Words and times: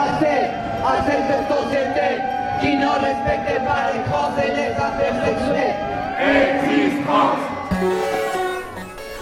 Assez, 0.00 0.40
assez 0.92 1.16
de 1.16 1.24
cette 1.28 1.48
société 1.48 2.08
qui 2.60 2.76
ne 2.76 2.86
respecte 2.86 3.64
pas 3.66 3.92
les 3.92 4.02
trans 4.10 4.32
et 4.36 4.50
les 4.50 4.72
intersexués. 4.74 5.74
Existence 6.20 7.38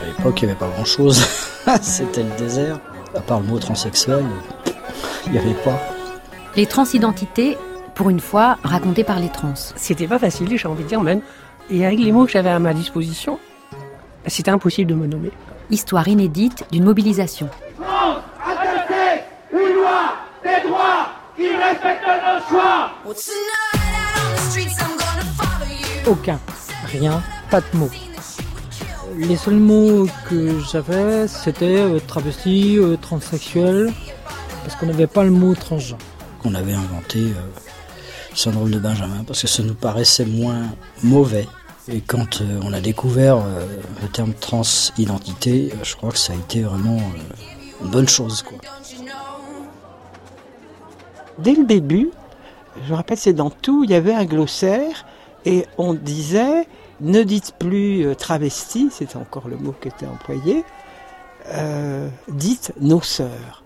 À 0.02 0.06
l'époque, 0.06 0.42
il 0.42 0.44
n'y 0.46 0.50
avait 0.50 0.60
pas 0.60 0.68
grand-chose. 0.68 1.18
C'était 1.82 2.22
le 2.22 2.36
désert. 2.36 2.78
À 3.16 3.20
part 3.20 3.40
le 3.40 3.46
mot 3.46 3.58
transsexuel, 3.58 4.24
il 5.26 5.32
n'y 5.32 5.38
avait 5.38 5.54
pas. 5.64 5.78
Les 6.56 6.66
transidentités, 6.66 7.56
pour 7.94 8.10
une 8.10 8.20
fois, 8.20 8.58
racontées 8.62 9.04
par 9.04 9.18
les 9.18 9.28
trans. 9.28 9.54
C'était 9.54 10.06
pas 10.06 10.18
facile, 10.18 10.56
j'ai 10.56 10.68
envie 10.68 10.84
de 10.84 10.88
dire 10.88 11.00
même. 11.00 11.20
Et 11.70 11.84
avec 11.86 11.98
les 11.98 12.12
mots 12.12 12.24
que 12.24 12.32
j'avais 12.32 12.50
à 12.50 12.58
ma 12.58 12.74
disposition, 12.74 13.38
c'était 14.26 14.50
impossible 14.50 14.90
de 14.90 14.96
me 14.96 15.06
nommer. 15.06 15.30
Histoire 15.70 16.08
inédite 16.08 16.64
d'une 16.72 16.84
mobilisation. 16.84 17.48
France, 17.80 18.18
intersexe, 18.44 19.24
une 19.52 19.74
loi, 19.74 20.14
des 20.42 20.68
droits 20.68 21.08
qui 21.68 21.86
respectent 21.86 22.04
nos 22.06 22.48
choix. 22.48 22.90
Aucun. 26.06 26.40
Rien. 26.86 27.22
Pas 27.50 27.60
de 27.60 27.66
mots. 27.76 27.90
Les 29.16 29.36
seuls 29.36 29.54
mots 29.54 30.06
que 30.28 30.60
j'avais, 30.60 31.26
c'était 31.28 31.78
euh, 31.78 31.98
travesti, 32.06 32.78
euh, 32.78 32.96
transsexuel, 32.96 33.92
parce 34.62 34.76
qu'on 34.76 34.86
n'avait 34.86 35.06
pas 35.06 35.24
le 35.24 35.30
mot 35.30 35.54
transgenre. 35.54 35.98
qu'on 36.42 36.54
avait 36.54 36.74
inventé 36.74 37.18
euh, 37.18 37.34
syndrome 38.34 38.70
de 38.70 38.78
Benjamin 38.78 39.24
parce 39.26 39.40
que 39.42 39.48
ça 39.48 39.62
nous 39.62 39.74
paraissait 39.74 40.24
moins 40.26 40.62
mauvais. 41.02 41.48
Et 41.90 42.00
quand 42.02 42.42
euh, 42.42 42.60
on 42.62 42.72
a 42.72 42.80
découvert 42.80 43.38
euh, 43.38 43.66
le 44.02 44.08
terme 44.08 44.34
transidentité, 44.34 45.72
euh, 45.72 45.76
je 45.82 45.96
crois 45.96 46.10
que 46.10 46.18
ça 46.18 46.34
a 46.34 46.36
été 46.36 46.62
vraiment 46.62 46.98
euh, 46.98 47.82
une 47.84 47.90
bonne 47.90 48.08
chose. 48.08 48.42
Quoi. 48.42 48.58
Dès 51.38 51.54
le 51.54 51.64
début, 51.64 52.10
je 52.84 52.90
me 52.90 52.96
rappelle, 52.96 53.18
c'est 53.18 53.32
dans 53.32 53.50
tout, 53.50 53.84
il 53.84 53.90
y 53.90 53.94
avait 53.94 54.14
un 54.14 54.24
glossaire 54.24 55.06
et 55.44 55.66
on 55.78 55.94
disait 55.94 56.66
ne 57.00 57.22
dites 57.22 57.52
plus 57.58 58.04
euh, 58.06 58.14
travesti, 58.14 58.88
c'était 58.90 59.16
encore 59.16 59.48
le 59.48 59.56
mot 59.56 59.72
qui 59.80 59.88
était 59.88 60.06
employé, 60.06 60.64
euh, 61.52 62.08
dites 62.28 62.72
nos 62.80 63.00
sœurs. 63.00 63.62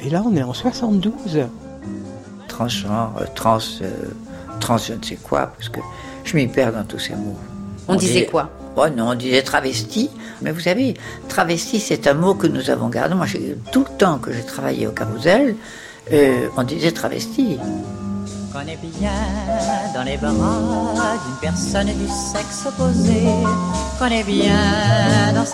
Et 0.00 0.10
là, 0.10 0.22
on 0.24 0.36
est 0.36 0.42
en 0.42 0.54
72. 0.54 1.12
transgenre, 2.46 3.12
trans, 3.34 3.58
euh, 3.82 3.90
trans 4.60 4.78
je 4.78 4.92
ne 4.94 5.02
sais 5.02 5.16
quoi, 5.16 5.48
parce 5.48 5.68
que 5.68 5.80
je 6.24 6.36
m'y 6.36 6.46
perds 6.46 6.72
dans 6.72 6.84
tous 6.84 6.98
ces 7.00 7.14
mots. 7.14 7.36
On 7.88 7.94
disait 7.96 8.12
disait- 8.20 8.26
quoi? 8.26 8.50
Oh 8.80 8.86
non, 8.96 9.08
on 9.10 9.14
disait 9.14 9.42
travesti, 9.42 10.08
mais 10.40 10.52
vous 10.52 10.60
savez, 10.60 10.94
travesti 11.28 11.80
c'est 11.80 12.06
un 12.06 12.14
mot 12.14 12.34
que 12.34 12.46
nous 12.46 12.70
avons 12.70 12.88
gardé. 12.88 13.14
Moi, 13.16 13.26
j'ai- 13.26 13.56
tout 13.72 13.84
le 13.90 13.96
temps 13.98 14.18
que 14.18 14.32
j'ai 14.32 14.44
travaillé 14.44 14.86
au 14.86 14.92
Carousel, 14.92 15.56
euh, 16.12 16.46
on 16.56 16.62
disait 16.62 16.92
travesti. 16.92 17.58
Qu'on 18.52 18.60
est 18.60 18.78
bien 19.00 19.10
dans 19.94 20.02
les 20.04 20.16
bras 20.16 20.30
d'une 20.32 21.38
personne 21.40 21.86
du 21.86 22.08
sexe 22.08 22.66
opposé. 22.66 23.22
Qu'on 23.98 24.06
est 24.06 24.22
bien 24.22 24.54
dans. 25.34 25.44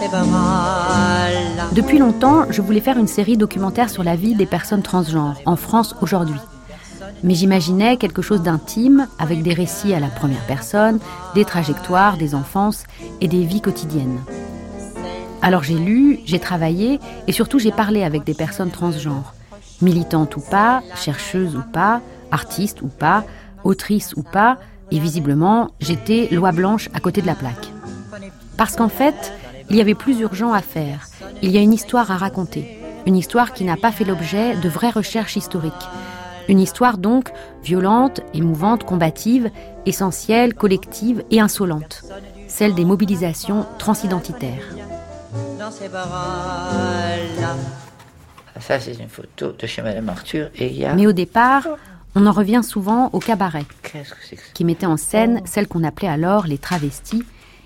Depuis 1.73 1.99
longtemps, 1.99 2.45
je 2.51 2.61
voulais 2.63 2.81
faire 2.81 2.99
une 2.99 3.09
série 3.09 3.37
documentaire 3.37 3.89
sur 3.91 4.05
la 4.05 4.17
vie 4.17 4.35
des 4.35 4.47
personnes 4.47 4.83
transgenres 4.83 5.37
en 5.47 5.57
France 5.57 5.95
aujourd'hui. 6.03 6.39
Mais 7.25 7.35
j'imaginais 7.35 7.97
quelque 7.97 8.21
chose 8.21 8.43
d'intime, 8.43 9.09
avec 9.19 9.43
des 9.43 9.55
récits 9.55 9.95
à 9.95 9.99
la 9.99 10.09
première 10.09 10.45
personne, 10.47 11.01
des 11.35 11.47
trajectoires, 11.47 12.19
des 12.19 12.35
enfances 12.35 12.85
et 13.23 13.29
des 13.29 13.45
vies 13.45 13.63
quotidiennes. 13.63 14.21
Alors 15.41 15.63
j'ai 15.63 15.79
lu, 15.79 16.21
j'ai 16.27 16.39
travaillé 16.39 17.01
et 17.27 17.33
surtout 17.33 17.59
j'ai 17.59 17.73
parlé 17.73 18.05
avec 18.05 18.25
des 18.25 18.35
personnes 18.35 18.71
transgenres, 18.71 19.35
militantes 19.81 20.37
ou 20.37 20.41
pas, 20.41 20.83
chercheuses 20.97 21.57
ou 21.57 21.63
pas, 21.73 22.03
artistes 22.31 22.83
ou 22.83 22.89
pas, 22.89 23.25
autrices 23.65 24.13
ou 24.17 24.23
pas, 24.23 24.59
et 24.91 24.99
visiblement 24.99 25.71
j'étais 25.81 26.29
loi 26.31 26.53
blanche 26.53 26.91
à 26.93 27.01
côté 27.01 27.23
de 27.23 27.27
la 27.27 27.35
plaque. 27.35 27.73
Parce 28.59 28.77
qu'en 28.77 28.91
fait, 28.91 29.33
il 29.71 29.77
y 29.77 29.81
avait 29.81 29.95
plus 29.95 30.21
urgent 30.21 30.53
à 30.53 30.61
faire. 30.61 31.09
Il 31.43 31.51
y 31.51 31.57
a 31.57 31.63
une 31.63 31.73
histoire 31.73 32.11
à 32.11 32.19
raconter. 32.19 32.79
Une 33.07 33.17
histoire 33.17 33.55
qui 33.55 33.65
n'a 33.65 33.79
pas 33.79 33.93
fait 33.93 34.05
l'objet 34.05 34.57
de 34.57 34.69
vraies 34.69 34.91
recherches 34.91 35.37
historiques. 35.37 35.73
Une 36.49 36.61
histoire 36.61 36.99
donc 36.99 37.31
violente, 37.63 38.21
émouvante, 38.35 38.85
combative, 38.85 39.51
essentielle, 39.87 40.55
collective 40.55 41.25
et 41.31 41.41
insolente. 41.41 42.03
Celle 42.49 42.75
des 42.75 42.85
mobilisations 42.85 43.67
transidentitaires. 43.79 44.65
Ça, 48.61 48.79
c'est 48.79 48.95
une 48.95 49.09
photo 49.09 49.53
de 49.53 49.67
chez 49.67 49.83
Madame 49.83 50.09
Arthur, 50.09 50.49
et 50.57 50.69
il 50.69 50.79
y 50.79 50.85
a... 50.85 50.95
Mais 50.95 51.07
au 51.07 51.13
départ, 51.13 51.67
on 52.15 52.27
en 52.27 52.33
revient 52.33 52.63
souvent 52.63 53.11
au 53.13 53.19
cabaret, 53.19 53.65
que 53.83 53.99
que 53.99 54.37
qui 54.55 54.65
mettait 54.65 54.87
en 54.87 54.97
scène 54.97 55.43
celles 55.45 55.67
qu'on 55.67 55.83
appelait 55.83 56.09
alors 56.09 56.47
les 56.47 56.59
travestis, 56.59 57.25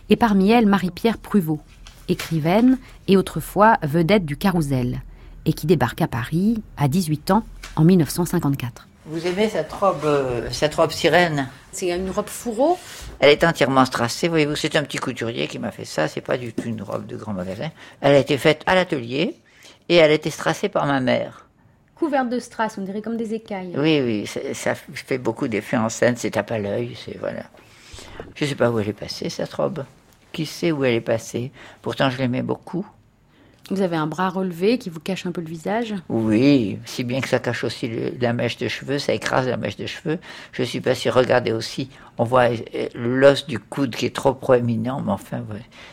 et 0.08 0.16
parmi 0.16 0.50
elles 0.50 0.66
Marie-Pierre 0.66 1.18
Pruvot, 1.18 1.60
écrivaine 2.08 2.78
et 3.06 3.18
autrefois 3.18 3.76
vedette 3.82 4.24
du 4.24 4.38
Carrousel, 4.38 5.02
et 5.48 5.54
qui 5.54 5.66
débarque 5.66 6.02
à 6.02 6.06
Paris 6.06 6.62
à 6.76 6.88
18 6.88 7.30
ans 7.30 7.42
en 7.74 7.82
1954. 7.82 8.86
Vous 9.06 9.26
aimez 9.26 9.48
cette 9.48 9.72
robe, 9.72 10.04
euh, 10.04 10.46
cette 10.52 10.74
robe 10.74 10.90
sirène? 10.90 11.48
C'est 11.72 11.88
une 11.88 12.10
robe 12.10 12.28
fourreau 12.28 12.78
Elle 13.18 13.30
est 13.30 13.42
entièrement 13.42 13.86
strassée, 13.86 14.28
voyez-vous, 14.28 14.56
c'est 14.56 14.76
un 14.76 14.82
petit 14.82 14.98
couturier 14.98 15.48
qui 15.48 15.58
m'a 15.58 15.70
fait 15.70 15.86
ça, 15.86 16.06
c'est 16.06 16.20
pas 16.20 16.36
du 16.36 16.52
tout 16.52 16.68
une 16.68 16.82
robe 16.82 17.06
de 17.06 17.16
grand 17.16 17.32
magasin. 17.32 17.70
Elle 18.02 18.14
a 18.14 18.18
été 18.18 18.36
faite 18.36 18.62
à 18.66 18.74
l'atelier 18.74 19.36
et 19.88 19.96
elle 19.96 20.10
a 20.10 20.14
été 20.14 20.28
strassée 20.28 20.68
par 20.68 20.84
ma 20.84 21.00
mère. 21.00 21.46
couverte 21.94 22.28
de 22.28 22.38
strass, 22.40 22.76
on 22.76 22.82
dirait 22.82 23.00
comme 23.00 23.16
des 23.16 23.32
écailles. 23.32 23.72
Oui, 23.74 24.02
oui, 24.02 24.26
ça 24.52 24.74
fait 24.74 25.18
beaucoup 25.18 25.48
d'effets 25.48 25.78
en 25.78 25.88
scène, 25.88 26.16
c'est 26.16 26.32
tape 26.32 26.50
à 26.50 26.58
l'œil, 26.58 26.94
c'est 27.02 27.16
voilà. 27.18 27.44
Je 28.34 28.44
sais 28.44 28.54
pas 28.54 28.70
où 28.70 28.78
elle 28.78 28.88
est 28.90 28.92
passée 28.92 29.30
cette 29.30 29.54
robe. 29.54 29.84
Qui 30.30 30.44
sait 30.44 30.72
où 30.72 30.84
elle 30.84 30.94
est 30.94 31.00
passée? 31.00 31.50
Pourtant, 31.80 32.10
je 32.10 32.18
l'aimais 32.18 32.42
beaucoup. 32.42 32.86
Vous 33.70 33.82
avez 33.82 33.96
un 33.96 34.06
bras 34.06 34.30
relevé 34.30 34.78
qui 34.78 34.88
vous 34.90 35.00
cache 35.00 35.26
un 35.26 35.32
peu 35.32 35.40
le 35.40 35.46
visage. 35.46 35.94
Oui, 36.08 36.78
si 36.86 37.04
bien 37.04 37.20
que 37.20 37.28
ça 37.28 37.38
cache 37.38 37.64
aussi 37.64 37.88
le- 37.88 38.12
la 38.20 38.32
mèche 38.32 38.56
de 38.56 38.66
cheveux, 38.68 38.98
ça 38.98 39.12
écrase 39.12 39.46
la 39.46 39.56
mèche 39.56 39.76
de 39.76 39.86
cheveux. 39.86 40.18
Je 40.52 40.62
suis 40.62 40.80
pas 40.80 40.94
si 40.94 41.10
regardez 41.10 41.52
aussi, 41.52 41.90
on 42.16 42.24
voit 42.24 42.44
euh, 42.50 42.88
l'os 42.94 43.46
du 43.46 43.58
coude 43.58 43.94
qui 43.94 44.06
est 44.06 44.14
trop 44.14 44.32
proéminent, 44.34 45.00
mais 45.04 45.12
enfin, 45.12 45.42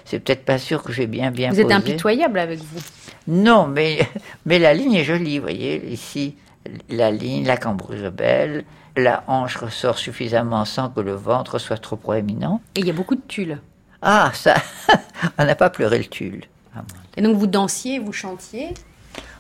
c'est 0.05 0.19
peut-être 0.19 0.45
pas 0.45 0.57
sûr 0.57 0.83
que 0.83 0.93
j'ai 0.93 1.07
bien 1.07 1.31
bien 1.31 1.51
Vous 1.51 1.59
êtes 1.59 1.71
impitoyable 1.71 2.39
avec 2.39 2.59
vous. 2.59 2.79
Non, 3.27 3.67
mais, 3.67 3.99
mais 4.45 4.59
la 4.59 4.73
ligne 4.73 4.93
est 4.93 5.03
jolie, 5.03 5.39
voyez, 5.39 5.85
ici, 5.91 6.35
la 6.89 7.11
ligne, 7.11 7.45
la 7.45 7.57
cambrousse 7.57 7.99
est 8.01 8.11
belle, 8.11 8.63
la 8.95 9.23
hanche 9.27 9.57
ressort 9.57 9.97
suffisamment 9.97 10.63
sans 10.63 10.89
que 10.89 11.01
le 11.01 11.13
ventre 11.13 11.59
soit 11.59 11.77
trop 11.77 11.97
proéminent. 11.97 12.61
Et 12.75 12.79
il 12.79 12.87
y 12.87 12.89
a 12.89 12.93
beaucoup 12.93 13.15
de 13.15 13.21
tulle. 13.27 13.59
Ah, 14.01 14.31
ça, 14.33 14.55
on 15.37 15.43
n'a 15.45 15.55
pas 15.55 15.69
pleuré 15.69 15.97
le 15.97 16.05
tulle. 16.05 16.45
Ah, 16.75 16.81
bon. 16.81 16.95
Et 17.17 17.21
donc 17.21 17.37
vous 17.37 17.47
dansiez, 17.47 17.99
vous 17.99 18.13
chantiez. 18.13 18.73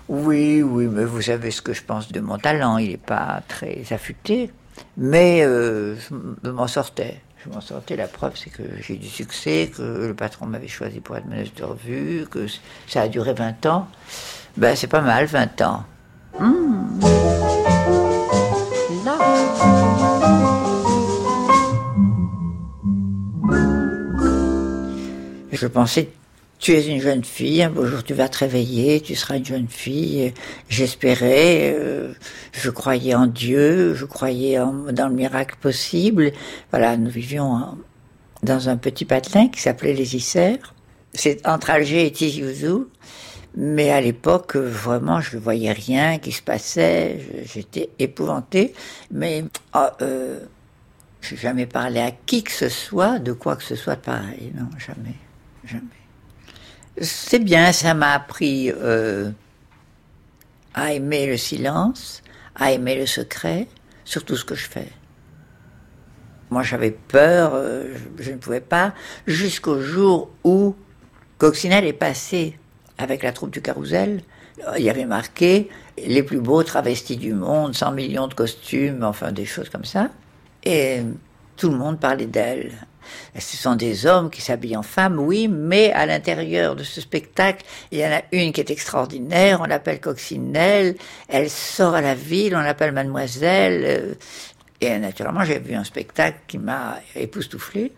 Oui, 0.07 0.61
oui, 0.61 0.87
mais 0.87 1.03
vous 1.03 1.21
savez 1.21 1.51
ce 1.51 1.61
que 1.61 1.73
je 1.73 1.81
pense 1.83 2.11
de 2.11 2.19
mon 2.19 2.37
talent, 2.37 2.77
il 2.77 2.89
n'est 2.89 2.97
pas 2.97 3.41
très 3.47 3.81
affûté, 3.91 4.51
mais 4.97 5.43
euh, 5.43 5.95
je 5.95 6.49
m'en 6.49 6.67
sortais. 6.67 7.21
Je 7.43 7.49
m'en 7.49 7.61
sortais, 7.61 7.95
la 7.95 8.07
preuve 8.07 8.33
c'est 8.35 8.49
que 8.49 8.63
j'ai 8.81 8.95
eu 8.95 8.97
du 8.97 9.09
succès, 9.09 9.71
que 9.75 10.07
le 10.07 10.13
patron 10.13 10.45
m'avait 10.45 10.67
choisi 10.67 10.99
pour 10.99 11.17
être 11.17 11.25
meneuse 11.25 11.53
de 11.53 11.63
revue, 11.63 12.25
que 12.29 12.45
ça 12.87 13.01
a 13.01 13.07
duré 13.07 13.33
20 13.33 13.65
ans. 13.65 13.87
Ben 14.57 14.75
c'est 14.75 14.87
pas 14.87 15.01
mal, 15.01 15.25
20 15.25 15.61
ans. 15.61 15.83
Je 25.51 25.67
pensais, 25.67 26.09
tu 26.59 26.71
es 26.73 26.87
une 26.87 27.01
jeune 27.01 27.23
fille, 27.23 27.61
un 27.63 27.69
beau 27.69 27.85
jour 27.85 28.03
tu 28.03 28.13
vas 28.13 28.29
te 28.29 28.39
réveiller, 28.39 29.01
tu 29.01 29.15
seras 29.15 29.37
une 29.37 29.45
jeune 29.45 29.67
fille. 29.67 30.33
J'espérais, 30.69 31.75
euh, 31.77 32.13
je 32.53 32.69
croyais 32.69 33.13
en 33.13 33.27
Dieu, 33.27 33.93
je 33.93 34.05
croyais 34.05 34.57
en- 34.59 34.91
dans 34.91 35.07
le 35.07 35.13
miracle 35.15 35.55
possible. 35.61 36.31
Voilà, 36.71 36.97
nous 36.97 37.09
vivions 37.09 37.77
dans 38.43 38.69
un 38.69 38.77
petit 38.77 39.05
patelin 39.05 39.47
qui 39.49 39.61
s'appelait 39.61 39.93
les 39.93 40.15
Isères. 40.15 40.73
C'est 41.13 41.45
entre 41.47 41.69
Alger 41.69 42.05
et 42.05 42.11
Tizi. 42.11 42.43
Mais 43.57 43.89
à 43.91 44.01
l'époque, 44.01 44.57
vraiment, 44.57 45.21
je 45.21 45.37
ne 45.37 45.41
voyais 45.41 45.71
rien 45.71 46.19
qui 46.19 46.33
se 46.33 46.41
passait. 46.41 47.19
J'étais 47.45 47.89
épouvantée. 47.99 48.73
Mais 49.11 49.45
ah, 49.71 49.95
euh, 50.01 50.39
je 51.21 51.35
n'ai 51.35 51.41
jamais 51.41 51.65
parlé 51.65 52.01
à 52.01 52.11
qui 52.11 52.43
que 52.43 52.51
ce 52.51 52.67
soit 52.67 53.19
de 53.19 53.31
quoi 53.31 53.55
que 53.55 53.63
ce 53.63 53.75
soit 53.75 53.95
de 53.95 54.01
pareil. 54.01 54.51
Non, 54.55 54.67
jamais. 54.77 55.15
Jamais. 55.65 55.81
C'est 57.01 57.39
bien, 57.39 57.73
ça 57.73 57.93
m'a 57.93 58.13
appris 58.13 58.71
euh, 58.71 59.29
à 60.73 60.93
aimer 60.93 61.27
le 61.27 61.35
silence, 61.35 62.23
à 62.55 62.71
aimer 62.71 62.95
le 62.97 63.05
secret, 63.05 63.67
sur 64.05 64.23
tout 64.23 64.37
ce 64.37 64.45
que 64.45 64.55
je 64.55 64.65
fais. 64.65 64.87
Moi, 66.49 66.63
j'avais 66.63 66.91
peur, 66.91 67.51
euh, 67.53 67.93
je, 68.17 68.31
ne 68.31 68.37
pouvais 68.37 68.61
pas, 68.61 68.93
jusqu'au 69.27 69.81
jour 69.81 70.29
où 70.45 70.75
Coccinelle 71.37 71.85
est 71.85 71.93
passé 71.93 72.57
avec 72.97 73.23
la 73.23 73.33
troupe 73.33 73.51
du 73.51 73.61
Carrousel. 73.61 74.21
il 74.77 74.83
y 74.83 74.89
avait 74.89 75.05
marqué 75.05 75.69
les 75.97 76.23
plus 76.23 76.39
beaux 76.39 76.63
travestis 76.63 77.17
du 77.17 77.33
monde, 77.33 77.75
100 77.75 77.91
millions 77.91 78.27
de 78.27 78.33
costumes, 78.33 79.03
enfin 79.03 79.33
des 79.33 79.45
choses 79.45 79.67
comme 79.67 79.83
ça. 79.83 80.09
Et 80.63 81.01
tout 81.57 81.69
le 81.69 81.77
monde 81.77 81.99
parlait 81.99 82.25
d'elle. 82.25 82.71
Ce 83.37 83.57
sont 83.57 83.75
des 83.75 84.05
hommes 84.05 84.29
qui 84.29 84.41
s'habillent 84.41 84.77
en 84.77 84.83
femmes, 84.83 85.19
oui, 85.19 85.47
mais 85.47 85.91
à 85.91 86.05
l'intérieur 86.05 86.75
de 86.75 86.83
ce 86.83 87.01
spectacle, 87.01 87.65
il 87.91 87.99
y 87.99 88.05
en 88.05 88.11
a 88.11 88.21
une 88.31 88.51
qui 88.51 88.61
est 88.61 88.71
extraordinaire, 88.71 89.61
on 89.61 89.65
l'appelle 89.65 89.99
Coccinelle, 89.99 90.95
elle 91.27 91.49
sort 91.49 91.95
à 91.95 92.01
la 92.01 92.15
ville, 92.15 92.55
on 92.55 92.61
l'appelle 92.61 92.91
Mademoiselle. 92.91 93.83
Euh, 93.85 94.13
et 94.81 94.97
naturellement, 94.99 95.43
j'ai 95.43 95.59
vu 95.59 95.73
un 95.73 95.83
spectacle 95.83 96.39
qui 96.47 96.57
m'a 96.57 96.99
époustouflé. 97.15 97.91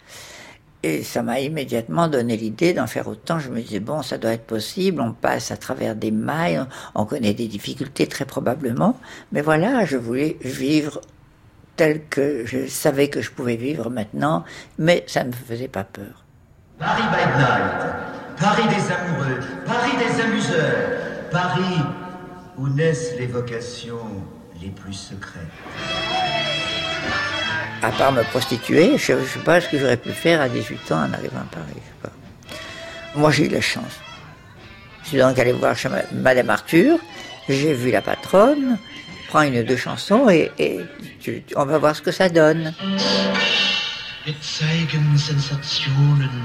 Et 0.83 1.04
ça 1.04 1.24
m'a 1.24 1.39
immédiatement 1.39 2.07
donné 2.07 2.38
l'idée 2.38 2.74
d'en 2.74 2.86
faire 2.86 3.07
autant. 3.07 3.39
Je 3.39 3.50
me 3.50 3.59
disais, 3.59 3.80
bon, 3.80 4.04
ça 4.04 4.18
doit 4.18 4.33
être 4.33 4.45
possible, 4.45 5.01
on 5.01 5.12
passe 5.12 5.50
à 5.51 5.57
travers 5.57 5.95
des 5.95 6.12
mailles, 6.12 6.63
on 6.94 7.06
connaît 7.06 7.33
des 7.33 7.48
difficultés 7.48 8.07
très 8.07 8.25
probablement. 8.25 8.98
Mais 9.31 9.42
voilà, 9.42 9.86
je 9.86 9.98
voulais 9.98 10.38
vivre 10.42 11.01
tel 11.78 12.04
que 12.10 12.46
je 12.46 12.68
savais 12.68 13.08
que 13.08 13.22
je 13.22 13.32
pouvais 13.32 13.56
vivre 13.56 13.90
maintenant, 13.90 14.44
mais 14.78 15.06
ça 15.08 15.24
ne 15.24 15.30
me 15.30 15.34
faisait 15.34 15.70
pas 15.70 15.86
peur. 15.86 16.26
Paris 16.80 17.04
by 17.12 17.40
night, 17.40 18.40
Paris 18.40 18.68
des 18.68 18.92
amoureux, 18.92 19.40
Paris 19.66 19.98
des 19.98 20.22
amuseurs, 20.22 21.30
Paris 21.32 21.82
où 22.58 22.68
naissent 22.68 23.14
les 23.18 23.28
vocations 23.28 24.24
les 24.62 24.70
plus 24.70 24.94
secrètes. 24.94 25.42
À 27.84 27.92
part 27.92 28.12
me 28.12 28.24
prostituer, 28.24 28.98
je 28.98 29.14
ne 29.14 29.26
sais 29.26 29.40
pas 29.40 29.62
ce 29.62 29.70
que 29.70 29.78
j'aurais 29.78 29.98
pu 29.98 30.12
faire 30.12 30.42
à 30.42 30.50
18 30.50 30.92
ans 30.92 31.04
en 31.04 31.14
arrivant 31.14 31.40
à 31.40 31.56
Paris. 31.56 32.12
Moi, 33.16 33.32
j'ai 33.32 33.46
eu 33.46 33.50
la 33.50 33.62
chance. 33.62 34.00
Je 35.04 35.10
suis 35.10 35.18
donc 35.20 35.38
allé 35.40 35.52
voir 35.52 35.76
chez 35.76 35.90
Madame 36.12 36.50
Arthur, 36.50 37.00
j'ai 37.48 37.74
vu 37.74 37.92
la 37.92 38.02
patronne, 38.02 38.78
prends 39.28 39.42
une 39.42 39.58
ou 39.60 39.64
deux 39.64 39.78
chansons 39.78 40.30
et, 40.30 40.52
on 41.56 41.66
va 41.66 41.78
voir 41.78 41.96
ce 41.96 42.02
que 42.02 42.12
ça 42.12 42.30
donne. 42.30 42.74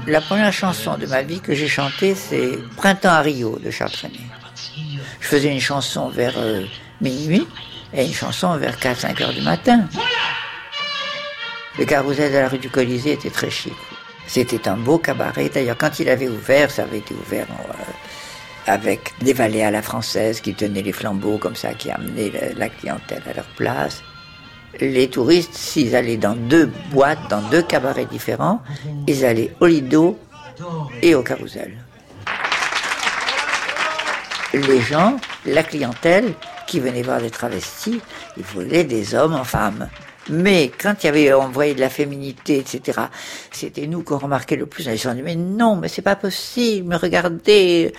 La 0.07 0.21
première 0.21 0.53
chanson 0.53 0.97
de 0.97 1.05
ma 1.05 1.21
vie 1.21 1.39
que 1.39 1.53
j'ai 1.53 1.67
chantée, 1.67 2.15
c'est 2.15 2.57
Printemps 2.77 3.09
à 3.09 3.21
Rio 3.21 3.59
de 3.59 3.71
Charles 3.71 3.91
Trenet. 3.91 4.19
Je 5.19 5.27
faisais 5.27 5.51
une 5.51 5.59
chanson 5.59 6.09
vers 6.09 6.33
euh, 6.37 6.65
minuit 7.01 7.47
et 7.93 8.05
une 8.05 8.13
chanson 8.13 8.55
vers 8.57 8.77
4-5 8.77 9.23
heures 9.23 9.33
du 9.33 9.41
matin. 9.41 9.87
Le 11.77 11.85
carrousel 11.85 12.31
de 12.31 12.37
la 12.37 12.49
rue 12.49 12.59
du 12.59 12.69
Colisée 12.69 13.13
était 13.13 13.29
très 13.29 13.49
chic. 13.49 13.73
C'était 14.27 14.67
un 14.67 14.77
beau 14.77 14.97
cabaret. 14.97 15.49
D'ailleurs, 15.49 15.77
quand 15.77 15.99
il 15.99 16.09
avait 16.09 16.27
ouvert, 16.27 16.71
ça 16.71 16.83
avait 16.83 16.99
été 16.99 17.13
ouvert 17.13 17.47
euh, 17.49 17.73
avec 18.67 19.13
des 19.21 19.33
valets 19.33 19.63
à 19.63 19.71
la 19.71 19.81
française 19.81 20.41
qui 20.41 20.53
tenaient 20.53 20.81
les 20.81 20.91
flambeaux 20.91 21.37
comme 21.37 21.55
ça, 21.55 21.73
qui 21.73 21.91
amenaient 21.91 22.31
la, 22.55 22.69
clientèle 22.69 23.21
à 23.29 23.33
leur 23.33 23.45
place. 23.55 24.01
Les 24.79 25.07
touristes, 25.09 25.53
s'ils 25.53 25.95
allaient 25.95 26.17
dans 26.17 26.35
deux 26.35 26.71
boîtes, 26.91 27.19
dans 27.29 27.41
deux 27.49 27.61
cabarets 27.61 28.05
différents, 28.05 28.61
ils 29.07 29.25
allaient 29.25 29.53
au 29.59 29.67
Lido 29.67 30.17
et 31.01 31.15
au 31.15 31.23
Carousel. 31.23 31.77
Les 34.53 34.81
gens, 34.81 35.17
la 35.45 35.63
clientèle 35.63 36.33
qui 36.67 36.79
venait 36.79 37.01
voir 37.01 37.19
des 37.19 37.31
travestis, 37.31 38.01
ils 38.37 38.43
voulaient 38.43 38.83
des 38.83 39.15
hommes 39.15 39.33
en 39.33 39.43
femmes. 39.43 39.89
Mais 40.29 40.71
quand 40.81 40.95
il 41.03 41.07
y 41.07 41.09
avait, 41.09 41.33
on 41.33 41.49
voyait 41.49 41.73
de 41.73 41.81
la 41.81 41.89
féminité, 41.89 42.59
etc., 42.59 43.01
c'était 43.51 43.87
nous 43.87 44.03
qu'on 44.03 44.17
remarquait 44.17 44.55
le 44.55 44.65
plus. 44.65 44.87
On 44.87 45.13
dit, 45.13 45.21
mais 45.21 45.35
non, 45.35 45.75
mais 45.75 45.89
c'est 45.89 46.01
pas 46.01 46.15
possible, 46.15 46.95
regardez, 46.95 47.93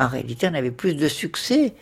en 0.00 0.08
réalité, 0.08 0.48
on 0.50 0.54
avait 0.54 0.70
plus 0.70 0.94
de 0.94 1.08
succès. 1.08 1.74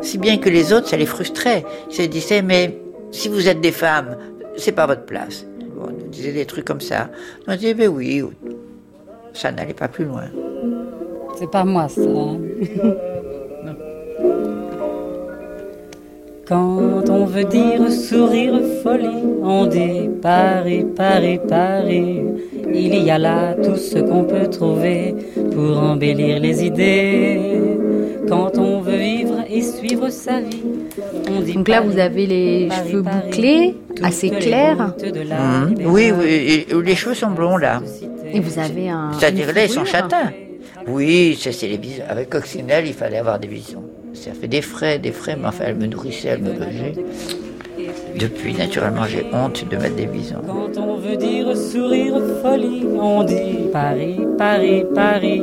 Si 0.00 0.16
bien 0.18 0.38
que 0.38 0.48
les 0.48 0.72
autres, 0.72 0.88
ça 0.88 0.96
les 0.96 1.06
frustrait. 1.06 1.64
Ils 1.90 1.94
se 1.96 2.02
disaient, 2.02 2.42
mais 2.42 2.78
si 3.10 3.28
vous 3.28 3.48
êtes 3.48 3.60
des 3.60 3.72
femmes, 3.72 4.16
c'est 4.56 4.72
pas 4.72 4.86
votre 4.86 5.04
place. 5.04 5.44
On 5.78 5.90
nous 5.90 6.08
disait 6.08 6.32
des 6.32 6.46
trucs 6.46 6.64
comme 6.64 6.80
ça. 6.80 7.10
On 7.48 7.56
disait, 7.56 7.74
mais 7.74 7.88
oui, 7.88 8.22
ça 9.34 9.50
n'allait 9.50 9.74
pas 9.74 9.88
plus 9.88 10.04
loin. 10.04 10.26
C'est 11.36 11.50
pas 11.50 11.64
moi, 11.64 11.88
ça. 11.88 12.00
Quand 16.46 17.10
on 17.10 17.24
veut 17.24 17.44
dire 17.44 17.90
sourire 17.90 18.60
folie, 18.80 19.24
on 19.42 19.66
dit 19.66 20.08
Paris, 20.22 20.86
Paris, 20.94 21.40
Paris. 21.48 22.22
Il 22.72 23.02
y 23.02 23.10
a 23.10 23.18
là 23.18 23.54
tout 23.54 23.76
ce 23.76 23.98
qu'on 23.98 24.22
peut 24.22 24.48
trouver 24.48 25.14
pour 25.52 25.76
embellir 25.78 26.38
les 26.38 26.64
idées. 26.64 27.40
Quand 28.28 28.58
on 28.58 28.80
veut 28.80 28.96
vivre 28.96 29.44
et 29.50 29.60
suivre 29.60 30.08
sa 30.08 30.40
vie, 30.40 30.62
on 31.28 31.40
dit 31.40 31.54
Donc 31.54 31.66
là, 31.66 31.80
vous 31.80 31.98
avez 31.98 32.26
les 32.26 32.68
cheveux 32.70 33.02
bouclés, 33.02 33.74
assez 34.04 34.30
clairs. 34.30 34.94
Mmh. 35.02 35.84
Oui, 35.84 36.12
oui, 36.12 36.66
les 36.84 36.94
cheveux 36.94 37.14
sont 37.14 37.30
blonds 37.30 37.56
là. 37.56 37.82
Et 38.32 38.38
vous 38.38 38.58
avez 38.60 38.88
un. 38.88 39.10
C'est-à-dire 39.18 39.52
là, 39.52 39.64
ils 39.64 39.70
sont 39.70 39.84
châtains. 39.84 40.30
Oui, 40.86 41.36
c'est 41.40 41.66
les 41.66 41.78
bisons. 41.78 42.04
Avec 42.08 42.30
Coccinelle, 42.30 42.86
il 42.86 42.94
fallait 42.94 43.18
avoir 43.18 43.40
des 43.40 43.48
bisons. 43.48 43.82
Ça 44.16 44.32
fait 44.32 44.48
des 44.48 44.62
frais, 44.62 44.98
des 44.98 45.12
frais, 45.12 45.36
mais 45.38 45.46
enfin, 45.46 45.64
elle 45.68 45.76
me 45.76 45.86
nourrissait, 45.86 46.28
elle 46.28 46.42
me 46.42 46.52
logeait. 46.52 46.94
Depuis, 48.18 48.54
naturellement, 48.54 49.04
j'ai 49.04 49.26
honte 49.32 49.68
de 49.68 49.76
mettre 49.76 49.96
des 49.96 50.06
bisons. 50.06 50.40
Quand 50.46 50.80
on 50.80 50.96
veut 50.96 51.16
dire 51.16 51.54
sourire 51.56 52.18
folie, 52.42 52.84
on 52.98 53.22
dit 53.22 53.68
Paris, 53.72 54.26
Paris, 54.38 54.84
Paris. 54.94 55.42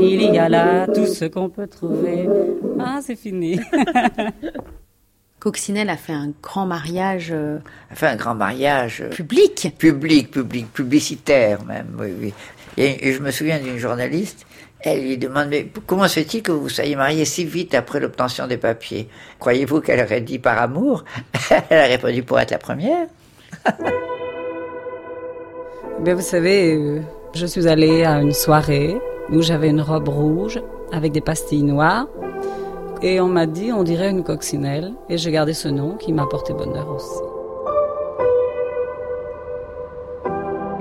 Il 0.00 0.22
y 0.22 0.38
a 0.38 0.48
là 0.48 0.86
tout 0.86 1.06
ce 1.06 1.26
qu'on 1.26 1.50
peut 1.50 1.66
trouver. 1.66 2.28
Ah, 2.80 3.00
c'est 3.02 3.16
fini. 3.16 3.60
Coccinelle 5.38 5.90
a 5.90 5.96
fait 5.96 6.14
un 6.14 6.32
grand 6.42 6.66
mariage. 6.66 7.28
Euh, 7.30 7.58
a 7.90 7.94
fait 7.94 8.06
un 8.06 8.16
grand 8.16 8.34
mariage. 8.34 9.02
Euh, 9.02 9.10
public 9.10 9.72
Public, 9.78 10.30
public, 10.30 10.72
publicitaire 10.72 11.64
même, 11.64 11.96
oui, 11.98 12.08
oui. 12.20 12.34
et 12.76 13.12
je 13.12 13.20
me 13.20 13.30
souviens 13.30 13.60
d'une 13.60 13.78
journaliste 13.78 14.47
elle 14.80 15.02
lui 15.02 15.18
demande 15.18 15.48
Mais 15.48 15.66
comment 15.86 16.06
se 16.06 16.20
fait-il 16.20 16.42
que 16.42 16.52
vous 16.52 16.68
soyez 16.68 16.94
marié 16.94 17.24
si 17.24 17.44
vite 17.44 17.74
après 17.74 17.98
l'obtention 18.00 18.46
des 18.46 18.58
papiers? 18.58 19.08
Croyez-vous 19.40 19.80
qu'elle 19.80 20.04
aurait 20.04 20.20
dit 20.20 20.38
par 20.38 20.58
amour? 20.58 21.04
Elle 21.70 21.78
a 21.78 21.86
répondu 21.86 22.22
pour 22.22 22.38
être 22.38 22.52
la 22.52 22.58
première. 22.58 23.08
Bien, 26.00 26.14
vous 26.14 26.20
savez, 26.20 26.76
euh, 26.76 27.00
je 27.34 27.44
suis 27.46 27.66
allée 27.66 28.04
à 28.04 28.20
une 28.20 28.32
soirée 28.32 28.96
où 29.30 29.42
j'avais 29.42 29.68
une 29.70 29.80
robe 29.80 30.08
rouge 30.08 30.60
avec 30.92 31.10
des 31.10 31.20
pastilles 31.20 31.64
noires. 31.64 32.06
Et 33.02 33.20
on 33.20 33.26
m'a 33.26 33.46
dit, 33.46 33.72
on 33.72 33.82
dirait 33.82 34.10
une 34.10 34.22
coccinelle. 34.22 34.92
Et 35.08 35.18
j'ai 35.18 35.32
gardé 35.32 35.54
ce 35.54 35.66
nom 35.68 35.96
qui 35.96 36.12
m'a 36.12 36.26
porté 36.26 36.52
bonheur 36.52 36.88
aussi. 36.88 37.18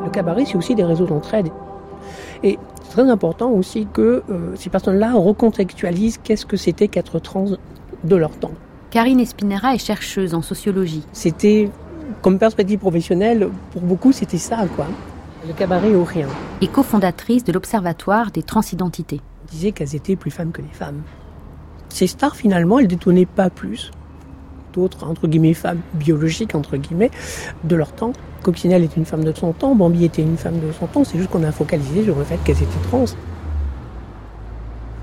Le 0.04 0.10
cabaret, 0.12 0.46
c'est 0.46 0.56
aussi 0.56 0.76
des 0.76 0.84
réseaux 0.84 1.06
d'entraide. 1.06 1.50
Et 2.44 2.60
très 2.98 3.12
important 3.12 3.52
aussi 3.52 3.88
que 3.94 4.24
euh, 4.28 4.56
ces 4.56 4.72
personnes-là 4.72 5.14
recontextualisent 5.14 6.18
qu'est-ce 6.24 6.48
que 6.48 6.58
c'était 6.58 6.88
qu'être 6.88 7.20
trans 7.20 7.46
de 8.04 8.16
leur 8.16 8.32
temps. 8.32 8.54
Karine 8.90 9.20
Espinera 9.20 9.76
est 9.76 9.86
chercheuse 9.86 10.34
en 10.34 10.42
sociologie. 10.42 11.04
C'était, 11.12 11.70
comme 12.24 12.40
perspective 12.40 12.80
professionnelle, 12.80 13.50
pour 13.72 13.84
beaucoup, 13.84 14.12
c'était 14.12 14.40
ça, 14.40 14.66
quoi. 14.76 14.88
Le 15.48 15.54
cabaret 15.54 15.94
ou 15.94 16.04
rien. 16.04 16.28
Et 16.62 16.68
cofondatrice 16.68 17.44
de 17.44 17.52
l'Observatoire 17.52 18.32
des 18.32 18.42
transidentités. 18.42 19.22
On 19.46 19.52
disait 19.52 19.74
qu'elles 19.74 19.96
étaient 19.96 20.16
plus 20.16 20.32
femmes 20.32 20.52
que 20.52 20.64
les 20.64 20.74
femmes. 20.74 21.04
Ces 21.90 22.08
stars, 22.08 22.36
finalement, 22.36 22.80
elles 22.80 22.88
détonnaient 22.88 23.28
pas 23.28 23.52
plus 23.52 23.92
d'autres, 24.74 25.08
entre 25.08 25.28
guillemets, 25.28 25.54
femmes 25.54 25.82
biologiques, 25.94 26.56
entre 26.56 26.78
guillemets, 26.78 27.12
de 27.64 27.76
leur 27.76 27.92
temps. 27.92 28.14
Coccinelle 28.48 28.86
est 28.86 28.96
une 28.96 29.04
femme 29.04 29.26
de 29.26 29.34
son 29.34 29.52
temps, 29.52 29.76
Bambi 29.76 30.06
était 30.06 30.22
une 30.22 30.38
femme 30.38 30.62
de 30.62 30.72
son 30.72 30.88
temps, 30.88 31.04
c'est 31.04 31.18
juste 31.18 31.30
qu'on 31.30 31.44
a 31.44 31.52
focalisé 31.52 32.06
sur 32.06 32.16
le 32.16 32.24
fait 32.24 32.38
qu'elles 32.46 32.56
étaient 32.56 32.88
trans. 32.88 33.04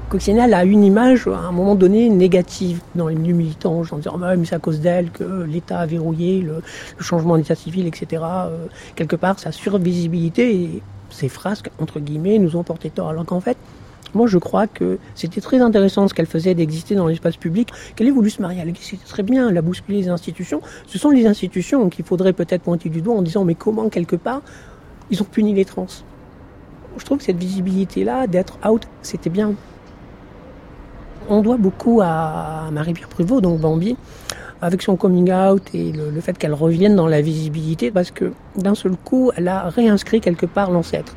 Coccinelle 0.09 0.55
a 0.55 0.65
une 0.65 0.83
image, 0.83 1.27
à 1.27 1.41
un 1.41 1.53
moment 1.53 1.75
donné, 1.75 2.09
négative 2.09 2.81
dans 2.95 3.09
les 3.09 3.15
milieux 3.15 3.35
militants, 3.35 3.83
en 3.91 3.97
disant 3.99 4.19
ah, 4.23 4.35
mais 4.35 4.47
c'est 4.47 4.55
à 4.55 4.59
cause 4.61 4.81
d'elle 4.81 5.11
que 5.11 5.43
l'État 5.43 5.81
a 5.81 5.85
verrouillé 5.85 6.41
le, 6.41 6.63
changement 7.01 7.37
d'état 7.37 7.55
civil, 7.55 7.87
etc. 7.87 8.23
Euh, 8.25 8.65
quelque 8.97 9.15
part, 9.15 9.39
sa 9.39 9.53
survisibilité 9.53 10.55
et 10.55 10.83
ses 11.11 11.29
frasques, 11.29 11.71
entre 11.79 12.01
guillemets, 12.01 12.39
nous 12.39 12.57
ont 12.57 12.63
porté 12.63 12.89
tort. 12.89 13.11
Alors 13.11 13.27
qu'en 13.27 13.41
fait, 13.41 13.59
moi, 14.15 14.27
je 14.27 14.39
crois 14.39 14.67
que 14.67 14.99
c'était 15.15 15.41
très 15.41 15.61
intéressant 15.61 16.09
ce 16.09 16.15
qu'elle 16.15 16.27
faisait 16.27 16.55
d'exister 16.55 16.95
dans 16.95 17.07
l'espace 17.07 17.37
public, 17.37 17.71
qu'elle 17.97 18.07
ait 18.07 18.13
voulu 18.13 18.31
se 18.31 18.41
marier 18.41 18.61
avec. 18.61 18.77
C'était 18.81 19.05
très 19.05 19.23
bien, 19.23 19.49
elle 19.49 19.59
a 19.59 19.63
bousculé 19.63 19.99
les 19.99 20.09
institutions. 20.09 20.61
Ce 20.87 20.99
sont 20.99 21.11
les 21.11 21.27
institutions 21.27 21.89
qu'il 21.89 22.05
faudrait 22.05 22.33
peut-être 22.33 22.63
pointer 22.63 22.89
du 22.89 23.03
doigt 23.03 23.17
en 23.17 23.23
disant, 23.23 23.45
mais 23.45 23.55
comment, 23.55 23.89
quelque 23.89 24.17
part, 24.17 24.43
ils 25.11 25.21
ont 25.23 25.27
puni 25.27 25.53
les 25.55 25.65
trans? 25.65 25.87
Je 26.97 27.05
trouve 27.05 27.19
que 27.19 27.25
cette 27.25 27.39
visibilité-là, 27.39 28.27
d'être 28.27 28.59
out, 28.69 28.87
c'était 29.03 29.31
bien. 29.31 29.55
On 31.29 31.41
doit 31.41 31.57
beaucoup 31.57 32.01
à 32.03 32.69
Marie-Pierre 32.71 33.09
Prévost, 33.09 33.43
donc 33.43 33.59
Bambi, 33.59 33.97
avec 34.63 34.83
son 34.83 34.97
coming 34.97 35.33
out 35.33 35.63
et 35.75 35.91
le 35.93 36.21
fait 36.21 36.39
qu'elle 36.39 36.55
revienne 36.55 36.95
dans 36.95 37.09
la 37.09 37.21
visibilité, 37.21 37.91
parce 37.91 38.11
que 38.11 38.33
d'un 38.57 38.75
seul 38.75 38.93
coup, 38.97 39.33
elle 39.37 39.49
a 39.49 39.69
réinscrit 39.69 40.21
quelque 40.21 40.47
part 40.47 40.71
l'ancêtre. 40.71 41.17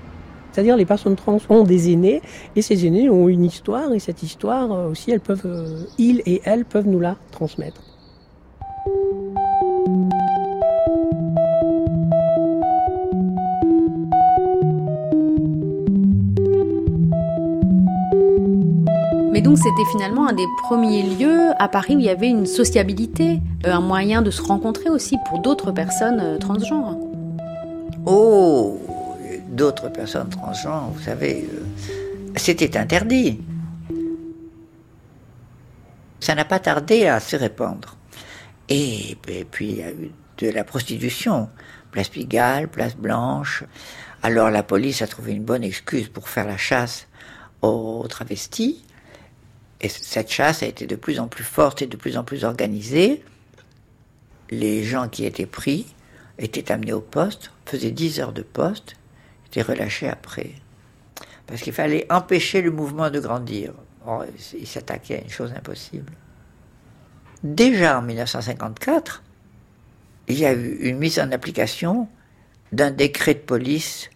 C'est-à-dire 0.52 0.78
les 0.78 0.86
personnes 0.86 1.16
trans 1.16 1.38
ont 1.50 1.64
des 1.64 1.92
aînés 1.92 2.22
et 2.56 2.62
ces 2.62 2.86
aînés 2.86 3.10
ont 3.10 3.28
une 3.28 3.46
histoire 3.46 3.94
et 3.94 4.00
cette 4.00 4.24
histoire 4.24 4.72
euh, 4.72 4.90
aussi, 4.90 5.12
elles 5.12 5.20
peuvent, 5.20 5.46
euh, 5.46 5.84
ils 5.98 6.22
et 6.26 6.42
elles 6.46 6.66
peuvent 6.66 6.88
nous 6.88 7.00
la 7.00 7.16
transmettre. 7.32 7.82
Mais 19.32 19.42
donc 19.42 19.58
c'était 19.60 19.86
finalement 19.92 20.28
un 20.28 20.34
des 20.34 20.48
premiers 20.64 21.04
lieux 21.04 21.52
à 21.60 21.68
Paris 21.68 21.96
où 21.96 22.00
il 22.00 22.06
y 22.06 22.10
avait 22.10 22.30
une 22.30 22.48
sociabilité, 22.48 23.40
euh, 23.68 23.74
un 23.74 23.82
moyen 23.82 24.24
de 24.24 24.32
se 24.32 24.42
rencontrer 24.42 24.90
aussi 24.90 25.18
pour 25.30 25.40
d'autres 25.40 25.72
personnes 25.72 26.40
transgenres. 26.40 26.98
Oh, 28.08 28.80
d'autres 29.58 29.90
personnes 29.90 30.30
transgenres, 30.30 30.92
vous 30.92 31.02
savez, 31.02 31.50
euh, 31.52 32.32
c'était 32.38 32.78
interdit. 32.78 33.42
Ça 36.20 36.36
n'a 36.36 36.46
pas 36.46 36.60
tardé 36.60 37.08
à 37.08 37.20
se 37.20 37.36
répandre. 37.36 37.98
Et, 38.70 39.18
puis 39.52 39.70
il 39.70 39.78
y 39.78 39.84
a 39.84 39.92
eu 39.92 40.12
de 40.38 40.50
la 40.50 40.64
prostitution, 40.64 41.50
place 41.92 42.10
Pigalle, 42.10 42.68
place 42.68 42.96
Blanche. 42.96 43.64
Alors 44.22 44.52
la 44.52 44.64
police 44.64 45.02
a 45.02 45.08
trouvé 45.08 45.32
une 45.34 45.44
bonne 45.44 45.64
excuse 45.64 46.08
pour 46.08 46.30
faire 46.30 46.46
la 46.46 46.58
chasse 46.58 47.08
aux 47.62 48.06
travestis. 48.08 48.84
Et 49.82 49.90
cette 49.90 50.32
chasse 50.32 50.64
a 50.64 50.68
été 50.68 50.86
de 50.86 50.96
plus 50.96 51.20
en 51.20 51.28
plus 51.28 51.44
forte 51.44 51.82
et 51.82 51.88
de 51.88 51.98
plus 51.98 52.18
en 52.18 52.24
plus 52.24 52.44
organisée. 52.44 53.24
Les 54.50 54.84
gens 54.84 55.08
qui 55.08 55.26
étaient 55.26 55.46
pris 55.46 55.88
étaient 56.38 56.72
amenés 56.72 56.94
au 56.94 57.02
poste, 57.02 57.52
faisaient 57.66 57.92
10 57.92 58.20
heures 58.20 58.34
de 58.34 58.44
poste, 58.44 58.96
étaient 59.48 59.62
relâchés 59.62 60.08
après. 60.08 60.52
Parce 61.46 61.62
qu'il 61.62 61.74
fallait 61.74 62.06
empêcher 62.12 62.62
le 62.62 62.72
mouvement 62.72 63.10
de 63.10 63.20
grandir. 63.20 63.74
Or, 64.06 64.26
ils 64.54 64.68
s'attaquaient 64.68 65.20
à 65.20 65.22
une 65.22 65.30
chose 65.30 65.54
impossible. 65.56 66.14
Déjà 67.44 68.00
en 68.00 68.02
1954, 68.02 69.24
il 70.28 70.40
y 70.40 70.46
a 70.46 70.54
eu 70.54 70.78
une 70.82 70.98
mise 70.98 71.20
en 71.20 71.32
application 71.32 72.08
d'un 72.72 72.92
décret 72.92 73.34
de 73.34 73.40
police 73.40 74.10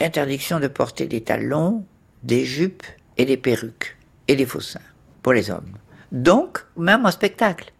interdiction 0.00 0.60
de 0.60 0.68
porter 0.68 1.06
des 1.06 1.22
talons, 1.22 1.84
des 2.22 2.44
jupes 2.44 2.84
et 3.16 3.24
des 3.24 3.36
perruques 3.36 3.96
et 4.28 4.36
des 4.36 4.46
faux 4.46 4.60
seins 4.60 4.80
pour 5.22 5.32
les 5.32 5.50
hommes. 5.50 5.76
Donc, 6.12 6.64
même 6.76 7.04
en 7.04 7.10
spectacle. 7.10 7.72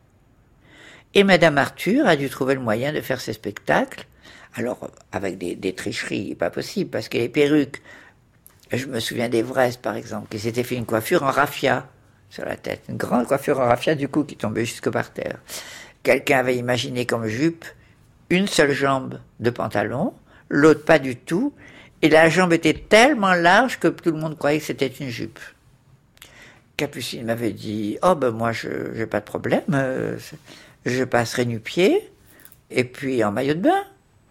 Et 1.14 1.24
Madame 1.24 1.58
Arthur 1.58 2.06
a 2.06 2.16
dû 2.16 2.28
trouver 2.28 2.54
le 2.54 2.60
moyen 2.60 2.92
de 2.92 3.00
faire 3.00 3.20
ses 3.20 3.32
spectacles. 3.32 4.06
Alors, 4.58 4.90
avec 5.12 5.38
des, 5.38 5.54
des 5.54 5.72
tricheries, 5.72 6.34
pas 6.34 6.50
possible, 6.50 6.90
parce 6.90 7.08
que 7.08 7.16
les 7.16 7.28
perruques, 7.28 7.80
je 8.72 8.86
me 8.86 8.98
souviens 8.98 9.28
d'Evrest, 9.28 9.80
par 9.80 9.94
exemple, 9.94 10.26
qui 10.30 10.40
s'était 10.40 10.64
fait 10.64 10.74
une 10.74 10.84
coiffure 10.84 11.22
en 11.22 11.30
raffia 11.30 11.86
sur 12.28 12.44
la 12.44 12.56
tête. 12.56 12.82
Une 12.88 12.96
grande 12.96 13.28
coiffure 13.28 13.60
en 13.60 13.66
raffia, 13.66 13.94
du 13.94 14.08
coup, 14.08 14.24
qui 14.24 14.34
tombait 14.34 14.64
jusque 14.64 14.90
par 14.90 15.12
terre. 15.12 15.38
Quelqu'un 16.02 16.38
avait 16.38 16.56
imaginé 16.56 17.06
comme 17.06 17.28
jupe 17.28 17.64
une 18.30 18.48
seule 18.48 18.72
jambe 18.72 19.20
de 19.38 19.50
pantalon, 19.50 20.12
l'autre 20.48 20.84
pas 20.84 20.98
du 20.98 21.14
tout, 21.14 21.54
et 22.02 22.08
la 22.08 22.28
jambe 22.28 22.52
était 22.52 22.74
tellement 22.74 23.34
large 23.34 23.78
que 23.78 23.86
tout 23.86 24.10
le 24.10 24.18
monde 24.18 24.36
croyait 24.36 24.58
que 24.58 24.64
c'était 24.64 24.88
une 24.88 25.08
jupe. 25.08 25.38
Capucine 26.76 27.26
m'avait 27.26 27.52
dit 27.52 27.96
Oh, 28.02 28.16
ben 28.16 28.32
moi, 28.32 28.50
je 28.50 28.92
n'ai 28.92 29.06
pas 29.06 29.20
de 29.20 29.24
problème, 29.24 29.62
euh, 29.72 30.18
je 30.84 31.04
passerai 31.04 31.46
nu-pied, 31.46 32.10
et 32.72 32.82
puis 32.82 33.22
en 33.22 33.30
maillot 33.30 33.54
de 33.54 33.60
bain. 33.60 33.84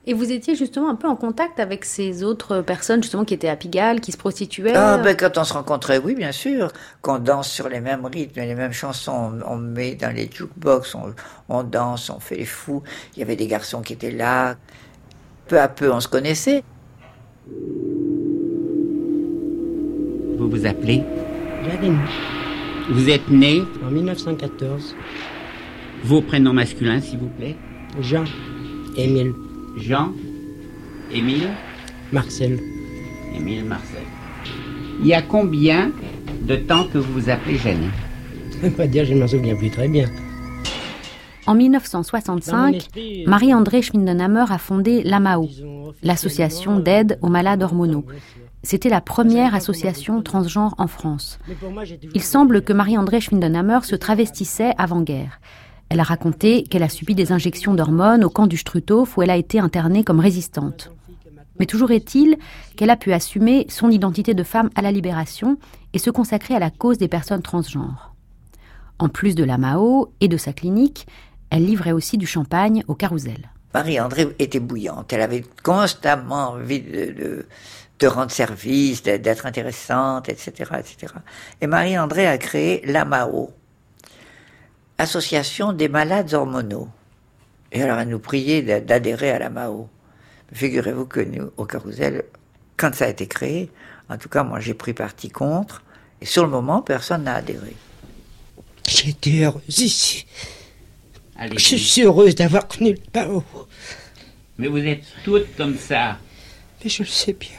Et 0.09 0.13
vous 0.13 0.31
étiez 0.31 0.55
justement 0.55 0.89
un 0.89 0.95
peu 0.95 1.09
en 1.09 1.17
contact 1.17 1.59
avec 1.59 1.83
ces 1.83 2.23
autres 2.23 2.61
personnes 2.61 3.03
justement 3.03 3.25
qui 3.25 3.33
étaient 3.33 3.49
à 3.49 3.57
Pigalle, 3.57 3.99
qui 3.99 4.13
se 4.13 4.17
prostituaient 4.17 4.73
Ah, 4.73 4.97
ben 4.97 5.13
quand 5.17 5.37
on 5.37 5.43
se 5.43 5.51
rencontrait, 5.51 5.97
oui, 5.97 6.15
bien 6.15 6.31
sûr. 6.31 6.71
Qu'on 7.01 7.19
danse 7.19 7.51
sur 7.51 7.67
les 7.67 7.81
mêmes 7.81 8.05
rythmes, 8.05 8.39
les 8.39 8.55
mêmes 8.55 8.71
chansons, 8.71 9.33
on, 9.45 9.53
on 9.55 9.57
met 9.57 9.95
dans 9.95 10.15
les 10.15 10.29
jukebox, 10.33 10.95
on, 10.95 11.13
on 11.49 11.63
danse, 11.63 12.09
on 12.09 12.21
fait 12.21 12.37
les 12.37 12.45
fous. 12.45 12.81
Il 13.15 13.19
y 13.19 13.21
avait 13.21 13.35
des 13.35 13.47
garçons 13.47 13.81
qui 13.81 13.91
étaient 13.91 14.11
là. 14.11 14.55
Peu 15.49 15.59
à 15.59 15.67
peu, 15.67 15.91
on 15.91 15.99
se 15.99 16.07
connaissait. 16.07 16.63
Vous 20.37 20.49
vous 20.49 20.65
appelez? 20.65 21.03
Lavigne, 21.67 21.99
Vous 22.91 23.09
êtes 23.09 23.27
né? 23.29 23.61
En 23.85 23.91
1914. 23.91 24.95
Vos 26.05 26.21
prénoms 26.21 26.53
masculins, 26.53 27.01
s'il 27.01 27.19
vous 27.19 27.27
plaît? 27.27 27.57
Jean, 27.99 28.23
Émile, 28.95 29.33
Jean, 29.77 30.11
Émile, 31.11 31.49
Marcel. 32.11 32.59
Émile 33.35 33.63
Marcel. 33.65 34.03
Il 34.99 35.07
y 35.07 35.13
a 35.13 35.21
combien 35.21 35.91
de 36.41 36.55
temps 36.55 36.85
que 36.91 36.97
vous 36.97 37.13
vous 37.13 37.29
appelez 37.29 37.57
Jeanne 37.57 37.91
Je 38.61 38.69
pas 38.69 38.87
dire, 38.87 39.05
je 39.05 39.13
ne 39.13 39.19
m'en 39.19 39.27
souviens 39.27 39.55
plus 39.55 39.69
très 39.69 39.87
bien. 39.87 40.05
En 41.45 41.51
Dans 41.51 41.53
mon 41.53 41.59
1965, 41.59 42.75
esprit, 42.75 43.23
Marie-André 43.27 43.81
Schwindenhammer 43.81 44.45
a 44.49 44.57
fondé 44.57 45.03
l'AMAO, 45.03 45.47
l'association 46.03 46.79
d'aide 46.79 47.19
aux 47.21 47.29
malades 47.29 47.63
hormonaux. 47.63 48.05
C'était 48.63 48.89
la 48.89 48.99
première 48.99 49.55
association 49.55 50.21
transgenre 50.21 50.73
en 50.77 50.87
France. 50.87 51.39
Il 52.13 52.23
semble 52.23 52.63
que 52.63 52.73
Marie-André 52.73 53.21
Schwindenhammer 53.21 53.79
se 53.83 53.95
travestissait 53.95 54.73
avant-guerre. 54.77 55.39
Elle 55.89 55.99
a 55.99 56.03
raconté 56.03 56.63
qu'elle 56.63 56.83
a 56.83 56.89
subi 56.89 57.15
des 57.15 57.31
injections 57.31 57.73
d'hormones 57.73 58.23
au 58.23 58.29
camp 58.29 58.47
du 58.47 58.57
Struthof 58.57 59.17
où 59.17 59.21
elle 59.21 59.29
a 59.29 59.37
été 59.37 59.59
internée 59.59 60.03
comme 60.03 60.19
résistante. 60.19 60.91
Mais 61.59 61.65
toujours 61.65 61.91
est-il 61.91 62.37
qu'elle 62.75 62.89
a 62.89 62.97
pu 62.97 63.13
assumer 63.13 63.65
son 63.69 63.89
identité 63.89 64.33
de 64.33 64.43
femme 64.43 64.69
à 64.75 64.81
la 64.81 64.91
libération 64.91 65.57
et 65.93 65.99
se 65.99 66.09
consacrer 66.09 66.55
à 66.55 66.59
la 66.59 66.69
cause 66.69 66.97
des 66.97 67.07
personnes 67.07 67.41
transgenres. 67.41 68.13
En 68.99 69.09
plus 69.09 69.35
de 69.35 69.43
la 69.43 69.57
Mao 69.57 70.11
et 70.21 70.27
de 70.27 70.37
sa 70.37 70.53
clinique, 70.53 71.07
elle 71.49 71.65
livrait 71.65 71.91
aussi 71.91 72.17
du 72.17 72.27
champagne 72.27 72.83
au 72.87 72.95
carrousel. 72.95 73.49
Marie-André 73.73 74.27
était 74.39 74.59
bouillante. 74.59 75.13
Elle 75.13 75.21
avait 75.21 75.43
constamment 75.63 76.51
envie 76.51 76.81
de, 76.81 78.07
rendre 78.07 78.31
service, 78.31 79.03
d'être 79.03 79.45
intéressante, 79.45 80.29
etc., 80.29 80.71
etc. 80.79 81.13
Et 81.61 81.67
Marie-André 81.67 82.27
a 82.27 82.37
créé 82.37 82.81
l'AMAO, 82.85 83.51
Association 84.97 85.73
des 85.73 85.89
malades 85.89 86.33
hormonaux. 86.33 86.87
Et 87.71 87.81
alors, 87.83 87.99
elle 87.99 88.09
nous 88.09 88.19
priait 88.19 88.61
d'a- 88.61 88.79
d'adhérer 88.79 89.31
à 89.31 89.39
l'AMAO. 89.39 89.89
Figurez-vous 90.53 91.05
que 91.05 91.19
nous, 91.19 91.51
au 91.57 91.65
Carousel, 91.65 92.23
quand 92.77 92.95
ça 92.95 93.05
a 93.05 93.09
été 93.09 93.27
créé, 93.27 93.69
en 94.09 94.17
tout 94.17 94.29
cas, 94.29 94.43
moi, 94.43 94.59
j'ai 94.59 94.73
pris 94.73 94.93
parti 94.93 95.29
contre. 95.29 95.83
Et 96.21 96.25
sur 96.25 96.43
le 96.43 96.49
moment, 96.49 96.81
personne 96.81 97.23
n'a 97.23 97.35
adhéré. 97.35 97.75
J'étais 98.87 99.43
heureuse 99.43 99.79
ici. 99.79 100.25
Allez. 101.37 101.57
Je 101.59 101.75
suis 101.75 102.03
heureuse 102.03 102.33
d'avoir 102.35 102.67
connu 102.67 102.91
le 102.93 102.99
Pao. 103.11 103.43
Mais 104.57 104.67
vous 104.67 104.77
êtes 104.79 105.03
toutes 105.23 105.55
comme 105.57 105.77
ça. 105.77 106.17
Mais 106.83 106.89
je 106.89 107.03
le 107.03 107.07
sais 107.07 107.33
bien. 107.33 107.49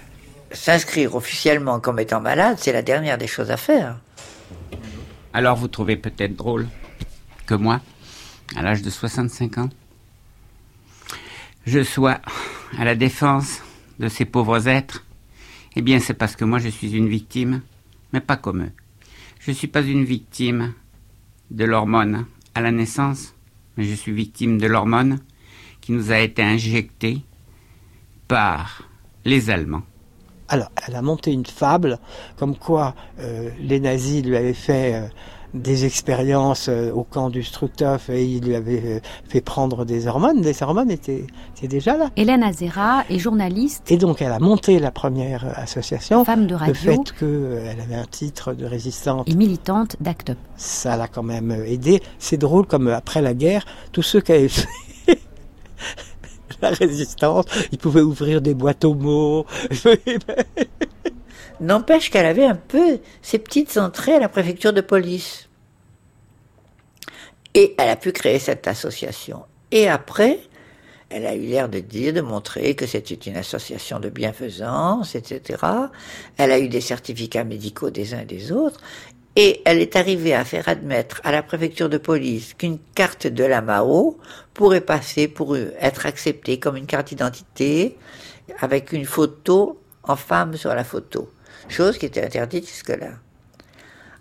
S'inscrire 0.50 1.14
officiellement 1.14 1.78
comme 1.78 2.00
étant 2.00 2.20
malade, 2.20 2.56
c'est 2.58 2.72
la 2.72 2.82
dernière 2.82 3.18
des 3.18 3.26
choses 3.26 3.50
à 3.50 3.56
faire. 3.58 4.00
Alors 5.34 5.54
vous 5.56 5.68
trouvez 5.68 5.96
peut-être 5.96 6.34
drôle 6.34 6.66
que 7.48 7.54
moi, 7.54 7.80
à 8.54 8.62
l'âge 8.62 8.82
de 8.82 8.90
65 8.90 9.56
ans, 9.58 9.70
je 11.66 11.82
sois 11.82 12.20
à 12.78 12.84
la 12.84 12.94
défense 12.94 13.62
de 13.98 14.08
ces 14.08 14.26
pauvres 14.26 14.68
êtres. 14.68 15.04
Eh 15.74 15.82
bien, 15.82 15.98
c'est 15.98 16.14
parce 16.14 16.36
que 16.36 16.44
moi, 16.44 16.58
je 16.58 16.68
suis 16.68 16.92
une 16.92 17.08
victime, 17.08 17.62
mais 18.12 18.20
pas 18.20 18.36
comme 18.36 18.64
eux. 18.64 18.72
Je 19.40 19.50
ne 19.50 19.56
suis 19.56 19.66
pas 19.66 19.82
une 19.82 20.04
victime 20.04 20.74
de 21.50 21.64
l'hormone 21.64 22.26
à 22.54 22.60
la 22.60 22.70
naissance, 22.70 23.34
mais 23.76 23.84
je 23.84 23.94
suis 23.94 24.12
victime 24.12 24.58
de 24.58 24.66
l'hormone 24.66 25.18
qui 25.80 25.92
nous 25.92 26.12
a 26.12 26.18
été 26.18 26.42
injectée 26.42 27.22
par 28.28 28.82
les 29.24 29.48
Allemands. 29.48 29.84
Alors, 30.48 30.70
elle 30.86 30.96
a 30.96 31.02
monté 31.02 31.32
une 31.32 31.46
fable 31.46 31.98
comme 32.36 32.56
quoi 32.56 32.94
euh, 33.20 33.50
les 33.58 33.80
nazis 33.80 34.22
lui 34.24 34.36
avaient 34.36 34.54
fait 34.54 34.94
euh, 34.94 35.08
des 35.54 35.84
expériences 35.84 36.68
euh, 36.68 36.92
au 36.92 37.04
camp 37.04 37.30
du 37.30 37.42
Struthof 37.42 38.10
et 38.10 38.24
ils 38.24 38.44
lui 38.44 38.54
avaient 38.54 38.82
euh, 38.84 39.00
fait 39.28 39.40
prendre 39.40 39.84
des 39.84 40.06
hormones. 40.06 40.40
Des 40.40 40.62
hormones 40.62 40.90
étaient, 40.90 41.26
étaient 41.56 41.68
déjà 41.68 41.96
là. 41.96 42.10
Hélène 42.16 42.42
Azera 42.42 43.04
est 43.08 43.18
journaliste, 43.18 43.90
Et 43.90 43.96
donc, 43.96 44.20
elle 44.22 44.32
a 44.32 44.38
monté 44.38 44.78
la 44.78 44.90
première 44.90 45.44
euh, 45.44 45.52
association. 45.56 46.24
femme 46.24 46.46
de 46.46 46.50
Le 46.50 46.56
radio 46.56 46.74
fait 46.74 47.12
qu'elle 47.18 47.80
avait 47.80 47.94
un 47.94 48.06
titre 48.10 48.52
de 48.52 48.66
résistante, 48.66 49.28
et 49.28 49.34
militante 49.34 49.96
d'ACT 50.00 50.30
UP. 50.30 50.38
ça 50.56 50.96
l'a 50.96 51.08
quand 51.08 51.22
même 51.22 51.50
aidé. 51.66 52.02
C'est 52.18 52.36
drôle 52.38 52.66
comme 52.66 52.88
après 52.88 53.22
la 53.22 53.34
guerre, 53.34 53.64
tous 53.92 54.02
ceux 54.02 54.20
qui 54.20 54.32
avaient 54.32 54.48
fait 54.48 54.68
la 56.62 56.70
résistance, 56.70 57.44
ils 57.72 57.78
pouvaient 57.78 58.02
ouvrir 58.02 58.40
des 58.42 58.54
boîtes 58.54 58.84
aux 58.84 58.94
mots. 58.94 59.46
N'empêche 61.60 62.10
qu'elle 62.10 62.26
avait 62.26 62.44
un 62.44 62.54
peu 62.54 63.00
ses 63.22 63.38
petites 63.38 63.76
entrées 63.76 64.14
à 64.14 64.20
la 64.20 64.28
préfecture 64.28 64.72
de 64.72 64.80
police. 64.80 65.48
Et 67.54 67.74
elle 67.78 67.88
a 67.88 67.96
pu 67.96 68.12
créer 68.12 68.38
cette 68.38 68.68
association. 68.68 69.44
Et 69.70 69.88
après, 69.88 70.40
Elle 71.10 71.26
a 71.26 71.34
eu 71.34 71.40
l'air 71.40 71.68
de 71.70 71.78
dire, 71.78 72.12
de 72.12 72.20
montrer 72.20 72.74
que 72.74 72.86
c'était 72.86 73.14
une 73.14 73.36
association 73.36 73.98
de 73.98 74.10
bienfaisance, 74.10 75.14
etc. 75.14 75.64
Elle 76.36 76.52
a 76.52 76.58
eu 76.58 76.68
des 76.68 76.82
certificats 76.82 77.44
médicaux 77.44 77.90
des 77.90 78.12
uns 78.12 78.20
et 78.20 78.24
des 78.26 78.52
autres. 78.52 78.80
Et 79.34 79.62
elle 79.64 79.80
est 79.80 79.96
arrivée 79.96 80.34
à 80.34 80.44
faire 80.44 80.68
admettre 80.68 81.20
à 81.24 81.32
la 81.32 81.42
préfecture 81.42 81.88
de 81.88 81.96
police 81.96 82.54
qu'une 82.54 82.78
carte 82.94 83.26
de 83.26 83.44
la 83.44 83.62
Mao 83.62 84.18
pourrait 84.52 84.82
passer 84.82 85.28
pour 85.28 85.56
être 85.56 86.06
acceptée 86.06 86.58
comme 86.58 86.76
une 86.76 86.86
carte 86.86 87.08
d'identité 87.08 87.96
avec 88.60 88.92
une 88.92 89.04
photo 89.06 89.80
en 90.02 90.16
femme 90.16 90.56
sur 90.56 90.74
la 90.74 90.84
photo. 90.84 91.30
Chose 91.68 91.98
qui 91.98 92.06
était 92.06 92.24
interdite 92.24 92.66
jusque-là. 92.68 93.10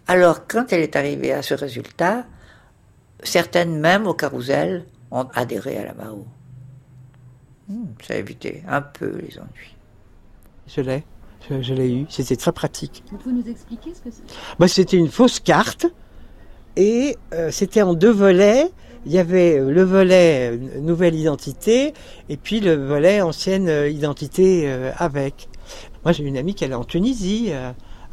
Alors, 0.07 0.47
quand 0.47 0.71
elle 0.71 0.81
est 0.81 0.95
arrivée 0.95 1.33
à 1.33 1.41
ce 1.41 1.53
résultat, 1.53 2.25
certaines 3.23 3.79
même 3.79 4.07
au 4.07 4.13
carrousel 4.13 4.85
ont 5.11 5.27
adhéré 5.33 5.77
à 5.77 5.85
la 5.85 5.93
Mao. 5.93 6.25
Hmm, 7.67 7.85
ça 8.01 8.13
a 8.13 8.17
évité 8.17 8.63
un 8.67 8.81
peu 8.81 9.17
les 9.17 9.37
ennuis. 9.37 9.75
Je 10.67 10.81
l'ai, 10.81 11.03
je, 11.49 11.73
l'ai 11.73 11.93
eu, 11.93 12.05
c'était 12.09 12.35
très 12.35 12.51
pratique. 12.51 13.03
Vous 13.11 13.17
pouvez 13.17 13.35
nous 13.35 13.49
expliquer 13.49 13.93
ce 13.93 14.01
que 14.01 14.11
c'est? 14.11 14.23
Bah, 14.59 14.67
C'était 14.67 14.97
une 14.97 15.09
fausse 15.09 15.39
carte 15.39 15.87
et 16.77 17.17
euh, 17.33 17.51
c'était 17.51 17.81
en 17.81 17.93
deux 17.93 18.11
volets. 18.11 18.69
Il 19.05 19.11
y 19.11 19.19
avait 19.19 19.59
le 19.59 19.83
volet 19.83 20.51
euh, 20.51 20.79
nouvelle 20.79 21.15
identité 21.15 21.93
et 22.29 22.37
puis 22.37 22.59
le 22.59 22.75
volet 22.75 23.21
ancienne 23.21 23.67
euh, 23.67 23.89
identité 23.89 24.69
avec. 24.97 25.49
Moi 26.07 26.13
j'ai 26.13 26.23
une 26.23 26.37
amie 26.37 26.55
qui 26.55 26.63
allait 26.63 26.73
en 26.73 26.85
Tunisie 26.85 27.51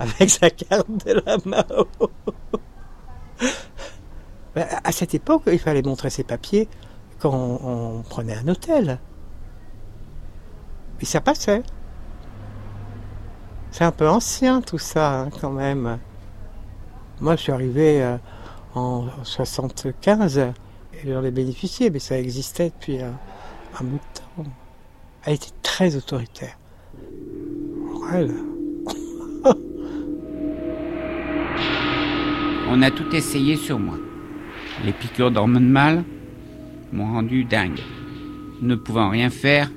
avec 0.00 0.28
sa 0.28 0.50
carte 0.50 1.06
de 1.06 1.12
la 1.12 1.36
Mao. 1.44 1.86
Bah, 4.56 4.66
à 4.82 4.90
cette 4.90 5.14
époque, 5.14 5.42
il 5.46 5.60
fallait 5.60 5.82
montrer 5.82 6.10
ses 6.10 6.24
papiers 6.24 6.68
quand 7.20 7.32
on 7.32 8.02
prenait 8.02 8.34
un 8.34 8.48
hôtel. 8.48 8.98
Et 11.00 11.04
ça 11.04 11.20
passait. 11.20 11.62
C'est 13.70 13.84
un 13.84 13.92
peu 13.92 14.08
ancien 14.08 14.60
tout 14.60 14.78
ça, 14.78 15.20
hein, 15.20 15.30
quand 15.40 15.50
même. 15.50 15.98
Moi, 17.20 17.36
je 17.36 17.42
suis 17.42 17.52
arrivé 17.52 18.02
euh, 18.02 18.16
en 18.74 19.06
75 19.22 20.38
et 20.38 20.52
j'en 21.04 21.22
ai 21.22 21.30
bénéficié, 21.30 21.90
mais 21.90 22.00
ça 22.00 22.18
existait 22.18 22.70
depuis 22.70 23.00
un, 23.00 23.14
bout 23.80 23.98
de 23.98 24.42
temps. 24.42 24.50
Elle 25.24 25.34
était 25.34 25.54
très 25.62 25.94
autoritaire. 25.94 26.56
On 32.68 32.82
a 32.82 32.90
tout 32.90 33.14
essayé 33.14 33.56
sur 33.56 33.78
moi. 33.78 33.98
Les 34.84 34.92
piqûres 34.92 35.30
d'hormones 35.30 35.68
mâles 35.68 36.02
m'ont 36.92 37.12
rendu 37.12 37.44
dingue. 37.44 37.80
Ne 38.60 38.74
pouvant 38.74 39.08
rien 39.08 39.30
faire, 39.30 39.70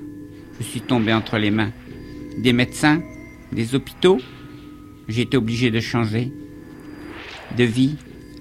je 0.59 0.63
suis 0.63 0.81
tombé 0.81 1.13
entre 1.13 1.37
les 1.37 1.51
mains 1.51 1.71
des 2.37 2.51
médecins, 2.53 3.01
des 3.51 3.75
hôpitaux. 3.75 4.19
J'ai 5.07 5.23
été 5.23 5.37
obligé 5.37 5.71
de 5.71 5.79
changer 5.79 6.31
de 7.57 7.63
vie. 7.63 7.95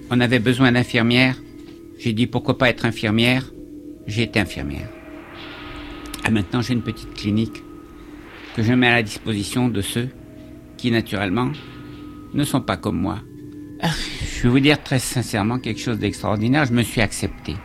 On 0.09 0.19
avait 0.19 0.39
besoin 0.39 0.73
d'infirmières. 0.73 1.37
J'ai 1.97 2.13
dit 2.13 2.27
pourquoi 2.27 2.57
pas 2.57 2.69
être 2.69 2.85
infirmière? 2.85 3.51
J'ai 4.05 4.23
été 4.23 4.39
infirmière. 4.39 4.89
Et 6.27 6.31
maintenant 6.31 6.61
j'ai 6.61 6.73
une 6.73 6.83
petite 6.83 7.13
clinique 7.13 7.63
que 8.57 8.63
je 8.63 8.73
mets 8.73 8.87
à 8.87 8.95
la 8.95 9.03
disposition 9.03 9.69
de 9.69 9.81
ceux 9.81 10.09
qui 10.75 10.91
naturellement 10.91 11.51
ne 12.33 12.43
sont 12.43 12.59
pas 12.59 12.75
comme 12.75 12.99
moi. 12.99 13.19
Je 13.81 14.43
vais 14.43 14.49
vous 14.49 14.59
dire 14.59 14.83
très 14.83 14.99
sincèrement 14.99 15.59
quelque 15.59 15.79
chose 15.79 15.99
d'extraordinaire. 15.99 16.65
Je 16.65 16.73
me 16.73 16.83
suis 16.83 17.01
accepté. 17.01 17.55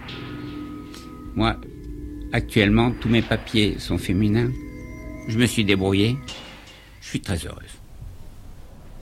Moi, 1.34 1.56
Actuellement, 2.34 2.92
tous 2.98 3.10
mes 3.10 3.20
papiers 3.20 3.78
sont 3.78 3.98
féminins. 3.98 4.50
Je 5.28 5.38
me 5.38 5.44
suis 5.44 5.66
débrouillé. 5.66 6.16
Je 7.02 7.08
suis 7.08 7.20
très 7.20 7.36
heureuse. 7.46 7.76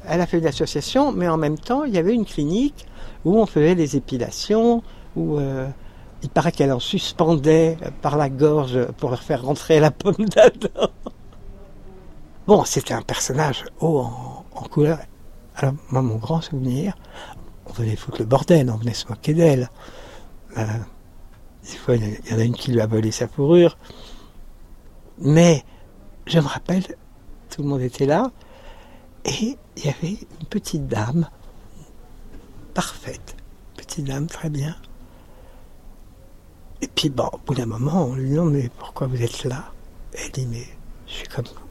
Elle 0.09 0.21
a 0.21 0.27
fait 0.27 0.39
une 0.39 0.47
association, 0.47 1.13
mais 1.13 1.29
en 1.29 1.37
même 1.37 1.57
temps, 1.57 1.85
il 1.85 1.95
y 1.95 1.99
avait 1.99 2.15
une 2.15 2.25
clinique 2.25 2.87
où 3.25 3.39
on 3.39 3.47
faisait 3.47 3.77
des 3.77 3.97
épilations, 3.97 4.83
où 5.15 5.39
euh, 5.39 5.69
il 6.25 6.29
paraît 6.29 6.51
qu'elle 6.51 6.73
en 6.73 6.81
suspendait 6.81 7.77
par 8.03 8.17
la 8.17 8.29
gorge 8.29 8.87
pour 8.99 9.11
leur 9.11 9.23
faire 9.23 9.43
rentrer 9.43 9.79
la 9.79 9.93
pomme 9.93 10.25
d'Adam. 10.35 10.91
Bon, 12.51 12.65
c'était 12.65 12.95
un 12.95 13.03
personnage 13.03 13.65
haut 13.79 14.01
en, 14.01 14.63
couleur. 14.73 14.99
Alors, 15.55 15.75
moi, 15.91 16.03
mon 16.03 16.17
grand 16.17 16.41
souvenir, 16.41 16.97
on 17.65 17.73
venait 17.73 17.95
foutre 17.95 18.19
le 18.19 18.25
bordel, 18.25 18.69
on 18.73 18.77
venait 18.77 18.93
se 18.93 19.07
moquer 19.07 19.35
d'elle. 19.35 19.71
Euh, 20.57 20.67
des 21.63 21.77
fois, 21.77 21.95
il 21.95 22.19
y 22.29 22.35
en 22.35 22.41
a 22.41 22.43
une 22.43 22.57
qui 22.57 22.73
lui 22.73 22.81
a 22.81 22.89
volé 22.89 23.13
sa 23.13 23.29
fourrure. 23.29 23.79
Mais 25.19 25.65
je 26.27 26.41
me 26.41 26.47
rappelle, 26.49 26.83
tout 27.51 27.63
le 27.63 27.69
monde 27.69 27.83
était 27.83 28.05
là, 28.05 28.33
et 29.25 29.57
il 29.77 29.85
y 29.85 29.89
avait 29.89 30.19
une 30.41 30.47
petite 30.49 30.89
dame, 30.89 31.29
parfaite, 32.75 33.37
petite 33.77 34.07
dame 34.07 34.27
très 34.27 34.51
bien. 34.51 34.75
Et 36.83 36.89
puis, 36.89 37.11
bon, 37.11 37.31
au 37.33 37.39
bout 37.47 37.55
d'un 37.55 37.67
moment, 37.67 38.07
on 38.07 38.17
lui 38.17 38.31
dit, 38.31 38.39
mais 38.41 38.71
pourquoi 38.77 39.07
vous 39.07 39.23
êtes 39.23 39.45
là? 39.45 39.67
Elle 40.15 40.33
dit, 40.33 40.49
mais 40.51 40.67
je 41.07 41.13
suis 41.13 41.29
comme 41.29 41.45
vous. 41.45 41.70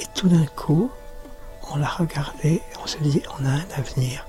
Et 0.00 0.06
tout 0.14 0.28
d'un 0.28 0.46
coup, 0.46 0.90
on 1.70 1.76
l'a 1.76 1.88
regardée, 1.88 2.62
on 2.82 2.86
se 2.86 2.98
dit, 2.98 3.22
on 3.38 3.44
a 3.44 3.50
un 3.50 3.66
avenir. 3.76 4.24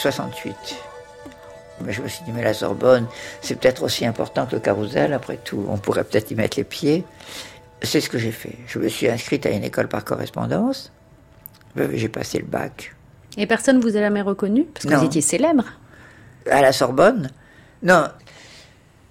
68. 0.00 0.56
Euh, 0.56 1.28
mais 1.84 1.92
je 1.92 2.02
me 2.02 2.08
suis 2.08 2.24
dit, 2.24 2.32
mais 2.32 2.42
la 2.42 2.54
Sorbonne, 2.54 3.06
c'est 3.40 3.58
peut-être 3.58 3.82
aussi 3.82 4.04
important 4.04 4.46
que 4.46 4.54
le 4.54 4.60
carrousel, 4.60 5.12
après 5.12 5.36
tout, 5.36 5.64
on 5.68 5.78
pourrait 5.78 6.04
peut-être 6.04 6.30
y 6.30 6.34
mettre 6.34 6.56
les 6.56 6.64
pieds. 6.64 7.04
C'est 7.82 8.00
ce 8.00 8.10
que 8.10 8.18
j'ai 8.18 8.32
fait. 8.32 8.56
Je 8.66 8.78
me 8.78 8.88
suis 8.88 9.08
inscrite 9.08 9.46
à 9.46 9.50
une 9.50 9.64
école 9.64 9.88
par 9.88 10.04
correspondance. 10.04 10.92
Euh, 11.78 11.90
j'ai 11.94 12.08
passé 12.08 12.38
le 12.38 12.46
bac. 12.46 12.94
Et 13.36 13.46
personne 13.46 13.78
ne 13.78 13.82
vous 13.82 13.96
a 13.96 14.00
jamais 14.00 14.22
reconnu? 14.22 14.64
Parce 14.64 14.86
que 14.86 14.94
vous 14.94 15.04
étiez 15.04 15.22
célèbre. 15.22 15.64
À 16.50 16.60
la 16.60 16.72
Sorbonne? 16.72 17.30
Non. 17.82 18.08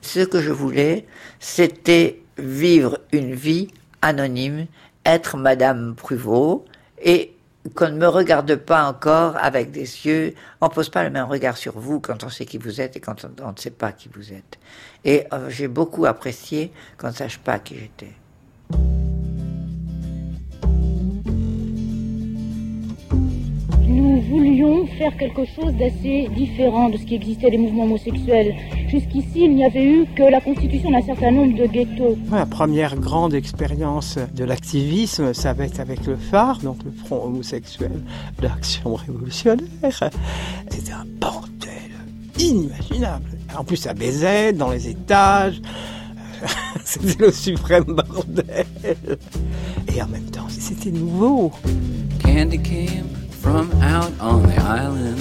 Ce 0.01 0.19
que 0.19 0.41
je 0.41 0.51
voulais, 0.51 1.05
c'était 1.39 2.21
vivre 2.37 2.99
une 3.11 3.33
vie 3.33 3.69
anonyme, 4.01 4.67
être 5.05 5.37
Madame 5.37 5.95
Pruvot 5.95 6.65
et 7.01 7.33
qu'on 7.75 7.89
ne 7.89 7.97
me 7.97 8.07
regarde 8.07 8.55
pas 8.55 8.87
encore 8.87 9.35
avec 9.37 9.71
des 9.71 9.81
yeux, 10.05 10.33
on 10.61 10.69
pose 10.69 10.89
pas 10.89 11.03
le 11.03 11.09
même 11.09 11.25
regard 11.25 11.57
sur 11.57 11.77
vous 11.77 11.99
quand 11.99 12.23
on 12.23 12.29
sait 12.29 12.45
qui 12.45 12.57
vous 12.57 12.81
êtes 12.81 12.95
et 12.95 12.99
quand 12.99 13.25
on, 13.43 13.51
ne 13.51 13.57
sait 13.57 13.69
pas 13.69 13.91
qui 13.91 14.09
vous 14.13 14.31
êtes. 14.31 14.57
Et 15.03 15.25
euh, 15.33 15.49
j'ai 15.49 15.67
beaucoup 15.67 16.05
apprécié 16.05 16.71
qu'on 16.97 17.07
ne 17.07 17.13
sache 17.13 17.37
pas 17.39 17.59
qui 17.59 17.77
j'étais. 17.77 18.13
Nous 23.99 24.21
voulions 24.21 24.87
faire 24.97 25.15
quelque 25.17 25.45
chose 25.45 25.73
d'assez 25.75 26.29
différent 26.35 26.89
de 26.89 26.97
ce 26.97 27.03
qui 27.03 27.15
existait 27.15 27.51
des 27.51 27.57
mouvements 27.57 27.83
homosexuels. 27.83 28.55
Jusqu'ici, 28.87 29.45
il 29.45 29.55
n'y 29.55 29.65
avait 29.65 29.83
eu 29.83 30.05
que 30.15 30.23
la 30.23 30.41
constitution 30.41 30.91
d'un 30.91 31.01
certain 31.01 31.31
nombre 31.31 31.57
de 31.57 31.65
ghettos. 31.65 32.17
La 32.31 32.45
première 32.45 32.95
grande 32.95 33.33
expérience 33.33 34.17
de 34.35 34.43
l'activisme, 34.43 35.33
ça 35.33 35.53
va 35.53 35.65
être 35.65 35.79
avec 35.79 36.05
le 36.05 36.15
phare, 36.15 36.59
donc 36.59 36.77
le 36.83 36.91
Front 36.91 37.25
homosexuel 37.25 38.01
d'action 38.41 38.95
révolutionnaire. 38.95 40.09
C'était 40.69 40.91
un 40.91 41.05
bordel 41.19 41.91
inimaginable. 42.39 43.37
En 43.57 43.63
plus, 43.63 43.77
ça 43.77 43.93
baisait 43.93 44.53
dans 44.53 44.69
les 44.69 44.87
étages. 44.87 45.61
c'était 46.85 47.25
le 47.25 47.31
suprême 47.31 47.83
bordel. 47.83 48.65
Et 49.93 50.01
en 50.01 50.07
même 50.07 50.29
temps, 50.31 50.47
c'était 50.47 50.91
nouveau. 50.91 51.51
Candy 52.23 52.59
came 52.59 53.28
from 53.41 53.71
out 53.81 54.11
on 54.19 54.43
the 54.43 54.55
island. 54.57 55.19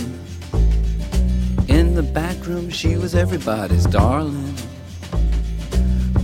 In 1.68 1.94
the 1.94 2.02
back 2.02 2.46
room, 2.46 2.68
she 2.70 2.96
was 2.96 3.14
everybody's 3.14 3.86
darling. 3.86 4.54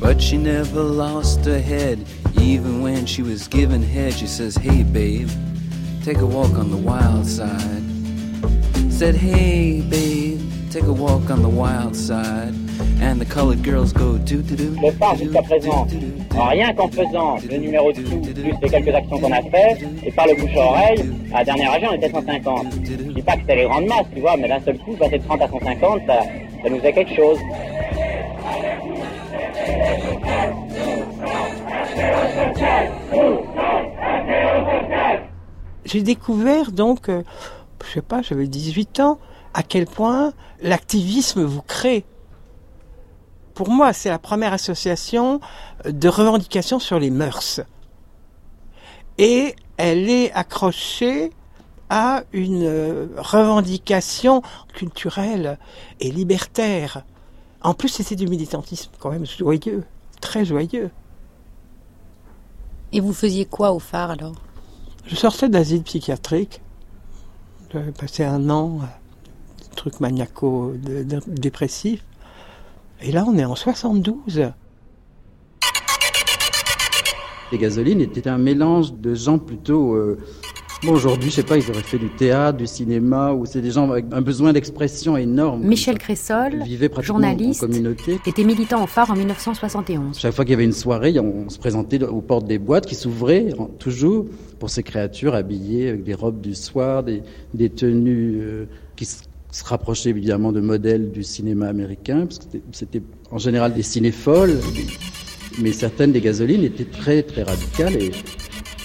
But 0.00 0.20
she 0.20 0.36
never 0.36 0.82
lost 0.82 1.44
her 1.44 1.60
head, 1.60 2.04
even 2.40 2.82
when 2.82 3.06
she 3.06 3.22
was 3.22 3.46
given 3.48 3.82
head. 3.82 4.12
She 4.14 4.26
says, 4.26 4.56
Hey, 4.56 4.82
babe, 4.82 5.30
take 6.02 6.18
a 6.18 6.26
walk 6.26 6.52
on 6.52 6.70
the 6.70 6.76
wild 6.76 7.26
side. 7.26 7.82
Said, 8.90 9.14
Hey, 9.14 9.80
babe, 9.82 10.40
take 10.70 10.84
a 10.84 10.92
walk 10.92 11.30
on 11.30 11.42
the 11.42 11.48
wild 11.48 11.94
side. 11.94 12.54
And 13.00 13.20
the 13.20 13.24
colored 13.24 13.62
girls 13.62 13.92
go 13.92 14.18
do 14.18 14.42
do 14.42 14.56
do. 14.56 14.76
Le 14.80 14.90
phare 14.92 15.16
jusqu'à 15.16 15.42
présent, 15.42 15.86
rien 16.32 16.72
qu'en 16.74 16.88
faisant 16.88 17.38
le 17.48 17.56
numéro 17.58 17.92
de 17.92 18.02
tout, 18.02 18.20
plus 18.20 18.32
les 18.62 18.68
quelques 18.68 18.94
actions 18.94 19.18
qu'on 19.18 19.32
a 19.32 19.42
fait, 19.42 19.78
et 20.04 20.10
par 20.10 20.26
le 20.26 20.34
bouche 20.34 20.56
à 20.56 20.60
oreille, 20.60 21.13
à 21.34 21.38
la 21.38 21.44
dernière 21.44 21.72
région 21.72 21.88
on 21.90 21.94
était 21.94 22.10
150. 22.10 22.66
Je 22.84 22.94
dis 22.94 23.22
pas 23.22 23.32
que 23.32 23.40
c'était 23.40 23.56
les 23.56 23.64
grandes 23.64 23.86
masses, 23.86 24.06
tu 24.14 24.20
vois, 24.20 24.36
mais 24.36 24.48
d'un 24.48 24.60
seul 24.60 24.78
coup, 24.78 24.94
passer 24.94 25.18
de 25.18 25.24
30 25.24 25.42
à 25.42 25.48
150, 25.48 26.02
ça, 26.06 26.20
nous 26.70 26.80
fait 26.80 26.92
quelque 26.92 27.14
chose. 27.14 27.38
J'ai 35.84 36.02
découvert 36.02 36.70
donc, 36.70 37.08
euh, 37.08 37.22
je 37.84 37.92
sais 37.94 38.02
pas, 38.02 38.22
j'avais 38.22 38.46
18 38.46 39.00
ans, 39.00 39.18
à 39.54 39.62
quel 39.64 39.86
point 39.86 40.32
l'activisme 40.62 41.42
vous 41.42 41.62
crée. 41.62 42.04
Pour 43.54 43.70
moi, 43.70 43.92
c'est 43.92 44.08
la 44.08 44.18
première 44.18 44.52
association 44.52 45.40
de 45.84 46.08
revendication 46.08 46.78
sur 46.78 46.98
les 46.98 47.10
mœurs. 47.10 47.60
Et 49.18 49.54
elle 49.76 50.08
est 50.08 50.32
accrochée 50.32 51.30
à 51.90 52.24
une 52.32 52.64
euh, 52.64 53.08
revendication 53.16 54.42
culturelle 54.72 55.58
et 56.00 56.10
libertaire. 56.10 57.04
En 57.62 57.74
plus, 57.74 57.88
c'était 57.88 58.16
du 58.16 58.26
militantisme 58.26 58.90
quand 58.98 59.10
même 59.10 59.26
joyeux, 59.26 59.84
très 60.20 60.44
joyeux. 60.44 60.90
Et 62.92 63.00
vous 63.00 63.12
faisiez 63.12 63.44
quoi 63.44 63.72
au 63.72 63.78
phare 63.78 64.12
alors? 64.12 64.34
Je 65.06 65.16
sortais 65.16 65.48
d'asile 65.48 65.82
psychiatrique. 65.82 66.60
J'avais 67.72 67.92
passé 67.92 68.24
un 68.24 68.50
an, 68.50 68.80
euh, 68.82 68.86
truc 69.74 70.00
maniaco-dépressif. 70.00 72.04
Et 73.00 73.12
là, 73.12 73.24
on 73.26 73.36
est 73.36 73.44
en 73.44 73.56
72. 73.56 74.52
Les 77.52 77.58
gasolines 77.58 78.00
étaient 78.00 78.28
un 78.28 78.38
mélange 78.38 78.94
de 78.94 79.14
gens 79.14 79.38
plutôt. 79.38 79.94
Euh, 79.94 80.18
bon, 80.82 80.92
aujourd'hui, 80.92 81.30
je 81.30 81.36
sais 81.36 81.42
pas, 81.42 81.56
ils 81.56 81.70
auraient 81.70 81.82
fait 81.82 81.98
du 81.98 82.08
théâtre, 82.08 82.58
du 82.58 82.66
cinéma, 82.66 83.32
ou 83.32 83.46
c'est 83.46 83.60
des 83.60 83.70
gens 83.70 83.90
avec 83.90 84.06
un 84.12 84.20
besoin 84.20 84.52
d'expression 84.52 85.16
énorme. 85.16 85.62
Michel 85.62 85.98
Cressol, 85.98 86.62
journaliste, 87.00 87.62
en 87.62 87.66
communauté. 87.66 88.18
était 88.26 88.44
militant 88.44 88.82
au 88.82 88.86
phare 88.86 89.10
en 89.10 89.16
1971. 89.16 90.18
Chaque 90.18 90.34
fois 90.34 90.44
qu'il 90.44 90.52
y 90.52 90.54
avait 90.54 90.64
une 90.64 90.72
soirée, 90.72 91.18
on 91.18 91.48
se 91.48 91.58
présentait 91.58 92.02
aux 92.02 92.20
portes 92.20 92.46
des 92.46 92.58
boîtes 92.58 92.86
qui 92.86 92.94
s'ouvraient 92.94 93.48
toujours 93.78 94.26
pour 94.58 94.70
ces 94.70 94.82
créatures 94.82 95.34
habillées 95.34 95.90
avec 95.90 96.04
des 96.04 96.14
robes 96.14 96.40
du 96.40 96.54
soir, 96.54 97.02
des, 97.02 97.22
des 97.52 97.70
tenues 97.70 98.38
euh, 98.40 98.64
qui 98.96 99.04
se 99.04 99.64
rapprocher 99.64 100.10
évidemment 100.10 100.50
de 100.50 100.60
modèles 100.60 101.12
du 101.12 101.22
cinéma 101.22 101.68
américain, 101.68 102.26
parce 102.26 102.38
que 102.38 102.58
c'était 102.72 103.02
en 103.30 103.38
général 103.38 103.72
des 103.72 103.82
cinéfolles, 103.82 104.58
mais 105.58 105.72
certaines 105.72 106.12
des 106.12 106.20
gasolines 106.20 106.64
étaient 106.64 106.84
très 106.84 107.22
très 107.22 107.42
radicales 107.42 107.96
et 107.96 108.10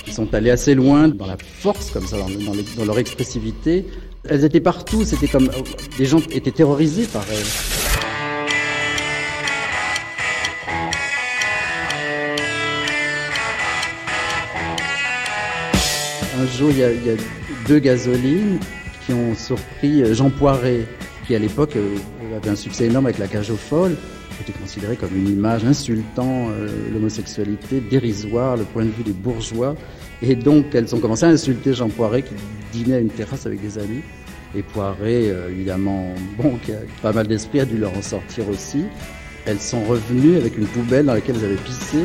ils 0.07 0.13
sont 0.13 0.33
allés 0.33 0.49
assez 0.49 0.75
loin 0.75 1.07
dans 1.07 1.27
la 1.27 1.37
force 1.37 1.91
comme 1.91 2.05
ça, 2.05 2.17
dans, 2.77 2.85
leur 2.85 2.99
expressivité. 2.99 3.85
Elles 4.27 4.43
étaient 4.43 4.59
partout, 4.59 5.03
c'était 5.05 5.27
comme 5.27 5.49
les 5.97 6.05
gens 6.05 6.19
étaient 6.31 6.51
terrorisés 6.51 7.05
par 7.05 7.25
elles. 7.29 7.45
Un 16.39 16.47
jour, 16.57 16.69
il 16.71 16.77
y, 16.77 16.83
a, 16.83 16.89
deux 17.67 17.79
gasolines 17.79 18.59
qui 19.05 19.13
ont 19.13 19.35
surpris 19.35 20.03
euh, 20.03 20.13
Jean 20.13 20.29
Poiret, 20.29 20.87
qui 21.27 21.35
à 21.35 21.39
l'époque 21.39 21.75
euh, 21.75 21.97
avait 22.35 22.49
un 22.49 22.55
succès 22.55 22.85
énorme 22.85 23.07
avec 23.07 23.19
la 23.19 23.27
cage 23.27 23.51
aux 23.51 23.57
folles, 23.57 23.97
était 24.41 24.57
considéré 24.57 24.95
comme 24.95 25.15
une 25.15 25.29
image 25.29 25.65
insultant 25.65 26.49
euh, 26.49 26.67
l'homosexualité, 26.93 27.81
dérisoire, 27.81 28.57
le 28.57 28.63
point 28.63 28.85
de 28.85 28.89
vue 28.89 29.03
des 29.03 29.13
bourgeois. 29.13 29.75
Et 30.21 30.35
donc, 30.35 30.73
elles 30.73 30.93
ont 30.95 30.99
commencé 30.99 31.25
à 31.25 31.29
insulter 31.29 31.73
Jean 31.73 31.89
Poiret, 31.89 32.23
qui 32.23 32.33
dînait 32.71 32.95
à 32.95 32.99
une 32.99 33.09
terrasse 33.09 33.45
avec 33.45 33.61
des 33.61 33.77
amis. 33.77 34.01
Et 34.55 34.63
Poiret, 34.63 35.33
évidemment, 35.49 36.13
bon, 36.37 36.57
qui 36.65 36.71
a 36.73 36.79
pas 37.01 37.13
mal 37.13 37.27
d'esprit, 37.27 37.59
a 37.59 37.65
dû 37.65 37.77
leur 37.77 37.95
en 37.95 38.01
sortir 38.01 38.49
aussi. 38.49 38.85
Elles 39.45 39.59
sont 39.59 39.83
revenues 39.85 40.37
avec 40.37 40.57
une 40.57 40.65
poubelle 40.65 41.05
dans 41.05 41.13
laquelle 41.13 41.35
elles 41.37 41.45
avaient 41.45 41.55
pissé. 41.55 41.99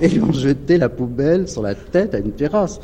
Et 0.00 0.06
ils 0.06 0.22
ont 0.22 0.32
jeté 0.32 0.78
la 0.78 0.88
poubelle 0.88 1.48
sur 1.48 1.62
la 1.62 1.74
tête 1.74 2.14
à 2.14 2.18
une 2.18 2.32
terrasse. 2.32 2.80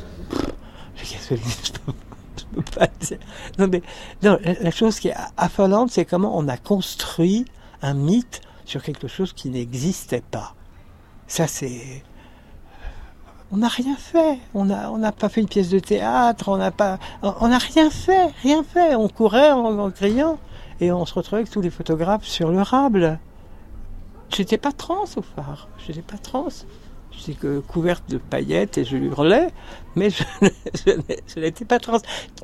Non, 3.58 3.68
mais 3.68 3.82
non, 4.22 4.38
la 4.60 4.70
chose 4.70 4.98
qui 5.00 5.08
est 5.08 5.14
affolante, 5.36 5.90
c'est 5.90 6.04
comment 6.04 6.36
on 6.38 6.48
a 6.48 6.56
construit 6.56 7.44
un 7.84 7.94
mythe 7.94 8.40
sur 8.64 8.82
quelque 8.82 9.08
chose 9.08 9.32
qui 9.34 9.50
n'existait 9.50 10.22
pas. 10.30 10.54
Ça, 11.26 11.46
c'est. 11.46 12.02
On 13.52 13.58
n'a 13.58 13.68
rien 13.68 13.94
fait. 13.96 14.38
On 14.54 14.64
n'a 14.64 14.90
on 14.90 14.98
pas 15.12 15.28
fait 15.28 15.42
une 15.42 15.48
pièce 15.48 15.68
de 15.68 15.78
théâtre. 15.78 16.48
On 16.48 16.56
n'a 16.56 16.70
pas. 16.70 16.98
On 17.22 17.48
n'a 17.48 17.58
rien 17.58 17.90
fait. 17.90 18.26
Rien 18.42 18.64
fait. 18.64 18.94
On 18.94 19.08
courait 19.08 19.50
en, 19.50 19.90
criant 19.90 20.38
et 20.80 20.90
on 20.92 21.04
se 21.04 21.14
retrouvait 21.14 21.42
avec 21.42 21.50
tous 21.50 21.60
les 21.60 21.70
photographes 21.70 22.24
sur 22.24 22.50
le 22.50 22.62
rable. 22.62 23.20
J'étais 24.34 24.58
pas 24.58 24.72
trans 24.72 25.04
au 25.16 25.22
phare. 25.22 25.68
J'étais 25.86 26.02
pas 26.02 26.18
trans. 26.18 26.48
J'étais 27.12 27.38
couverte 27.68 28.10
de 28.10 28.18
paillettes 28.18 28.76
et 28.78 28.84
je 28.84 28.96
hurlais, 28.96 29.52
mais 29.94 30.10
je, 30.10 30.24
n'étais 31.40 31.64
pas 31.64 31.78
trans. 31.78 31.98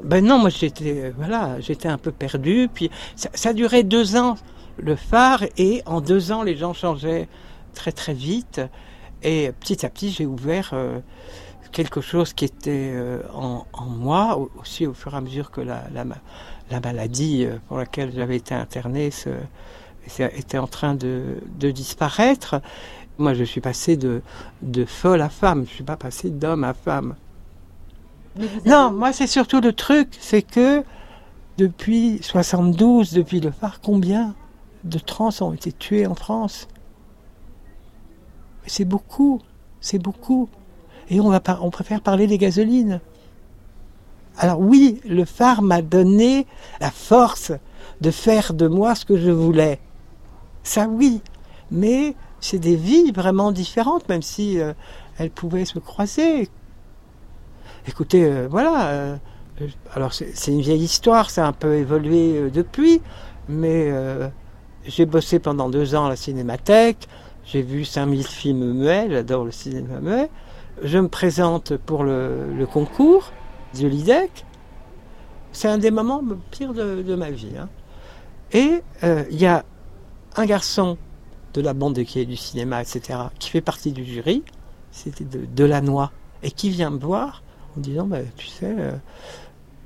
Ben 0.04 0.24
non, 0.24 0.38
moi 0.38 0.50
j'étais 0.50 1.12
voilà, 1.16 1.58
j'étais 1.60 1.88
un 1.88 1.98
peu 1.98 2.12
perdu. 2.12 2.68
Puis 2.72 2.88
ça, 3.16 3.30
ça 3.34 3.52
durait 3.52 3.82
deux 3.82 4.16
ans 4.16 4.36
le 4.82 4.96
phare 4.96 5.44
et 5.56 5.82
en 5.86 6.00
deux 6.00 6.32
ans 6.32 6.42
les 6.42 6.56
gens 6.56 6.74
changeaient 6.74 7.28
très 7.74 7.92
très 7.92 8.14
vite. 8.14 8.60
Et 9.22 9.52
petit 9.60 9.84
à 9.84 9.90
petit 9.90 10.10
j'ai 10.10 10.26
ouvert 10.26 10.70
euh, 10.72 10.98
quelque 11.72 12.00
chose 12.00 12.32
qui 12.32 12.44
était 12.44 12.92
euh, 12.94 13.22
en, 13.34 13.64
moi 13.86 14.38
aussi 14.58 14.86
au 14.86 14.94
fur 14.94 15.14
et 15.14 15.16
à 15.16 15.20
mesure 15.20 15.50
que 15.50 15.60
la, 15.60 15.84
la, 15.92 16.04
la 16.70 16.80
maladie 16.80 17.44
euh, 17.44 17.56
pour 17.68 17.78
laquelle 17.78 18.12
j'avais 18.14 18.36
été 18.36 18.54
interné 18.54 19.10
se, 19.10 19.30
était 20.18 20.58
en 20.58 20.66
train 20.66 20.94
de, 20.94 21.36
de 21.58 21.70
disparaître. 21.70 22.60
Moi, 23.18 23.34
je 23.34 23.44
suis 23.44 23.60
passé 23.60 23.96
de, 23.96 24.22
de 24.62 24.84
folle 24.84 25.20
à 25.20 25.28
femme. 25.28 25.66
Je 25.68 25.74
suis 25.74 25.84
pas 25.84 25.96
passé 25.96 26.30
d'homme 26.30 26.64
à 26.64 26.74
femme. 26.74 27.14
Non, 28.64 28.92
moi, 28.92 29.12
c'est 29.12 29.26
surtout 29.26 29.60
le 29.60 29.72
truc, 29.72 30.16
c'est 30.20 30.42
que 30.42 30.82
depuis 31.58 32.18
72, 32.22 33.12
depuis 33.12 33.40
le 33.40 33.50
phare, 33.50 33.80
combien 33.82 34.34
de 34.84 34.98
trans 34.98 35.30
ont 35.40 35.52
été 35.52 35.72
tués 35.72 36.06
en 36.06 36.14
France 36.14 36.68
C'est 38.66 38.84
beaucoup, 38.84 39.40
c'est 39.80 39.98
beaucoup. 39.98 40.48
Et 41.08 41.20
on, 41.20 41.28
va 41.28 41.42
on 41.62 41.70
préfère 41.70 42.00
parler 42.00 42.26
des 42.26 42.38
gasolines. 42.38 43.00
Alors 44.38 44.60
oui, 44.60 45.00
le 45.04 45.24
phare 45.24 45.60
m'a 45.60 45.82
donné 45.82 46.46
la 46.80 46.90
force 46.90 47.52
de 48.00 48.10
faire 48.10 48.54
de 48.54 48.66
moi 48.68 48.94
ce 48.94 49.04
que 49.04 49.16
je 49.16 49.30
voulais. 49.30 49.80
Ça 50.62 50.86
oui, 50.86 51.20
mais 51.70 52.14
c'est 52.40 52.58
des 52.58 52.76
vies 52.76 53.12
vraiment 53.12 53.52
différentes, 53.52 54.08
même 54.08 54.22
si 54.22 54.60
euh, 54.60 54.72
elles 55.18 55.30
pouvaient 55.30 55.64
se 55.64 55.78
croiser. 55.78 56.48
Écoutez, 57.86 58.24
euh, 58.24 58.48
voilà. 58.48 58.88
Euh, 58.88 59.16
alors 59.94 60.14
c'est 60.14 60.52
une 60.52 60.62
vieille 60.62 60.84
histoire, 60.84 61.28
ça 61.28 61.44
a 61.44 61.48
un 61.48 61.52
peu 61.52 61.74
évolué 61.74 62.50
depuis, 62.50 63.02
mais 63.46 63.92
j'ai 64.84 65.06
bossé 65.06 65.38
pendant 65.38 65.68
deux 65.68 65.94
ans 65.94 66.06
à 66.06 66.08
la 66.08 66.16
Cinémathèque. 66.16 67.08
J'ai 67.44 67.62
vu 67.62 67.84
5000 67.84 68.26
films 68.26 68.72
muets, 68.74 69.08
j'adore 69.10 69.44
le 69.44 69.50
cinéma 69.50 70.00
muet. 70.00 70.30
Je 70.82 70.98
me 70.98 71.08
présente 71.08 71.76
pour 71.76 72.04
le, 72.04 72.66
concours 72.70 73.32
de 73.78 73.86
l'IDEC. 73.86 74.44
C'est 75.52 75.68
un 75.68 75.78
des 75.78 75.90
moments 75.90 76.22
pires 76.50 76.74
de, 76.74 77.14
ma 77.14 77.30
vie. 77.30 77.52
Hein. 77.58 77.68
Et 78.52 78.82
il 79.02 79.38
y 79.38 79.46
a 79.46 79.64
un 80.36 80.46
garçon 80.46 80.96
de 81.54 81.60
la 81.60 81.74
bande 81.74 82.02
qui 82.04 82.20
est 82.20 82.24
du 82.24 82.36
cinéma, 82.36 82.80
etc., 82.80 83.18
qui 83.38 83.50
fait 83.50 83.60
partie 83.60 83.92
du 83.92 84.04
jury, 84.04 84.42
c'était 84.90 85.24
de, 85.24 85.64
la 85.64 85.80
noix, 85.80 86.12
et 86.42 86.50
qui 86.50 86.70
vient 86.70 86.90
me 86.90 86.98
voir 86.98 87.42
en 87.76 87.80
disant, 87.80 88.06
bah, 88.06 88.18
tu 88.36 88.46
sais, 88.46 88.74
euh, 88.78 88.92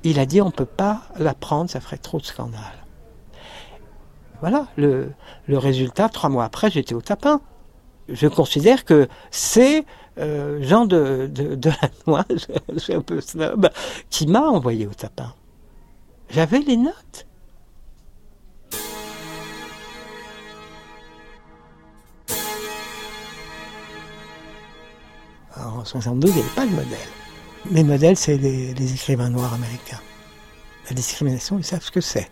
il 0.03 0.19
a 0.19 0.25
dit 0.25 0.41
on 0.41 0.51
peut 0.51 0.65
pas 0.65 1.03
la 1.17 1.33
prendre, 1.33 1.69
ça 1.69 1.79
ferait 1.79 1.97
trop 1.97 2.19
de 2.19 2.25
scandale. 2.25 2.84
Voilà, 4.47 4.67
le, 4.77 5.09
résultat, 5.47 6.07
trois 6.07 6.29
mois 6.29 6.43
après, 6.43 6.69
j'étais 6.69 6.93
au 6.93 7.01
tapin. 7.01 7.41
je 8.09 8.27
considère 8.27 8.85
que 8.85 9.07
c'est 9.31 9.85
euh, 10.19 10.59
Jean 10.61 10.85
de, 10.85 11.25
de, 11.33 11.71
je 12.69 12.77
suis 12.77 12.93
un 12.93 13.01
peu 13.01 13.21
snob, 13.21 13.71
qui 14.11 14.27
m'a 14.27 14.41
envoyé 14.41 14.85
au 14.85 14.93
tapin. 14.93 15.33
J'avais 16.29 16.59
les 16.59 16.77
notes. 16.77 17.25
En 25.57 25.83
72, 25.83 26.29
il 26.29 26.35
n'y 26.35 26.41
avait 26.41 26.49
pas 26.51 26.67
de 26.67 26.71
modèle. 26.71 27.09
Mes 27.71 27.83
modèles, 27.83 28.15
c'est 28.15 28.37
les, 28.37 28.75
les 28.75 28.93
écrivains 28.93 29.31
noirs 29.31 29.55
américains. 29.55 30.01
La 30.87 30.95
discrimination, 30.95 31.57
ils 31.57 31.65
savent 31.65 31.81
ce 31.81 31.89
que 31.89 32.01
c'est. 32.01 32.29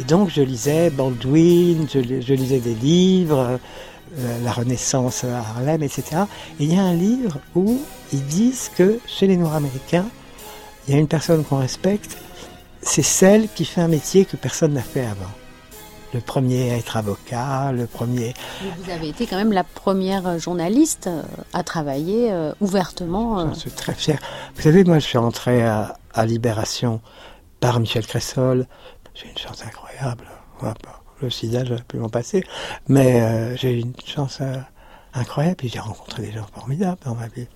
Et 0.00 0.04
donc 0.04 0.30
je 0.30 0.40
lisais 0.40 0.88
Baldwin, 0.90 1.86
je, 1.92 2.00
je 2.00 2.34
lisais 2.34 2.60
des 2.60 2.74
livres, 2.74 3.58
euh, 4.18 4.44
la 4.44 4.50
Renaissance 4.50 5.24
à 5.24 5.38
Harlem, 5.38 5.82
etc. 5.82 6.22
Et 6.58 6.64
il 6.64 6.74
y 6.74 6.78
a 6.78 6.82
un 6.82 6.94
livre 6.94 7.38
où 7.54 7.78
ils 8.12 8.24
disent 8.24 8.70
que 8.76 8.98
chez 9.06 9.26
les 9.26 9.36
Noirs 9.36 9.54
américains, 9.54 10.06
il 10.88 10.94
y 10.94 10.96
a 10.96 11.00
une 11.00 11.06
personne 11.06 11.44
qu'on 11.44 11.58
respecte, 11.58 12.16
c'est 12.82 13.02
celle 13.02 13.48
qui 13.48 13.64
fait 13.64 13.82
un 13.82 13.88
métier 13.88 14.24
que 14.24 14.36
personne 14.36 14.72
n'a 14.72 14.82
fait 14.82 15.04
avant. 15.04 15.30
Le 16.12 16.20
premier 16.20 16.72
à 16.72 16.76
être 16.78 16.96
avocat, 16.96 17.70
le 17.70 17.86
premier. 17.86 18.34
Vous 18.82 18.90
avez 18.90 19.10
été 19.10 19.26
quand 19.26 19.36
même 19.36 19.52
la 19.52 19.62
première 19.62 20.40
journaliste 20.40 21.06
euh, 21.06 21.22
à 21.52 21.62
travailler 21.62 22.32
euh, 22.32 22.52
ouvertement. 22.60 23.52
Je 23.52 23.60
suis 23.60 23.70
très 23.70 23.94
fier. 23.94 24.18
Vous 24.56 24.62
savez, 24.62 24.82
moi, 24.82 24.98
je 24.98 25.06
suis 25.06 25.18
entré 25.18 25.62
à, 25.62 25.96
à 26.12 26.26
Libération 26.26 27.00
par 27.60 27.78
Michel 27.78 28.06
Cressol. 28.06 28.66
J'ai 29.14 29.28
une 29.28 29.38
chance 29.38 29.62
incroyable. 29.64 30.26
Le 31.22 31.30
sida, 31.30 31.64
j'aurais 31.64 31.82
pu 31.82 31.98
m'en 31.98 32.08
passer. 32.08 32.44
Mais 32.88 33.20
euh, 33.20 33.56
j'ai 33.56 33.78
une 33.78 33.94
chance 34.04 34.38
euh, 34.40 34.56
incroyable. 35.14 35.56
Puis 35.56 35.68
j'ai 35.68 35.80
rencontré 35.80 36.22
des 36.22 36.32
gens 36.32 36.46
formidables 36.52 36.98
dans 37.04 37.14
ma 37.14 37.28
vie. 37.28 37.48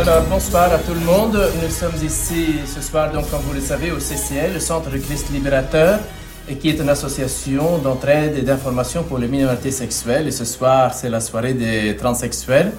Alors 0.00 0.22
bonsoir 0.30 0.72
à 0.72 0.78
tout 0.78 0.94
le 0.94 1.00
monde. 1.00 1.38
Nous 1.62 1.68
sommes 1.68 2.02
ici 2.02 2.54
ce 2.64 2.80
soir, 2.80 3.12
donc 3.12 3.30
comme 3.30 3.42
vous 3.42 3.52
le 3.52 3.60
savez, 3.60 3.92
au 3.92 3.98
CCL, 3.98 4.54
le 4.54 4.58
Centre 4.58 4.88
de 4.88 4.96
Christ 4.96 5.28
Libérateur, 5.30 6.00
et 6.48 6.56
qui 6.56 6.70
est 6.70 6.78
une 6.78 6.88
association 6.88 7.76
d'entraide 7.76 8.34
et 8.38 8.40
d'information 8.40 9.02
pour 9.02 9.18
les 9.18 9.28
minorités 9.28 9.70
sexuelles. 9.70 10.26
Et 10.26 10.30
ce 10.30 10.46
soir, 10.46 10.94
c'est 10.94 11.10
la 11.10 11.20
soirée 11.20 11.52
des 11.52 11.96
transsexuels. 11.96 12.72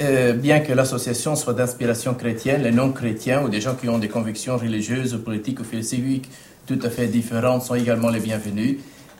Euh, 0.00 0.32
bien 0.32 0.60
que 0.60 0.72
l'association 0.72 1.36
soit 1.36 1.52
d'inspiration 1.52 2.14
chrétienne, 2.14 2.62
les 2.62 2.72
non-chrétiens 2.72 3.42
ou 3.42 3.50
des 3.50 3.60
gens 3.60 3.74
qui 3.74 3.90
ont 3.90 3.98
des 3.98 4.08
convictions 4.08 4.56
religieuses, 4.56 5.20
politiques 5.22 5.60
ou 5.60 5.64
philosophiques 5.64 6.30
tout 6.66 6.78
à 6.82 6.88
fait 6.88 7.08
différentes 7.08 7.62
sont 7.62 7.74
également 7.74 8.08
les 8.08 8.20
bienvenus. 8.20 8.78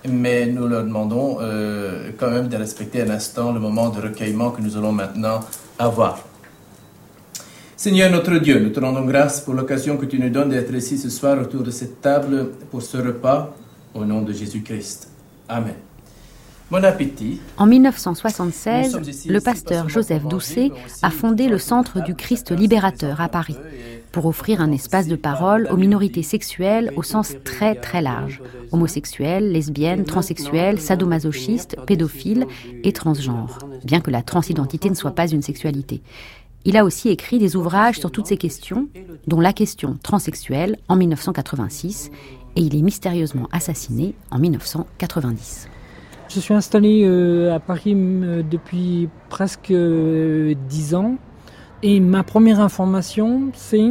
Mais 0.09 0.47
nous 0.47 0.67
leur 0.67 0.83
demandons 0.83 1.37
euh, 1.43 2.09
quand 2.19 2.31
même 2.31 2.49
de 2.49 2.57
respecter 2.57 3.03
un 3.03 3.11
instant 3.11 3.53
le 3.53 3.61
moment 3.61 3.91
de 3.91 4.01
recueillement 4.01 4.51
que 4.51 4.63
nous 4.63 4.79
allons 4.79 4.93
maintenant 4.93 5.41
avoir. 5.79 6.21
Seigneur 7.85 8.11
notre 8.11 8.39
Dieu, 8.39 8.61
nous 8.61 8.71
te 8.71 8.81
rendons 8.81 9.05
grâce 9.05 9.43
pour 9.43 9.53
l'occasion 9.53 9.99
que 9.99 10.07
tu 10.07 10.19
nous 10.19 10.31
donnes 10.31 10.49
d'être 10.49 10.73
ici 10.73 10.97
ce 10.97 11.11
soir 11.11 11.39
autour 11.39 11.63
de 11.63 11.71
cette 11.71 12.01
table 12.01 12.53
pour 12.71 12.81
ce 12.81 12.97
repas, 12.97 13.55
au 13.93 14.07
nom 14.07 14.23
de 14.23 14.33
Jésus-Christ. 14.33 15.11
Amen. 15.51 15.75
Bon 16.71 16.83
appétit. 16.83 17.41
En 17.59 17.67
1976, 17.67 19.29
le 19.29 19.39
pasteur 19.39 19.91
Joseph 19.91 20.25
Doucet 20.25 20.71
a 21.03 21.11
fondé 21.11 21.47
le 21.47 21.59
Centre 21.59 22.03
du 22.03 22.15
Christ 22.15 22.53
libérateur 22.53 23.21
à 23.21 23.29
Paris 23.29 23.59
pour 24.13 24.25
offrir 24.25 24.63
un 24.63 24.73
espace 24.73 25.07
de 25.07 25.17
parole 25.17 25.69
aux 25.71 25.77
minorités 25.77 26.23
sexuelles 26.23 26.91
au 26.97 27.03
sens 27.03 27.35
très 27.45 27.75
très 27.75 28.01
large 28.01 28.41
homosexuels, 28.73 29.53
lesbiennes, 29.53 30.05
transsexuels, 30.05 30.81
sadomasochistes, 30.81 31.77
pédophiles 31.87 32.47
et 32.83 32.93
transgenres, 32.93 33.59
bien 33.85 34.01
que 34.01 34.11
la 34.11 34.23
transidentité 34.23 34.89
ne 34.89 34.95
soit 34.95 35.15
pas 35.15 35.29
une 35.29 35.43
sexualité. 35.43 36.01
Il 36.67 36.79
a 36.79 36.85
aussi 36.85 37.11
écrit 37.11 37.39
des 37.39 37.57
ouvrages 37.57 37.99
sur 37.99 38.11
toutes 38.11 38.27
ces 38.27 38.39
questions, 38.39 38.89
dont 39.27 39.41
la 39.41 39.53
question 39.53 39.99
transsexuelle 40.03 40.79
en 40.89 40.97
1986, 40.97 42.11
et 42.57 42.61
il 42.61 42.75
est 42.75 42.83
mystérieusement 42.83 43.49
assassiné 43.53 44.15
en 44.31 44.39
1990. 44.39 45.69
Je 46.29 46.41
suis 46.41 46.55
installé 46.55 47.05
euh, 47.05 47.55
à 47.55 47.61
Paris 47.61 47.95
euh, 47.95 48.43
depuis 48.43 49.09
presque 49.29 49.71
euh, 49.71 50.55
dix 50.69 50.95
ans, 50.95 51.17
et 51.83 52.01
ma 52.01 52.23
première 52.23 52.61
information, 52.61 53.51
c'est 53.53 53.91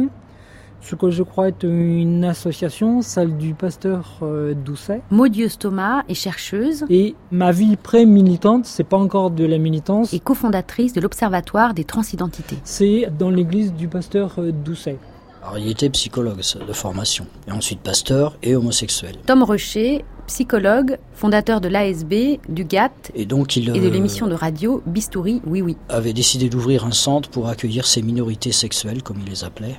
ce 0.84 0.94
que 0.94 1.10
je 1.10 1.22
crois 1.22 1.48
être 1.48 1.64
une 1.64 2.24
association, 2.24 3.02
celle 3.02 3.36
du 3.36 3.54
pasteur 3.54 4.20
Doucet. 4.64 5.00
Maudieuse 5.10 5.58
Thomas 5.58 6.02
est 6.08 6.14
chercheuse. 6.14 6.84
Et 6.90 7.14
ma 7.30 7.52
vie 7.52 7.76
pré-militante, 7.76 8.66
c'est 8.66 8.84
pas 8.84 8.98
encore 8.98 9.30
de 9.30 9.44
la 9.44 9.58
militance. 9.58 10.12
Et 10.12 10.20
cofondatrice 10.20 10.92
de 10.92 11.00
l'Observatoire 11.00 11.74
des 11.74 11.84
transidentités. 11.84 12.58
C'est 12.64 13.08
dans 13.18 13.30
l'église 13.30 13.72
du 13.72 13.88
pasteur 13.88 14.36
Doucet. 14.64 14.98
Alors, 15.42 15.58
il 15.58 15.68
était 15.68 15.90
psychologue 15.90 16.40
de 16.66 16.72
formation, 16.72 17.26
et 17.46 17.52
ensuite 17.52 17.80
pasteur 17.80 18.38
et 18.42 18.56
homosexuel. 18.56 19.16
Tom 19.26 19.42
Rocher, 19.42 20.02
psychologue, 20.26 20.96
fondateur 21.12 21.60
de 21.60 21.68
l'ASB, 21.68 22.38
du 22.48 22.64
GATT 22.64 23.12
et, 23.14 23.26
donc 23.26 23.56
il, 23.56 23.68
et 23.68 23.80
de 23.80 23.88
l'émission 23.88 24.26
de 24.26 24.32
radio 24.34 24.82
Bistouri 24.86 25.42
Oui 25.46 25.60
Oui. 25.60 25.76
avait 25.90 26.14
décidé 26.14 26.48
d'ouvrir 26.48 26.86
un 26.86 26.92
centre 26.92 27.28
pour 27.28 27.48
accueillir 27.48 27.86
ces 27.86 28.00
minorités 28.00 28.52
sexuelles, 28.52 29.02
comme 29.02 29.18
il 29.22 29.28
les 29.28 29.44
appelait, 29.44 29.76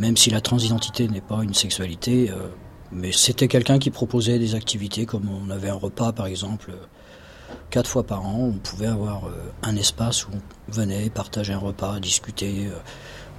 même 0.00 0.16
si 0.16 0.30
la 0.30 0.40
transidentité 0.40 1.06
n'est 1.06 1.20
pas 1.20 1.44
une 1.44 1.54
sexualité, 1.54 2.30
euh, 2.30 2.48
mais 2.90 3.12
c'était 3.12 3.46
quelqu'un 3.46 3.78
qui 3.78 3.90
proposait 3.90 4.40
des 4.40 4.56
activités, 4.56 5.06
comme 5.06 5.28
on 5.28 5.50
avait 5.50 5.68
un 5.68 5.74
repas 5.74 6.10
par 6.10 6.26
exemple, 6.26 6.72
quatre 7.70 7.88
fois 7.88 8.02
par 8.02 8.26
an, 8.26 8.50
on 8.54 8.58
pouvait 8.58 8.88
avoir 8.88 9.26
euh, 9.26 9.30
un 9.62 9.76
espace 9.76 10.26
où 10.26 10.30
on 10.34 10.72
venait 10.72 11.08
partager 11.10 11.52
un 11.52 11.58
repas, 11.58 12.00
discuter, 12.00 12.66
euh, 12.66 12.78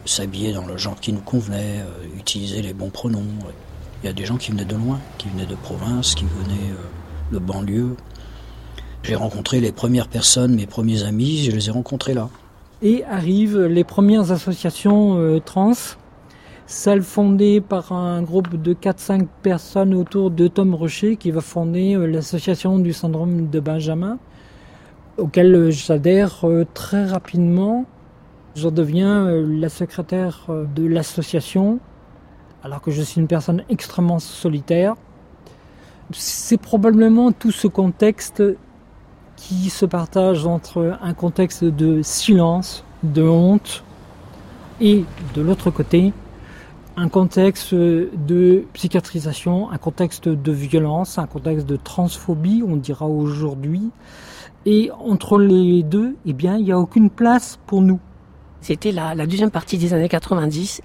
s'habiller 0.06 0.54
dans 0.54 0.66
le 0.66 0.78
genre 0.78 1.00
qui 1.00 1.14
nous 1.14 1.22
convenait, 1.22 1.80
euh, 1.80 2.18
utiliser 2.18 2.62
les 2.62 2.74
bons 2.74 2.90
pronoms. 2.90 3.26
Il 4.04 4.08
y 4.08 4.10
a 4.10 4.14
des 4.14 4.26
gens 4.26 4.38
qui 4.38 4.52
venaient 4.52 4.66
de 4.66 4.76
loin, 4.76 5.00
qui 5.18 5.30
venaient 5.30 5.46
de 5.46 5.56
province, 5.56 6.16
qui 6.16 6.26
venaient 6.26 6.72
euh, 6.72 7.34
de 7.34 7.40
banlieue. 7.40 7.96
J'ai 9.04 9.16
rencontré 9.16 9.60
les 9.60 9.72
premières 9.72 10.08
personnes, 10.08 10.56
mes 10.56 10.68
premiers 10.68 11.04
amis, 11.04 11.44
je 11.44 11.52
les 11.52 11.68
ai 11.68 11.72
rencontrés 11.72 12.14
là. 12.14 12.30
Et 12.82 13.04
arrivent 13.06 13.62
les 13.62 13.84
premières 13.84 14.32
associations 14.32 15.18
euh, 15.18 15.40
trans, 15.40 15.74
celle 16.66 17.02
fondée 17.02 17.62
par 17.62 17.92
un 17.92 18.22
groupe 18.22 18.62
de 18.62 18.74
4-5 18.74 19.28
personnes 19.42 19.94
autour 19.94 20.32
de 20.32 20.48
Tom 20.48 20.74
Rocher 20.74 21.18
qui 21.18 21.32
va 21.32 21.42
fonder 21.42 21.96
euh, 21.96 22.06
l'association 22.06 22.80
du 22.80 22.94
syndrome 22.94 23.50
de 23.50 23.60
Benjamin, 23.60 24.18
auquel 25.18 25.54
euh, 25.54 25.72
j'adhère 25.72 26.46
euh, 26.46 26.66
très 26.74 27.06
rapidement. 27.06 27.86
Je 28.56 28.70
deviens 28.70 29.32
la 29.32 29.70
secrétaire 29.70 30.50
de 30.76 30.86
l'association, 30.86 31.80
alors 32.64 32.82
que 32.82 32.92
je 32.92 33.02
suis 33.02 33.22
une 33.22 33.28
personne 33.28 33.64
extrêmement 33.70 34.20
solitaire. 34.20 34.96
C'est 36.12 36.58
probablement 36.58 37.32
tout 37.32 37.52
ce 37.52 37.68
contexte 37.68 38.44
qui 39.38 39.70
se 39.70 39.86
partage 39.86 40.46
entre 40.46 40.98
un 41.02 41.14
contexte 41.14 41.64
de 41.64 42.02
silence, 42.02 42.84
de 43.04 43.24
honte, 43.24 43.86
et 44.82 45.06
de 45.36 45.42
l'autre 45.42 45.72
côté, 45.72 46.12
un 47.02 47.10
contexte 47.10 47.74
de 47.74 48.64
psychiatrisation, 48.74 49.72
un 49.72 49.80
contexte 49.80 50.30
de 50.30 50.52
violence, 50.52 51.18
un 51.18 51.26
contexte 51.26 51.66
de 51.66 51.76
transphobie, 51.76 52.64
on 52.66 52.76
dira 52.76 53.08
aujourd'hui. 53.08 53.90
Et 54.68 54.92
entre 55.00 55.40
les 55.40 55.82
deux, 55.82 56.16
eh 56.28 56.34
bien, 56.34 56.58
il 56.58 56.66
n'y 56.66 56.72
a 56.72 56.78
aucune 56.78 57.10
place 57.10 57.58
pour 57.66 57.82
nous. 57.82 58.00
C'était 58.62 58.92
la, 58.92 59.16
la, 59.16 59.26
deuxième 59.26 59.50
partie 59.50 59.80
des 59.80 59.96
années 59.96 60.10
90. 60.10 60.84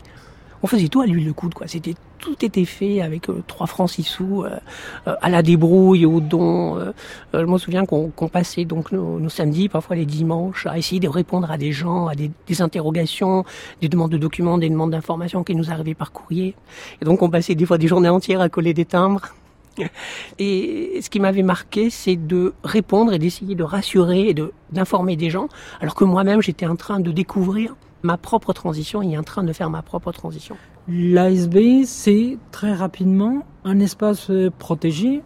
On 0.63 0.67
faisait 0.67 0.89
tout 0.89 1.01
à 1.01 1.07
l'huile 1.07 1.27
de 1.27 1.33
coude, 1.33 1.55
quoi. 1.55 1.67
C'était 1.67 1.95
tout 2.19 2.45
était 2.45 2.65
fait 2.65 3.03
avec 3.03 3.29
euh, 3.29 3.43
3 3.47 3.67
francs 3.67 3.91
6 3.91 4.03
sous 4.03 4.45
euh, 4.45 4.59
à 5.05 5.29
la 5.29 5.43
débrouille, 5.43 6.07
au 6.07 6.21
don. 6.21 6.79
Euh, 6.79 6.93
je 7.35 7.45
me 7.45 7.59
souviens 7.59 7.85
qu'on 7.85 8.11
qu 8.11 8.29
passait 8.29 8.65
donc 8.65 8.93
nos, 8.93 9.21
nos, 9.21 9.29
samedis, 9.29 9.69
parfois 9.69 9.97
les 9.97 10.07
dimanches, 10.07 10.67
à 10.67 10.79
essayer 10.79 11.01
de 11.01 11.09
répondre 11.09 11.51
à 11.51 11.59
des 11.59 11.73
gens, 11.73 12.07
à 12.07 12.15
des, 12.15 12.31
des 12.47 12.63
interrogations, 12.63 13.45
des 13.81 13.89
demandes 13.89 14.11
de 14.11 14.19
documents, 14.19 14.59
des 14.59 14.71
demandes 14.71 14.93
d'informations 14.93 15.45
qui 15.45 15.55
nous 15.55 15.71
arrivaient 15.71 15.95
par 15.95 16.13
courrier. 16.13 16.55
Et 17.01 17.05
donc 17.05 17.23
on 17.23 17.31
passait 17.31 17.55
des 17.55 17.67
fois 17.67 17.79
des 17.79 17.89
journées 17.89 18.09
entières 18.09 18.41
à 18.41 18.49
coller 18.49 18.75
des 18.75 18.85
timbres. 18.85 19.35
Et 20.39 21.01
ce 21.03 21.11
qui 21.11 21.21
m'avait 21.21 21.43
marqué, 21.43 21.91
c'est 21.91 22.17
de 22.17 22.55
répondre 22.65 23.13
et 23.13 23.19
d'essayer 23.19 23.55
de 23.55 23.63
rassurer 23.63 24.31
et 24.31 24.35
d'informer 24.73 25.17
des 25.17 25.29
gens, 25.31 25.49
alors 25.81 25.95
que 25.95 26.05
moi-même 26.05 26.41
j'étais 26.41 26.67
en 26.67 26.77
train 26.77 26.99
de 26.99 27.13
découvrir 27.13 27.75
ma 28.03 28.17
propre 28.17 28.53
transition 28.53 29.03
et 29.03 29.17
en 29.19 29.23
train 29.23 29.43
de 29.45 29.53
faire 29.53 29.71
ma 29.71 29.83
propre 29.83 30.13
transition. 30.13 30.57
L'ASB, 30.89 31.85
c'est 31.85 32.39
très 32.53 32.73
rapidement 32.73 33.45
un 33.65 33.81
espace 33.81 34.31
protégé. 34.59 35.23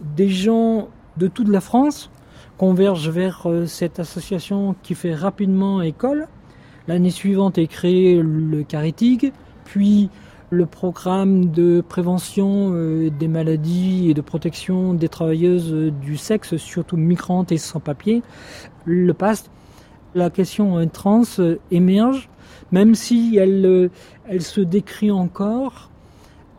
Des 0.00 0.28
gens 0.28 0.88
de 1.16 1.28
toute 1.28 1.48
la 1.48 1.60
France 1.60 2.10
convergent 2.58 3.08
vers 3.08 3.46
euh, 3.46 3.66
cette 3.66 3.98
association 3.98 4.74
qui 4.82 4.94
fait 4.94 5.14
rapidement 5.14 5.82
école. 5.82 6.28
L'année 6.88 7.10
suivante 7.10 7.58
est 7.58 7.66
créé 7.66 8.20
le 8.22 8.62
CARITIG, 8.64 9.32
puis 9.64 10.10
le 10.50 10.66
programme 10.66 11.50
de 11.50 11.80
prévention 11.80 12.72
euh, 12.72 13.10
des 13.10 13.28
maladies 13.28 14.10
et 14.10 14.14
de 14.14 14.20
protection 14.20 14.94
des 14.94 15.08
travailleuses 15.08 15.72
du 16.00 16.16
sexe, 16.16 16.56
surtout 16.56 16.96
migrantes 16.96 17.52
et 17.52 17.58
sans 17.58 17.80
papier, 17.80 18.22
le 18.84 19.14
PAST. 19.14 19.50
La 20.14 20.30
question 20.30 20.86
trans 20.88 21.22
émerge, 21.70 22.28
même 22.70 22.94
si 22.94 23.36
elle, 23.36 23.90
elle 24.26 24.42
se 24.42 24.60
décrit 24.60 25.10
encore 25.10 25.90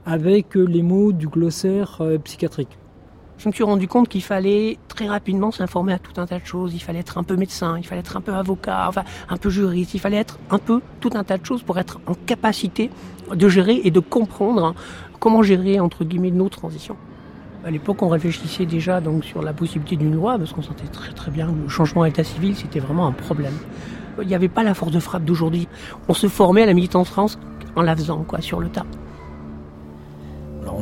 avec 0.05 0.55
les 0.55 0.81
mots 0.81 1.11
du 1.11 1.27
glossaire 1.27 2.01
psychiatrique 2.23 2.77
je 3.43 3.49
me 3.49 3.53
suis 3.53 3.63
rendu 3.63 3.89
compte 3.89 4.07
qu'il 4.07 4.23
fallait 4.23 4.77
très 4.87 5.05
rapidement 5.05 5.51
s'informer 5.51 5.91
à 5.91 5.99
tout 5.99 6.13
un 6.21 6.25
tas 6.25 6.39
de 6.39 6.45
choses. 6.45 6.73
Il 6.73 6.79
fallait 6.79 6.99
être 6.99 7.17
un 7.17 7.23
peu 7.23 7.35
médecin, 7.35 7.77
il 7.77 7.85
fallait 7.85 7.99
être 7.99 8.15
un 8.15 8.21
peu 8.21 8.33
avocat, 8.33 8.85
enfin 8.87 9.03
un 9.27 9.35
peu 9.35 9.49
juriste, 9.49 9.93
il 9.93 9.99
fallait 9.99 10.17
être 10.17 10.39
un 10.49 10.59
peu 10.59 10.81
tout 11.01 11.09
un 11.15 11.25
tas 11.25 11.37
de 11.37 11.45
choses 11.45 11.61
pour 11.61 11.77
être 11.77 11.99
en 12.07 12.13
capacité 12.13 12.89
de 13.33 13.49
gérer 13.49 13.81
et 13.83 13.91
de 13.91 13.99
comprendre 13.99 14.73
comment 15.19 15.43
gérer 15.43 15.81
entre 15.81 16.05
guillemets 16.05 16.31
nos 16.31 16.47
transitions. 16.47 16.95
À 17.65 17.71
l'époque, 17.71 18.01
on 18.01 18.09
réfléchissait 18.09 18.65
déjà 18.65 18.99
donc 18.99 19.23
sur 19.23 19.41
la 19.41 19.53
possibilité 19.53 19.95
d'une 19.95 20.13
loi 20.13 20.37
parce 20.37 20.51
qu'on 20.51 20.61
sentait 20.61 20.87
très 20.87 21.13
très 21.13 21.31
bien 21.31 21.47
que 21.47 21.63
le 21.63 21.69
changement 21.69 22.03
d'état 22.03 22.23
civil 22.23 22.55
c'était 22.55 22.79
vraiment 22.79 23.07
un 23.07 23.11
problème. 23.13 23.53
Il 24.21 24.27
n'y 24.27 24.35
avait 24.35 24.49
pas 24.49 24.63
la 24.63 24.73
force 24.73 24.91
de 24.91 24.99
frappe 24.99 25.23
d'aujourd'hui. 25.23 25.67
On 26.07 26.13
se 26.13 26.27
formait 26.27 26.63
à 26.63 26.65
la 26.65 26.73
militance 26.73 27.09
France 27.09 27.39
en 27.75 27.81
la 27.81 27.95
faisant 27.95 28.23
quoi 28.23 28.41
sur 28.41 28.59
le 28.59 28.69
tas 28.69 28.85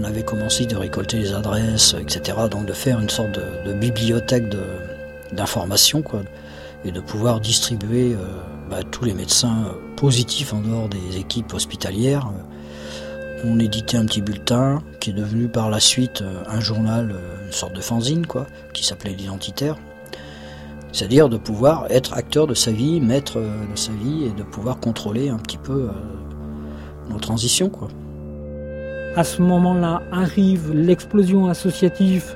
on 0.02 0.04
avait 0.04 0.24
commencé 0.24 0.66
de 0.66 0.76
récolter 0.76 1.18
les 1.18 1.34
adresses, 1.34 1.96
etc. 2.00 2.38
Donc 2.50 2.66
de 2.66 2.74
faire 2.74 3.00
une 3.00 3.10
sorte 3.10 3.40
de, 3.66 3.74
bibliothèque 3.74 4.46
d'informations, 5.32 6.02
quoi, 6.02 6.22
et 6.86 6.92
de 6.92 7.00
pouvoir 7.00 7.40
distribuer 7.40 8.14
euh, 8.14 8.18
bah, 8.70 8.84
tous 8.90 9.06
les 9.06 9.14
médecins 9.14 9.76
positifs 9.96 10.54
en 10.54 10.62
dehors 10.62 10.90
des 10.90 11.18
équipes 11.18 11.54
hospitalières. 11.54 12.32
On 13.44 13.60
éditait 13.60 13.98
un 13.98 14.06
petit 14.06 14.22
bulletin 14.22 14.84
qui 15.00 15.10
est 15.10 15.14
devenu 15.14 15.48
par 15.48 15.70
la 15.70 15.80
suite 15.80 16.22
euh, 16.22 16.44
un 16.48 16.60
journal, 16.60 17.12
euh, 17.12 17.46
une 17.46 17.52
sorte 17.52 17.74
de 17.74 17.82
fanzine, 17.82 18.26
quoi, 18.26 18.46
qui 18.74 18.86
s'appelait 18.86 19.14
l'identitaire. 19.14 19.78
C'est-à-dire 20.92 21.30
de 21.30 21.38
pouvoir 21.38 21.88
être 21.90 22.14
acteur 22.14 22.48
de 22.48 22.54
sa 22.54 22.72
vie, 22.72 23.00
maître 23.00 23.40
de 23.40 23.76
sa 23.76 23.94
vie 23.94 24.26
et 24.26 24.32
de 24.32 24.44
pouvoir 24.44 24.80
contrôler 24.80 25.30
un 25.30 25.38
petit 25.38 25.58
peu 25.58 25.90
nos 27.10 27.18
transitions, 27.18 27.70
quoi. 27.70 27.88
À 29.16 29.24
ce 29.24 29.42
moment-là 29.42 30.02
arrive 30.12 30.74
l'explosion 30.74 31.48
associative 31.48 32.36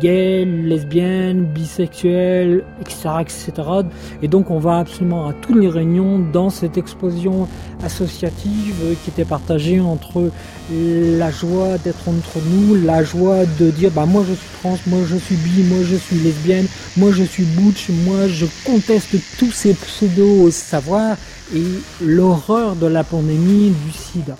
gay, 0.00 0.44
lesbienne, 0.44 1.44
bisexuelle, 1.44 2.64
etc., 2.80 3.08
etc. 3.20 3.52
Et 4.22 4.28
donc 4.28 4.50
on 4.50 4.58
va 4.58 4.78
absolument 4.78 5.28
à 5.28 5.32
toutes 5.32 5.56
les 5.56 5.68
réunions 5.68 6.18
dans 6.18 6.50
cette 6.50 6.76
explosion 6.76 7.48
associative 7.82 8.96
qui 9.02 9.10
était 9.10 9.24
partagée 9.24 9.80
entre 9.80 10.30
la 10.70 11.30
joie 11.30 11.78
d'être 11.78 12.08
entre 12.08 12.38
nous, 12.46 12.74
la 12.74 13.02
joie 13.02 13.44
de 13.58 13.70
dire 13.70 13.90
bah 13.90 14.06
moi 14.06 14.22
je 14.28 14.34
suis 14.34 14.48
trans, 14.60 14.78
moi 14.86 15.00
je 15.06 15.16
suis 15.16 15.36
bi, 15.36 15.62
moi 15.64 15.78
je 15.82 15.96
suis 15.96 16.16
lesbienne, 16.16 16.66
moi 16.96 17.10
je 17.10 17.24
suis 17.24 17.44
butch, 17.44 17.88
moi 18.04 18.28
je 18.28 18.46
conteste 18.64 19.16
tous 19.38 19.50
ces 19.50 19.74
pseudo-savoirs 19.74 21.16
et 21.54 21.64
l'horreur 22.04 22.76
de 22.76 22.86
la 22.86 23.02
pandémie 23.02 23.70
du 23.70 23.92
sida. 23.92 24.36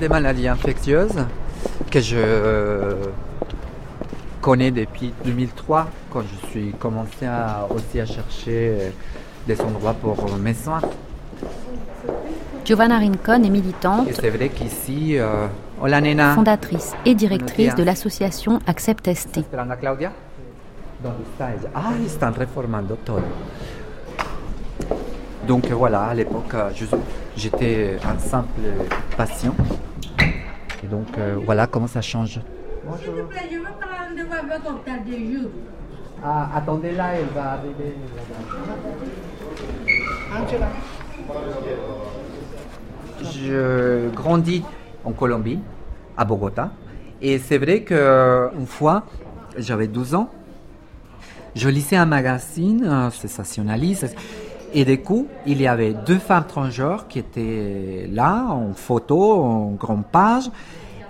Des 0.00 0.08
maladies 0.08 0.48
infectieuses 0.48 1.24
que 1.90 2.00
je 2.00 2.16
euh, 2.16 2.94
connais 4.40 4.70
depuis 4.70 5.12
2003 5.24 5.88
quand 6.10 6.22
je 6.22 6.48
suis 6.48 6.72
commencé 6.72 7.26
à, 7.26 7.66
aussi 7.70 8.00
à 8.00 8.06
chercher 8.06 8.92
des 9.46 9.60
endroits 9.60 9.94
pour 9.94 10.16
mes 10.38 10.54
soins. 10.54 10.80
Giovanna 12.64 12.98
Rincon 12.98 13.42
est 13.42 13.50
militante. 13.50 14.08
c'est 14.12 14.30
vrai 14.30 14.48
qu'ici, 14.48 15.18
euh, 15.18 15.46
fondatrice 16.34 16.92
et 17.04 17.14
directrice 17.14 17.74
de 17.74 17.82
l'association 17.82 18.58
Accept 18.66 19.12
ST. 19.14 19.40
Claudia? 19.80 20.12
Ah, 21.74 21.92
stanno 22.06 22.36
reformando 22.36 22.96
todo. 23.04 23.22
Donc 25.46 25.66
voilà, 25.70 26.02
à 26.04 26.14
l'époque, 26.14 26.54
j'étais 27.36 27.96
un 28.04 28.18
simple 28.18 28.60
patient 29.16 29.54
donc 30.90 31.06
euh, 31.16 31.36
voilà 31.44 31.66
comment 31.66 31.86
ça 31.86 32.02
change. 32.02 32.40
S'il 32.98 33.10
vous 33.10 33.26
plaît, 33.28 33.48
je 33.50 33.56
veux 33.56 33.64
parler 33.64 35.04
de 35.04 35.10
des 35.10 35.32
jours. 35.32 35.50
Ah, 36.22 36.50
attendez 36.54 36.92
là, 36.92 37.14
elle 37.14 37.26
va 37.34 37.52
arriver. 37.52 37.94
Angela. 40.34 40.68
Je 43.22 44.08
grandis 44.10 44.62
en 45.04 45.12
Colombie, 45.12 45.60
à 46.16 46.24
Bogota. 46.24 46.70
Et 47.22 47.38
c'est 47.38 47.58
vrai 47.58 47.82
qu'une 47.84 48.66
fois, 48.66 49.04
j'avais 49.56 49.86
12 49.86 50.14
ans, 50.14 50.30
je 51.54 51.68
lisais 51.68 51.96
un 51.96 52.06
magazine 52.06 53.10
sensationnaliste. 53.10 54.14
Et 54.72 54.84
du 54.84 55.00
coup, 55.00 55.26
il 55.46 55.60
y 55.60 55.66
avait 55.66 55.94
deux 55.94 56.18
femmes 56.18 56.46
transgenres 56.46 57.08
qui 57.08 57.18
étaient 57.18 58.08
là, 58.10 58.46
en 58.50 58.72
photo, 58.72 59.42
en 59.42 59.70
grande 59.72 60.06
page. 60.06 60.50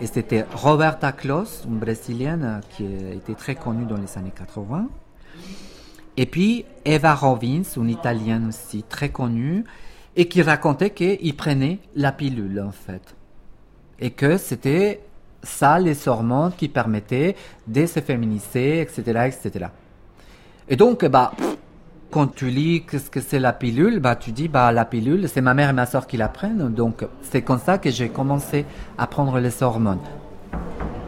Et 0.00 0.06
c'était 0.06 0.46
Roberta 0.54 1.12
Clos, 1.12 1.66
une 1.66 1.78
brésilienne 1.78 2.62
qui 2.70 2.86
était 3.14 3.34
très 3.34 3.54
connue 3.54 3.84
dans 3.84 3.98
les 3.98 4.16
années 4.16 4.32
80. 4.36 4.88
Et 6.16 6.26
puis 6.26 6.64
Eva 6.84 7.14
Rovins, 7.14 7.62
une 7.76 7.90
italienne 7.90 8.48
aussi 8.48 8.82
très 8.82 9.10
connue, 9.10 9.64
et 10.16 10.26
qui 10.26 10.42
racontait 10.42 10.90
qu'il 10.90 11.36
prenait 11.36 11.78
la 11.94 12.12
pilule 12.12 12.60
en 12.66 12.72
fait. 12.72 13.14
Et 13.98 14.10
que 14.10 14.38
c'était 14.38 15.02
ça 15.42 15.78
les 15.78 16.08
hormones 16.08 16.52
qui 16.56 16.68
permettaient 16.68 17.36
de 17.66 17.86
se 17.86 18.00
féminiser, 18.00 18.80
etc. 18.80 19.02
etc. 19.26 19.66
Et 20.68 20.76
donc, 20.76 21.04
bah, 21.04 21.32
quand 22.10 22.34
tu 22.34 22.46
lis 22.46 22.82
qu'est-ce 22.82 23.10
que 23.10 23.20
c'est 23.20 23.38
la 23.38 23.52
pilule, 23.52 24.00
bah, 24.00 24.16
tu 24.16 24.32
dis, 24.32 24.48
bah, 24.48 24.72
la 24.72 24.84
pilule, 24.84 25.28
c'est 25.28 25.40
ma 25.40 25.54
mère 25.54 25.70
et 25.70 25.72
ma 25.72 25.86
soeur 25.86 26.06
qui 26.06 26.16
la 26.16 26.28
prennent. 26.28 26.68
Donc, 26.68 27.06
c'est 27.22 27.42
comme 27.42 27.60
ça 27.60 27.78
que 27.78 27.90
j'ai 27.90 28.08
commencé 28.08 28.66
à 28.98 29.06
prendre 29.06 29.38
les 29.38 29.62
hormones. 29.62 30.00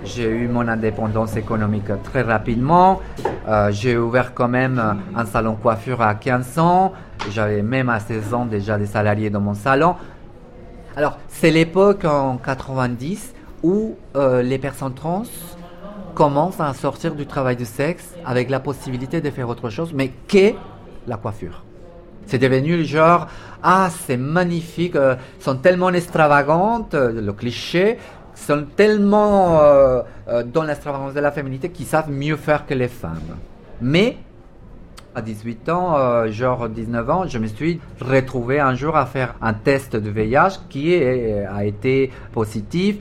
J'ai 0.04 0.28
eu 0.28 0.48
mon 0.48 0.66
indépendance 0.66 1.36
économique 1.36 1.90
très 2.04 2.22
rapidement. 2.22 3.00
Euh, 3.48 3.70
j'ai 3.72 3.96
ouvert 3.96 4.34
quand 4.34 4.48
même 4.48 5.00
un 5.14 5.26
salon 5.26 5.54
coiffure 5.54 6.02
à 6.02 6.14
15 6.14 6.58
ans. 6.58 6.92
J'avais 7.30 7.62
même 7.62 7.88
à 7.88 8.00
16 8.00 8.34
ans 8.34 8.46
déjà 8.46 8.78
des 8.78 8.86
salariés 8.86 9.30
dans 9.30 9.40
mon 9.40 9.54
salon. 9.54 9.96
Alors, 10.96 11.18
c'est 11.28 11.50
l'époque 11.50 12.04
en 12.04 12.36
90 12.36 13.34
où 13.62 13.96
euh, 14.16 14.42
les 14.42 14.58
personnes 14.58 14.94
trans 14.94 15.22
commencent 16.14 16.60
à 16.60 16.74
sortir 16.74 17.14
du 17.14 17.26
travail 17.26 17.56
du 17.56 17.64
sexe 17.64 18.14
avec 18.26 18.50
la 18.50 18.60
possibilité 18.60 19.20
de 19.20 19.30
faire 19.30 19.48
autre 19.48 19.70
chose, 19.70 19.92
mais 19.94 20.12
qu'est 20.28 20.56
la 21.06 21.16
coiffure. 21.16 21.62
C'est 22.26 22.38
devenu 22.38 22.76
le 22.76 22.84
genre, 22.84 23.26
ah, 23.62 23.88
c'est 24.06 24.16
magnifique, 24.16 24.96
euh, 24.96 25.16
sont 25.38 25.56
tellement 25.56 25.90
extravagantes, 25.90 26.94
euh, 26.94 27.20
le 27.20 27.32
cliché, 27.32 27.98
sont 28.34 28.64
tellement 28.76 29.60
euh, 29.60 30.02
dans 30.44 30.62
l'extravagance 30.62 31.14
de 31.14 31.20
la 31.20 31.30
féminité 31.30 31.68
qu'ils 31.70 31.86
savent 31.86 32.10
mieux 32.10 32.36
faire 32.36 32.66
que 32.66 32.74
les 32.74 32.88
femmes. 32.88 33.36
Mais 33.80 34.16
à 35.14 35.20
18 35.20 35.68
ans, 35.68 36.26
genre 36.28 36.70
19 36.70 37.10
ans, 37.10 37.26
je 37.28 37.36
me 37.36 37.46
suis 37.46 37.78
retrouvé 38.00 38.60
un 38.60 38.74
jour 38.74 38.96
à 38.96 39.04
faire 39.04 39.34
un 39.42 39.52
test 39.52 39.94
de 39.94 40.08
VIH 40.08 40.60
qui 40.70 40.94
a 40.94 41.64
été 41.66 42.10
positif. 42.32 42.96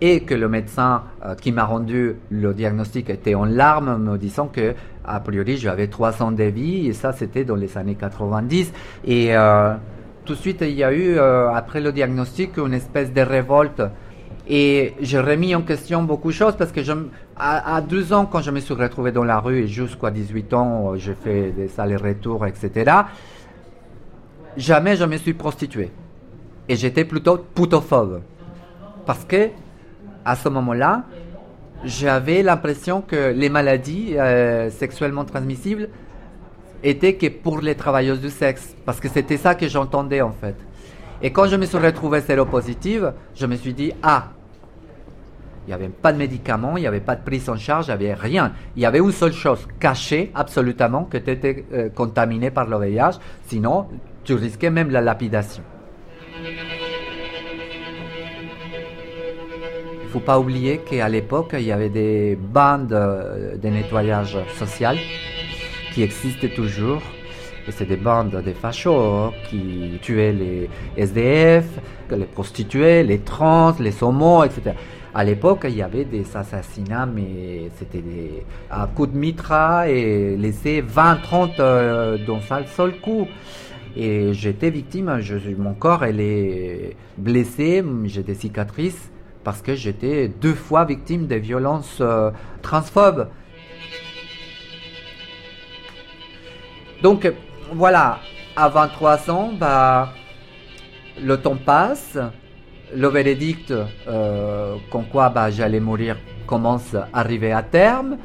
Et 0.00 0.20
que 0.20 0.34
le 0.34 0.48
médecin 0.48 1.04
euh, 1.24 1.34
qui 1.34 1.52
m'a 1.52 1.64
rendu 1.64 2.16
le 2.30 2.54
diagnostic 2.54 3.10
était 3.10 3.34
en 3.34 3.44
larmes, 3.44 3.96
me 3.98 4.18
disant 4.18 4.48
que 4.48 4.74
a 5.04 5.20
priori 5.20 5.56
j'avais 5.56 5.88
300 5.88 6.32
de 6.32 6.44
vie 6.44 6.88
et 6.88 6.92
ça 6.92 7.12
c'était 7.12 7.44
dans 7.44 7.54
les 7.54 7.78
années 7.78 7.94
90 7.94 8.72
et 9.04 9.36
euh, 9.36 9.74
tout 10.24 10.34
de 10.34 10.38
suite 10.38 10.58
il 10.62 10.72
y 10.72 10.84
a 10.84 10.92
eu 10.92 11.16
euh, 11.16 11.50
après 11.50 11.80
le 11.80 11.92
diagnostic 11.92 12.56
une 12.58 12.74
espèce 12.74 13.12
de 13.12 13.20
révolte. 13.20 13.82
Et 14.48 14.94
j'ai 15.00 15.18
remis 15.18 15.56
en 15.56 15.62
question 15.62 16.04
beaucoup 16.04 16.28
de 16.28 16.34
choses 16.34 16.54
parce 16.56 16.70
que 16.70 16.80
à, 17.36 17.76
à 17.76 17.80
12 17.80 18.12
ans 18.12 18.26
quand 18.26 18.42
je 18.42 18.52
me 18.52 18.60
suis 18.60 18.74
retrouvé 18.74 19.10
dans 19.10 19.24
la 19.24 19.40
rue 19.40 19.62
et 19.62 19.66
jusqu'à 19.66 20.10
18 20.10 20.54
ans 20.54 20.94
j'ai 20.94 21.14
fait 21.14 21.50
des 21.50 21.68
allers-retours 21.80 22.46
etc 22.46 22.92
jamais 24.56 24.96
je 24.96 25.04
me 25.04 25.16
suis 25.16 25.34
prostitué. 25.34 25.90
Et 26.68 26.76
j'étais 26.76 27.04
plutôt 27.04 27.38
putophobe 27.38 28.22
parce 29.04 29.24
que 29.24 29.50
à 30.26 30.34
ce 30.34 30.48
moment-là, 30.48 31.04
j'avais 31.84 32.42
l'impression 32.42 33.00
que 33.00 33.32
les 33.32 33.48
maladies 33.48 34.18
euh, 34.18 34.70
sexuellement 34.70 35.24
transmissibles 35.24 35.88
étaient 36.82 37.14
que 37.14 37.28
pour 37.28 37.60
les 37.60 37.76
travailleuses 37.76 38.20
du 38.20 38.30
sexe, 38.30 38.74
parce 38.84 38.98
que 39.00 39.08
c'était 39.08 39.36
ça 39.36 39.54
que 39.54 39.68
j'entendais 39.68 40.20
en 40.20 40.32
fait. 40.32 40.56
Et 41.22 41.30
quand 41.30 41.46
je 41.46 41.56
me 41.56 41.64
suis 41.64 41.78
retrouvé 41.78 42.20
séropositive, 42.20 43.14
je 43.34 43.46
me 43.46 43.56
suis 43.56 43.72
dit, 43.72 43.92
ah, 44.02 44.30
il 45.66 45.70
n'y 45.70 45.74
avait 45.74 45.88
pas 45.88 46.12
de 46.12 46.18
médicaments, 46.18 46.76
il 46.76 46.80
n'y 46.80 46.86
avait 46.86 47.00
pas 47.00 47.16
de 47.16 47.22
prise 47.22 47.48
en 47.48 47.56
charge, 47.56 47.86
il 47.86 47.88
n'y 47.88 47.94
avait 47.94 48.14
rien. 48.14 48.52
Il 48.76 48.82
y 48.82 48.86
avait 48.86 48.98
une 48.98 49.12
seule 49.12 49.32
chose 49.32 49.66
cachée 49.80 50.30
absolument, 50.34 51.04
que 51.04 51.18
tu 51.18 51.30
étais 51.30 51.64
euh, 51.72 51.88
contaminé 51.88 52.50
par 52.50 52.66
le 52.66 52.78
VIH, 52.78 53.18
sinon 53.46 53.86
tu 54.24 54.34
risquais 54.34 54.70
même 54.70 54.90
la 54.90 55.00
lapidation. 55.00 55.62
Faut 60.16 60.24
pas 60.24 60.38
oublier 60.38 60.78
qu'à 60.78 61.10
l'époque, 61.10 61.50
il 61.52 61.66
y 61.66 61.72
avait 61.72 61.90
des 61.90 62.38
bandes 62.40 62.94
euh, 62.94 63.58
de 63.58 63.68
nettoyage 63.68 64.38
social 64.58 64.96
qui 65.92 66.02
existent 66.02 66.46
toujours. 66.56 67.02
Et 67.68 67.70
c'est 67.70 67.84
des 67.84 67.98
bandes 67.98 68.30
de 68.30 68.52
fachos 68.52 69.32
qui 69.50 69.98
tuaient 70.00 70.32
les 70.32 70.70
SDF, 70.96 71.66
les 72.10 72.24
prostituées, 72.24 73.02
les 73.02 73.18
trans, 73.18 73.74
les 73.78 74.02
homos, 74.02 74.44
etc. 74.44 74.74
À 75.14 75.22
l'époque, 75.22 75.66
il 75.68 75.76
y 75.76 75.82
avait 75.82 76.06
des 76.06 76.24
assassinats, 76.34 77.04
mais 77.04 77.70
c'était 77.76 78.02
à 78.70 78.86
coups 78.86 79.12
de 79.12 79.18
mitra 79.18 79.86
et 79.90 80.34
laissés 80.38 80.80
20, 80.80 81.16
30 81.16 81.60
euh, 81.60 82.16
dans 82.26 82.40
un 82.50 82.64
seul 82.64 82.92
coup. 83.02 83.26
Et 83.94 84.32
j'étais 84.32 84.70
victime, 84.70 85.20
mon 85.58 85.74
corps 85.74 86.04
elle 86.04 86.20
est 86.20 86.96
blessé, 87.18 87.84
j'ai 88.06 88.22
des 88.22 88.34
cicatrices 88.34 89.10
parce 89.46 89.62
que 89.62 89.76
j'étais 89.76 90.26
deux 90.26 90.54
fois 90.54 90.84
victime 90.84 91.28
de 91.28 91.36
violences 91.36 91.98
euh, 92.00 92.32
transphobes. 92.62 93.28
Donc 97.00 97.32
voilà, 97.72 98.18
à 98.56 98.68
23 98.68 99.30
ans, 99.30 99.52
bah, 99.56 100.08
le 101.22 101.36
temps 101.36 101.54
passe, 101.64 102.18
le 102.92 103.06
verdict 103.06 103.72
euh, 104.08 104.74
quoi 105.12 105.28
bah, 105.28 105.48
j'allais 105.52 105.78
mourir 105.78 106.16
commence 106.48 106.96
à 106.96 107.08
arriver 107.12 107.52
à 107.52 107.62
terme. 107.62 108.18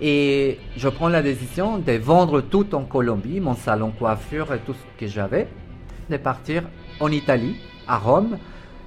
Et 0.00 0.60
je 0.76 0.88
prends 0.88 1.08
la 1.08 1.22
décision 1.22 1.78
de 1.78 1.92
vendre 1.94 2.40
tout 2.40 2.72
en 2.76 2.84
Colombie, 2.84 3.40
mon 3.40 3.56
salon 3.56 3.90
coiffure 3.90 4.54
et 4.54 4.60
tout 4.60 4.74
ce 4.74 5.00
que 5.00 5.10
j'avais, 5.10 5.48
de 6.08 6.18
partir 6.18 6.62
en 7.00 7.10
Italie, 7.10 7.56
à 7.88 7.98
Rome, 7.98 8.38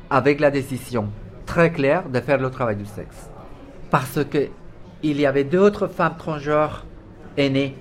avec 0.09 0.39
la 0.39 0.51
décision 0.51 1.09
très 1.55 1.71
clair 1.71 2.09
de 2.09 2.19
faire 2.19 2.37
le 2.37 2.49
travail 2.49 2.75
du 2.75 2.85
sexe. 2.85 3.29
Parce 3.89 4.19
que 4.25 4.49
il 5.03 5.21
y 5.21 5.25
avait 5.25 5.45
d'autres 5.45 5.87
femmes 5.87 6.17
transgenres 6.17 6.85
aînées 7.37 7.77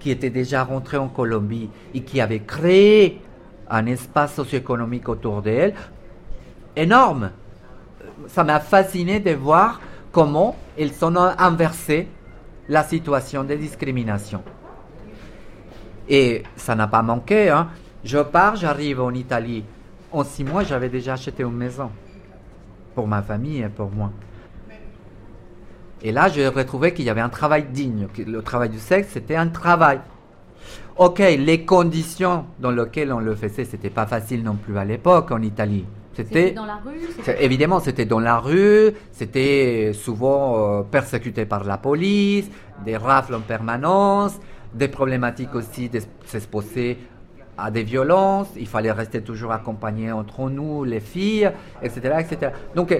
qui 0.00 0.10
étaient 0.10 0.28
déjà 0.42 0.64
rentrées 0.64 0.98
en 0.98 1.08
Colombie 1.08 1.70
et 1.94 2.02
qui 2.02 2.20
avaient 2.20 2.40
créé 2.40 3.22
un 3.70 3.86
espace 3.86 4.34
socio-économique 4.34 5.08
autour 5.08 5.40
d'elles 5.40 5.72
énorme. 6.76 7.30
Ça 8.26 8.44
m'a 8.44 8.60
fasciné 8.60 9.18
de 9.18 9.30
voir 9.30 9.80
comment 10.12 10.54
elles 10.78 11.02
ont 11.02 11.16
inversé 11.16 12.08
la 12.68 12.84
situation 12.84 13.44
de 13.44 13.54
discrimination. 13.54 14.42
Et 16.06 16.42
ça 16.54 16.74
n'a 16.74 16.86
pas 16.86 17.00
manqué. 17.00 17.48
Hein. 17.48 17.68
Je 18.04 18.18
pars, 18.18 18.56
j'arrive 18.56 19.00
en 19.00 19.14
Italie. 19.14 19.64
En 20.12 20.22
six 20.22 20.44
mois, 20.44 20.64
j'avais 20.64 20.90
déjà 20.90 21.14
acheté 21.14 21.44
une 21.44 21.56
maison 21.56 21.90
pour 22.96 23.06
ma 23.06 23.22
famille 23.22 23.60
et 23.60 23.68
pour 23.68 23.92
moi. 23.92 24.10
Et 26.02 26.12
là, 26.12 26.28
j'ai 26.28 26.48
retrouvé 26.48 26.92
qu'il 26.94 27.04
y 27.04 27.10
avait 27.10 27.20
un 27.20 27.28
travail 27.28 27.66
digne. 27.70 28.08
Que 28.12 28.22
le 28.22 28.42
travail 28.42 28.70
du 28.70 28.78
sexe, 28.78 29.10
c'était 29.12 29.36
un 29.36 29.48
travail. 29.48 30.00
Ok, 30.96 31.18
les 31.18 31.64
conditions 31.64 32.46
dans 32.58 32.70
lesquelles 32.70 33.12
on 33.12 33.20
le 33.20 33.34
faisait, 33.34 33.64
c'était 33.64 33.90
pas 33.90 34.06
facile 34.06 34.42
non 34.42 34.54
plus 34.54 34.76
à 34.78 34.84
l'époque 34.84 35.30
en 35.30 35.42
Italie. 35.42 35.84
C'était 36.14 36.52
dans 36.52 36.64
la 36.64 36.76
rue 36.76 37.00
Évidemment, 37.38 37.80
c'était 37.80 38.06
dans 38.06 38.20
la 38.20 38.38
rue, 38.38 38.92
c'était 39.12 39.92
souvent 39.92 40.78
euh, 40.78 40.82
persécuté 40.82 41.44
par 41.44 41.64
la 41.64 41.76
police, 41.76 42.48
des 42.86 42.96
rafles 42.96 43.34
en 43.34 43.40
permanence, 43.40 44.40
des 44.72 44.88
problématiques 44.88 45.54
aussi 45.54 45.90
de 45.90 46.00
s'exposer 46.24 46.96
à 47.58 47.70
des 47.70 47.82
violences, 47.82 48.48
il 48.56 48.66
fallait 48.66 48.92
rester 48.92 49.22
toujours 49.22 49.52
accompagné 49.52 50.12
entre 50.12 50.48
nous, 50.50 50.84
les 50.84 51.00
filles, 51.00 51.50
etc. 51.82 52.16
etc. 52.20 52.52
Donc, 52.74 52.94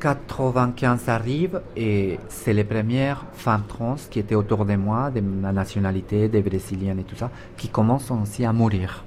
95 0.00 1.08
arrive 1.08 1.60
et 1.76 2.18
c'est 2.28 2.52
les 2.52 2.64
premières 2.64 3.24
femmes 3.34 3.62
trans 3.68 3.94
qui 4.10 4.18
étaient 4.18 4.34
autour 4.34 4.64
de 4.64 4.74
moi, 4.74 5.12
de 5.12 5.20
ma 5.20 5.52
nationalité, 5.52 6.28
des 6.28 6.42
brésiliennes 6.42 6.98
et 6.98 7.04
tout 7.04 7.14
ça, 7.14 7.30
qui 7.56 7.68
commencent 7.68 8.10
aussi 8.10 8.44
à 8.44 8.52
mourir 8.52 9.04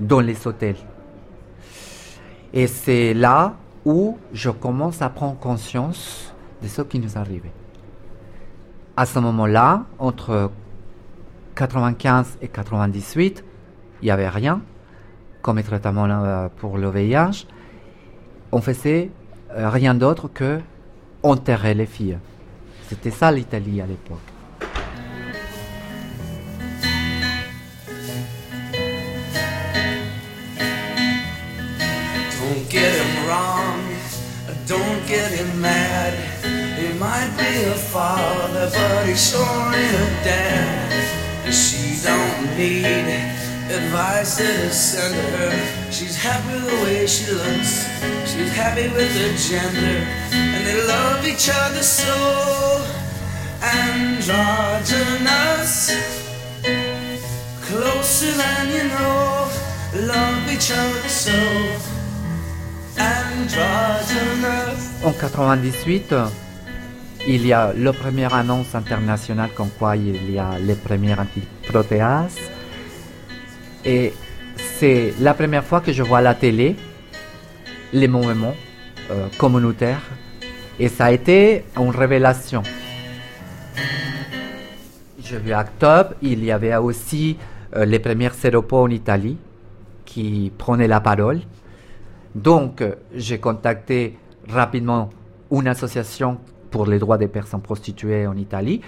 dans 0.00 0.20
les 0.20 0.46
hôtels. 0.46 0.76
Et 2.54 2.66
c'est 2.66 3.12
là 3.12 3.56
où 3.84 4.16
je 4.32 4.48
commence 4.48 5.02
à 5.02 5.10
prendre 5.10 5.38
conscience 5.38 6.32
de 6.62 6.68
ce 6.68 6.80
qui 6.82 6.98
nous 6.98 7.18
arrivait. 7.18 7.52
À 8.96 9.04
ce 9.04 9.18
moment-là, 9.18 9.84
entre 9.98 10.50
95 11.58 12.38
et 12.40 12.46
98, 12.46 13.44
il 14.00 14.04
n'y 14.04 14.10
avait 14.12 14.28
rien 14.28 14.62
comme 15.42 15.60
traitement 15.60 16.06
euh, 16.08 16.48
pour 16.56 16.78
le 16.78 16.88
VIH. 16.88 17.46
On 18.52 18.60
faisait 18.60 19.10
euh, 19.50 19.68
rien 19.68 19.94
d'autre 19.94 20.28
que 20.28 20.60
enterrer 21.24 21.74
les 21.74 21.86
filles. 21.86 22.18
C'était 22.88 23.10
ça 23.10 23.32
l'Italie 23.32 23.80
à 23.80 23.86
l'époque. 23.86 24.18
Don't 32.38 32.70
get 32.70 32.92
him 32.92 33.26
wrong, 33.26 33.80
don't 34.68 35.06
get 35.08 35.32
him 35.32 35.60
mad. 35.60 36.14
He 36.78 36.96
might 37.00 37.36
be 37.36 37.64
a 37.68 37.74
father, 37.74 38.70
but 38.70 39.08
he's 39.08 39.30
sure 39.30 39.42
a 39.42 40.24
dad. 40.24 40.87
Need 42.38 42.86
advice 43.70 44.36
to 44.38 44.70
send 44.70 45.14
her. 45.14 45.50
She's 45.90 46.16
happy 46.16 46.58
the 46.58 46.74
way 46.84 47.06
she 47.06 47.30
looks. 47.32 47.86
She's 48.30 48.52
happy 48.54 48.88
with 48.88 49.12
her 49.20 49.32
gender. 49.36 50.06
And 50.32 50.66
they 50.66 50.80
love 50.86 51.26
each 51.26 51.50
other 51.52 51.82
so. 51.82 52.84
Androgynous. 53.62 55.90
Closer 57.62 58.32
than 58.32 58.68
you 58.70 58.84
know. 58.88 59.48
Love 60.06 60.48
each 60.52 60.70
other 60.70 61.08
so. 61.08 61.32
Androgynous. 62.96 64.88
En 65.04 65.14
98, 65.14 66.14
il 67.28 67.46
y 67.46 67.52
a 67.52 67.74
la 67.76 67.92
première 67.92 68.32
annonce 68.32 68.74
internationale 68.74 69.50
comme 69.54 69.68
quoi 69.78 69.96
il 69.96 70.32
y 70.32 70.38
a 70.38 70.58
les 70.58 70.74
premières 70.74 71.20
antiprotéases. 71.20 72.38
Et 73.84 74.14
c'est 74.56 75.12
la 75.20 75.34
première 75.34 75.62
fois 75.62 75.82
que 75.82 75.92
je 75.92 76.02
vois 76.02 76.18
à 76.18 76.22
la 76.22 76.34
télé 76.34 76.74
les 77.92 78.08
mouvements 78.08 78.54
euh, 79.10 79.28
communautaires. 79.36 80.00
Et 80.80 80.88
ça 80.88 81.06
a 81.06 81.12
été 81.12 81.64
une 81.76 81.90
révélation. 81.90 82.62
J'ai 85.22 85.38
vu 85.38 85.54
octobre, 85.54 86.14
il 86.22 86.42
y 86.42 86.50
avait 86.50 86.76
aussi 86.76 87.36
euh, 87.76 87.84
les 87.84 87.98
premières 87.98 88.32
séropos 88.32 88.84
en 88.84 88.88
Italie 88.88 89.36
qui 90.06 90.50
prenaient 90.56 90.88
la 90.88 91.00
parole. 91.00 91.40
Donc, 92.34 92.82
j'ai 93.14 93.38
contacté 93.38 94.16
rapidement 94.48 95.10
une 95.50 95.68
association 95.68 96.38
pour 96.70 96.86
les 96.86 96.98
droits 96.98 97.18
des 97.18 97.28
personnes 97.28 97.62
prostituées 97.62 98.26
en 98.26 98.36
Italie, 98.36 98.80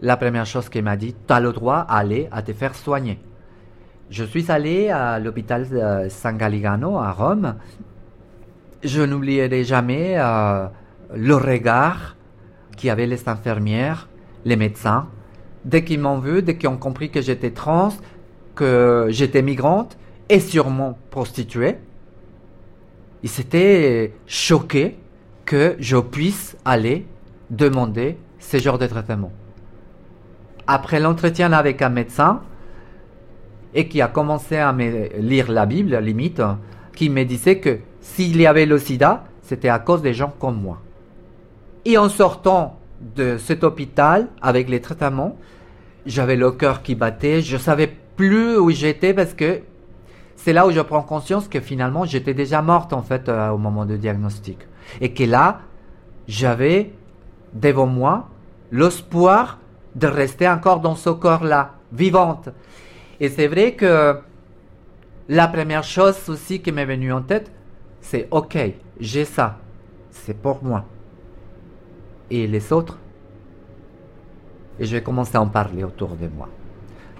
la 0.00 0.16
première 0.16 0.46
chose 0.46 0.68
qu'elle 0.68 0.84
m'a 0.84 0.96
dit, 0.96 1.14
tu 1.26 1.32
as 1.32 1.40
le 1.40 1.52
droit 1.52 1.86
d'aller 1.88 2.28
à 2.30 2.42
te 2.42 2.52
faire 2.52 2.74
soigner. 2.74 3.18
Je 4.10 4.24
suis 4.24 4.50
allé 4.50 4.88
à 4.90 5.18
l'hôpital 5.18 6.08
San 6.10 6.36
Galligano 6.36 6.98
à 6.98 7.10
Rome. 7.12 7.56
Je 8.84 9.02
n'oublierai 9.02 9.64
jamais 9.64 10.14
euh, 10.16 10.66
le 11.14 11.34
regard 11.34 12.16
qu'avaient 12.76 13.06
les 13.06 13.28
infirmières, 13.28 14.08
les 14.44 14.56
médecins, 14.56 15.08
dès 15.64 15.82
qu'ils 15.82 16.00
m'ont 16.00 16.18
vu, 16.18 16.42
dès 16.42 16.56
qu'ils 16.56 16.68
ont 16.68 16.76
compris 16.76 17.10
que 17.10 17.20
j'étais 17.20 17.50
trans, 17.50 17.92
que 18.54 19.06
j'étais 19.10 19.42
migrante 19.42 19.96
et 20.28 20.40
sûrement 20.40 20.98
prostituée. 21.10 21.78
Ils 23.22 23.28
s'étaient 23.28 24.12
choqués 24.26 24.98
que 25.46 25.76
je 25.78 25.96
puisse 25.96 26.56
aller 26.64 27.06
demander 27.50 28.18
ce 28.38 28.58
genre 28.58 28.78
de 28.78 28.86
traitement. 28.86 29.32
Après 30.66 31.00
l'entretien 31.00 31.52
avec 31.52 31.80
un 31.80 31.88
médecin, 31.88 32.42
et 33.74 33.88
qui 33.88 34.00
a 34.00 34.08
commencé 34.08 34.56
à 34.56 34.72
me 34.72 35.16
lire 35.18 35.50
la 35.52 35.66
Bible, 35.66 35.96
limite, 35.98 36.42
qui 36.94 37.10
me 37.10 37.24
disait 37.24 37.58
que 37.58 37.78
s'il 38.00 38.40
y 38.40 38.46
avait 38.46 38.66
le 38.66 38.78
sida, 38.78 39.24
c'était 39.42 39.68
à 39.68 39.78
cause 39.78 40.02
des 40.02 40.14
gens 40.14 40.32
comme 40.38 40.60
moi. 40.60 40.80
Et 41.84 41.98
en 41.98 42.08
sortant 42.08 42.80
de 43.14 43.36
cet 43.38 43.62
hôpital 43.62 44.28
avec 44.40 44.68
les 44.68 44.80
traitements, 44.80 45.36
j'avais 46.06 46.36
le 46.36 46.50
cœur 46.52 46.82
qui 46.82 46.94
battait, 46.94 47.42
je 47.42 47.56
savais 47.56 47.92
plus 48.16 48.56
où 48.56 48.70
j'étais 48.70 49.12
parce 49.12 49.34
que 49.34 49.60
c'est 50.36 50.52
là 50.52 50.66
où 50.66 50.70
je 50.70 50.80
prends 50.80 51.02
conscience 51.02 51.48
que 51.48 51.60
finalement 51.60 52.04
j'étais 52.04 52.34
déjà 52.34 52.62
morte 52.62 52.92
en 52.92 53.02
fait 53.02 53.28
euh, 53.28 53.50
au 53.50 53.58
moment 53.58 53.84
du 53.84 53.98
diagnostic. 53.98 54.58
Et 55.00 55.12
que 55.12 55.24
là, 55.24 55.60
j'avais 56.28 56.92
devant 57.52 57.86
moi 57.86 58.28
l'espoir 58.72 59.58
de 59.94 60.06
rester 60.06 60.48
encore 60.48 60.80
dans 60.80 60.94
ce 60.94 61.10
corps-là, 61.10 61.74
vivante. 61.92 62.48
Et 63.20 63.28
c'est 63.28 63.46
vrai 63.46 63.74
que 63.74 64.18
la 65.28 65.48
première 65.48 65.84
chose 65.84 66.28
aussi 66.28 66.60
qui 66.60 66.72
m'est 66.72 66.84
venue 66.84 67.12
en 67.12 67.22
tête, 67.22 67.50
c'est 68.00 68.28
ok, 68.30 68.58
j'ai 69.00 69.24
ça, 69.24 69.58
c'est 70.10 70.36
pour 70.36 70.62
moi. 70.62 70.84
Et 72.30 72.46
les 72.46 72.72
autres? 72.72 72.98
Et 74.78 74.84
je 74.84 74.96
vais 74.96 75.02
commencer 75.02 75.36
à 75.36 75.40
en 75.40 75.48
parler 75.48 75.84
autour 75.84 76.16
de 76.16 76.28
moi. 76.28 76.48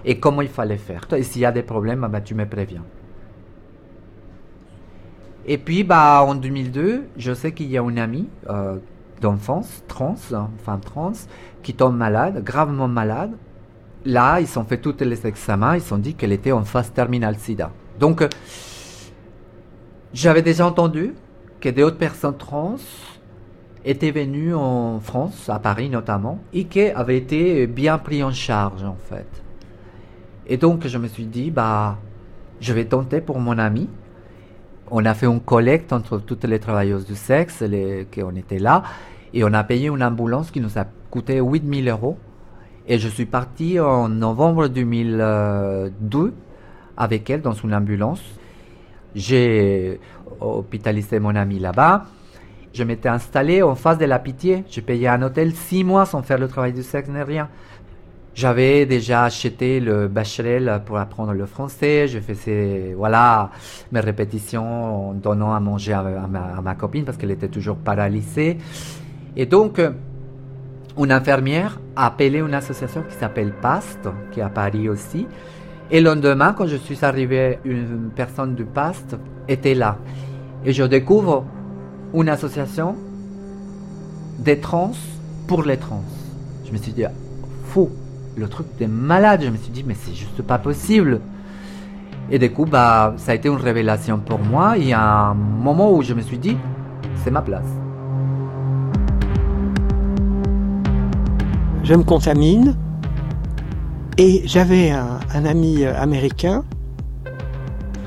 Et 0.05 0.19
comment 0.19 0.41
il 0.41 0.49
fallait 0.49 0.77
faire? 0.77 1.07
Et 1.15 1.23
s'il 1.23 1.41
y 1.41 1.45
a 1.45 1.51
des 1.51 1.63
problèmes, 1.63 2.07
bah, 2.09 2.21
tu 2.21 2.35
me 2.35 2.45
préviens. 2.47 2.83
Et 5.47 5.57
puis, 5.57 5.83
bah, 5.83 6.23
en 6.27 6.35
2002, 6.35 7.05
je 7.15 7.33
sais 7.33 7.53
qu'il 7.53 7.67
y 7.67 7.77
a 7.77 7.81
une 7.81 7.99
amie 7.99 8.27
euh, 8.49 8.77
d'enfance, 9.21 9.83
trans, 9.87 10.15
femme 10.15 10.81
trans, 10.81 11.13
qui 11.63 11.73
tombe 11.73 11.95
malade, 11.95 12.43
gravement 12.43 12.89
malade. 12.89 13.31
Là, 14.03 14.41
ils 14.41 14.59
ont 14.59 14.65
fait 14.65 14.77
tous 14.77 14.95
les 14.99 15.25
examens, 15.25 15.77
ils 15.77 15.93
ont 15.93 15.97
dit 15.97 16.15
qu'elle 16.15 16.33
était 16.33 16.51
en 16.51 16.65
phase 16.65 16.91
terminale 16.91 17.37
sida. 17.37 17.71
Donc, 17.97 18.21
euh, 18.21 18.29
j'avais 20.13 20.41
déjà 20.41 20.67
entendu 20.67 21.13
que 21.61 21.69
d'autres 21.69 21.97
personnes 21.97 22.37
trans 22.37 22.75
étaient 23.85 24.11
venues 24.11 24.53
en 24.53 24.99
France, 24.99 25.49
à 25.49 25.59
Paris 25.59 25.89
notamment, 25.89 26.39
et 26.51 26.65
qui 26.65 26.81
avaient 26.81 27.17
été 27.17 27.67
bien 27.67 27.97
pris 27.97 28.21
en 28.21 28.31
charge 28.31 28.83
en 28.83 28.97
fait. 29.09 29.27
Et 30.45 30.57
donc, 30.57 30.87
je 30.87 30.97
me 30.97 31.07
suis 31.07 31.25
dit, 31.25 31.51
bah, 31.51 31.97
je 32.59 32.73
vais 32.73 32.85
tenter 32.85 33.21
pour 33.21 33.39
mon 33.39 33.57
ami, 33.57 33.89
on 34.91 35.05
a 35.05 35.13
fait 35.13 35.25
une 35.25 35.41
collecte 35.41 35.93
entre 35.93 36.19
toutes 36.19 36.45
les 36.45 36.59
travailleuses 36.59 37.05
du 37.05 37.15
sexe 37.15 37.61
les, 37.61 38.07
qui 38.11 38.23
ont 38.23 38.35
été 38.35 38.59
là 38.59 38.83
et 39.33 39.43
on 39.43 39.53
a 39.53 39.63
payé 39.63 39.87
une 39.87 40.03
ambulance 40.03 40.51
qui 40.51 40.61
nous 40.61 40.77
a 40.77 40.85
coûté 41.09 41.39
8000 41.39 41.89
euros. 41.89 42.17
Et 42.87 42.99
je 42.99 43.09
suis 43.09 43.25
parti 43.25 43.79
en 43.79 44.07
novembre 44.07 44.67
2002 44.67 46.33
avec 46.95 47.29
elle 47.29 47.41
dans 47.41 47.51
une 47.51 47.73
ambulance. 47.73 48.23
J'ai 49.13 49.99
hospitalisé 50.39 51.19
mon 51.19 51.35
ami 51.35 51.59
là-bas. 51.59 52.05
Je 52.73 52.83
m'étais 52.83 53.09
installé 53.09 53.61
en 53.61 53.75
face 53.75 53.97
de 53.97 54.05
la 54.05 54.19
pitié. 54.19 54.63
J'ai 54.69 54.81
payé 54.81 55.07
un 55.07 55.21
hôtel 55.21 55.53
six 55.53 55.83
mois 55.83 56.05
sans 56.05 56.21
faire 56.21 56.37
le 56.37 56.47
travail 56.47 56.73
du 56.73 56.83
sexe 56.83 57.09
ni 57.09 57.21
rien. 57.21 57.49
J'avais 58.37 58.85
déjà 58.85 59.23
acheté 59.23 59.79
le 59.79 60.07
bachelor 60.07 60.81
pour 60.81 60.99
apprendre 60.99 61.33
le 61.33 61.47
français. 61.47 62.07
Je 62.07 62.19
faisais 62.19 62.93
voilà 62.95 63.49
mes 63.91 63.99
répétitions 63.99 65.09
en 65.09 65.13
donnant 65.15 65.55
à 65.55 65.59
manger 65.59 65.93
à, 65.93 66.03
ma, 66.03 66.55
à 66.55 66.61
ma, 66.61 66.75
copine 66.75 67.03
parce 67.03 67.17
qu'elle 67.17 67.31
était 67.31 67.47
toujours 67.47 67.77
paralysée. 67.77 68.59
Et 69.35 69.47
donc, 69.47 69.81
une 70.99 71.11
infirmière 71.11 71.79
a 71.95 72.05
appelé 72.05 72.37
une 72.37 72.53
association 72.53 73.03
qui 73.09 73.15
s'appelle 73.15 73.53
PAST, 73.59 74.07
qui 74.31 74.39
est 74.39 74.43
à 74.43 74.49
Paris 74.49 74.87
aussi. 74.87 75.25
Et 75.89 75.99
le 75.99 76.13
lendemain, 76.13 76.53
quand 76.53 76.67
je 76.67 76.75
suis 76.77 77.03
arrivé, 77.03 77.57
une 77.65 78.11
personne 78.15 78.53
du 78.53 78.65
PAST 78.65 79.15
était 79.47 79.73
là. 79.73 79.97
Et 80.63 80.73
je 80.73 80.83
découvre 80.83 81.43
une 82.13 82.29
association 82.29 82.97
des 84.37 84.59
trans 84.59 84.91
pour 85.47 85.63
les 85.63 85.77
trans. 85.77 86.03
Je 86.67 86.71
me 86.71 86.77
suis 86.77 86.91
dit, 86.91 87.05
fou, 87.63 87.89
le 88.37 88.47
truc 88.47 88.67
des 88.77 88.87
malades. 88.87 89.41
Je 89.43 89.49
me 89.49 89.57
suis 89.57 89.71
dit, 89.71 89.83
mais 89.85 89.95
c'est 89.95 90.13
juste 90.13 90.41
pas 90.41 90.57
possible. 90.57 91.19
Et 92.29 92.39
du 92.39 92.51
coup, 92.51 92.65
bah, 92.65 93.13
ça 93.17 93.31
a 93.31 93.35
été 93.35 93.47
une 93.47 93.55
révélation 93.55 94.19
pour 94.19 94.39
moi. 94.39 94.77
Il 94.77 94.87
y 94.87 94.93
a 94.93 95.01
un 95.01 95.33
moment 95.33 95.93
où 95.93 96.01
je 96.01 96.13
me 96.13 96.21
suis 96.21 96.37
dit, 96.37 96.57
c'est 97.23 97.31
ma 97.31 97.41
place. 97.41 97.67
Je 101.83 101.93
me 101.95 102.03
contamine 102.03 102.75
et 104.17 104.41
j'avais 104.45 104.91
un, 104.91 105.19
un, 105.33 105.45
ami 105.45 105.85
américain 105.85 106.65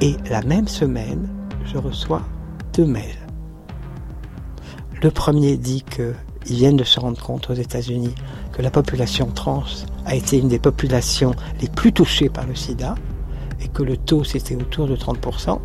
et 0.02 0.16
la 0.28 0.42
même 0.42 0.68
semaine, 0.68 1.28
je 1.64 1.78
reçois 1.78 2.22
deux 2.74 2.84
mails. 2.84 3.16
Le 5.02 5.10
premier 5.10 5.56
dit 5.56 5.82
qu'ils 5.82 6.56
viennent 6.56 6.76
de 6.76 6.84
se 6.84 7.00
rendre 7.00 7.22
compte 7.22 7.48
aux 7.48 7.54
États-Unis 7.54 8.14
que 8.52 8.62
la 8.62 8.70
population 8.70 9.26
trans 9.26 9.64
a 10.06 10.14
été 10.14 10.38
une 10.38 10.48
des 10.48 10.58
populations 10.58 11.32
les 11.60 11.68
plus 11.68 11.92
touchées 11.92 12.28
par 12.28 12.46
le 12.46 12.54
sida 12.54 12.94
et 13.62 13.68
que 13.68 13.82
le 13.82 13.96
taux 13.96 14.24
c'était 14.24 14.56
autour 14.56 14.86
de 14.86 14.96
30%. 14.96 15.58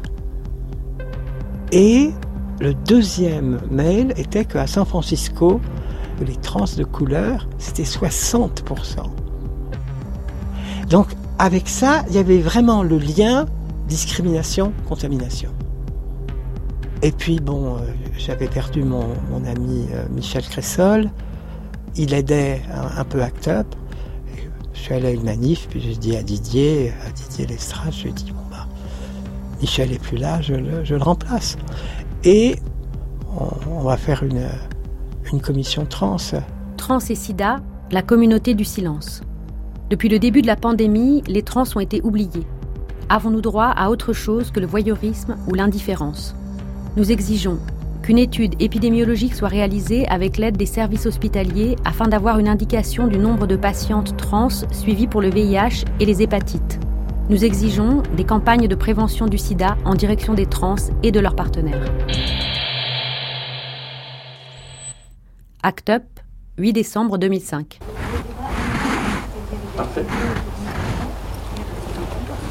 Et 1.71 2.11
le 2.59 2.73
deuxième 2.73 3.59
mail 3.69 4.13
était 4.17 4.45
qu'à 4.45 4.67
San 4.67 4.85
Francisco, 4.85 5.59
les 6.25 6.35
trans 6.35 6.65
de 6.77 6.83
couleur, 6.83 7.47
c'était 7.57 7.83
60%. 7.83 9.09
Donc 10.89 11.07
avec 11.39 11.67
ça, 11.67 12.05
il 12.09 12.15
y 12.15 12.17
avait 12.17 12.39
vraiment 12.39 12.83
le 12.83 12.97
lien 12.97 13.45
discrimination-contamination. 13.87 15.49
Et 17.01 17.11
puis 17.11 17.39
bon, 17.39 17.75
euh, 17.75 17.79
j'avais 18.17 18.47
perdu 18.47 18.83
mon, 18.83 19.07
mon 19.29 19.45
ami 19.45 19.87
euh, 19.91 20.05
Michel 20.11 20.43
Cressol. 20.43 21.09
Il 21.97 22.13
aidait 22.13 22.61
un, 22.97 23.03
peu 23.05 23.21
ACT 23.21 23.47
UP. 23.47 23.75
Je 24.73 24.79
suis 24.79 24.93
allé 24.93 25.07
à 25.07 25.11
une 25.11 25.23
manif, 25.23 25.67
puis 25.69 25.79
j'ai 25.79 25.95
dit 25.95 26.15
à 26.17 26.23
Didier, 26.23 26.93
à 27.07 27.11
Didier 27.11 27.47
Lestrade, 27.47 27.93
je 27.93 28.03
lui 28.03 28.11
bon 28.11 28.41
bah, 28.51 28.67
Michel 29.61 29.91
est 29.93 30.01
plus 30.01 30.17
là, 30.17 30.41
je 30.41 30.53
le, 30.53 30.83
je 30.83 30.95
le 30.95 31.01
remplace. 31.01 31.57
Et 32.23 32.57
on, 33.39 33.47
on, 33.71 33.81
va 33.81 33.95
faire 33.95 34.23
une, 34.23 34.47
une 35.31 35.41
commission 35.41 35.85
trans. 35.85 36.17
Trans 36.75 36.99
et 36.99 37.15
sida, 37.15 37.61
la 37.91 38.01
communauté 38.01 38.53
du 38.53 38.65
silence. 38.65 39.21
Depuis 39.89 40.09
le 40.09 40.19
début 40.19 40.41
de 40.41 40.47
la 40.47 40.55
pandémie, 40.55 41.23
les 41.27 41.43
trans 41.43 41.63
ont 41.75 41.79
été 41.79 42.01
oubliés. 42.03 42.45
Avons-nous 43.07 43.41
droit 43.41 43.67
à 43.67 43.89
autre 43.89 44.13
chose 44.13 44.51
que 44.51 44.59
le 44.59 44.65
voyeurisme 44.65 45.37
ou 45.47 45.53
l'indifférence? 45.53 46.35
Nous 46.97 47.11
exigeons 47.11 47.59
qu'une 48.05 48.19
étude 48.19 48.53
épidémiologique 48.61 49.33
soit 49.33 49.47
réalisée 49.47 50.07
avec 50.09 50.37
l'aide 50.37 50.57
des 50.57 50.67
services 50.67 51.07
hospitaliers 51.07 51.75
afin 51.85 52.07
d'avoir 52.07 52.37
une 52.37 52.47
indication 52.47 53.07
du 53.07 53.17
nombre 53.17 53.47
de 53.47 53.55
patientes 53.55 54.15
trans 54.15 54.49
suivies 54.71 55.07
pour 55.07 55.21
le 55.21 55.31
VIH 55.31 55.85
et 55.99 56.05
les 56.05 56.21
hépatites. 56.21 56.79
Nous 57.29 57.43
exigeons 57.43 58.03
des 58.15 58.23
campagnes 58.23 58.67
de 58.67 58.75
prévention 58.75 59.25
du 59.25 59.39
sida 59.39 59.75
en 59.85 59.95
direction 59.95 60.35
des 60.35 60.45
trans 60.45 60.75
et 61.01 61.11
de 61.11 61.19
leurs 61.19 61.35
partenaires. 61.35 61.83
Act 65.63 65.89
Up, 65.89 66.03
8 66.59 66.73
décembre 66.73 67.17
2005. 67.17 67.79
Parfait. 69.75 70.05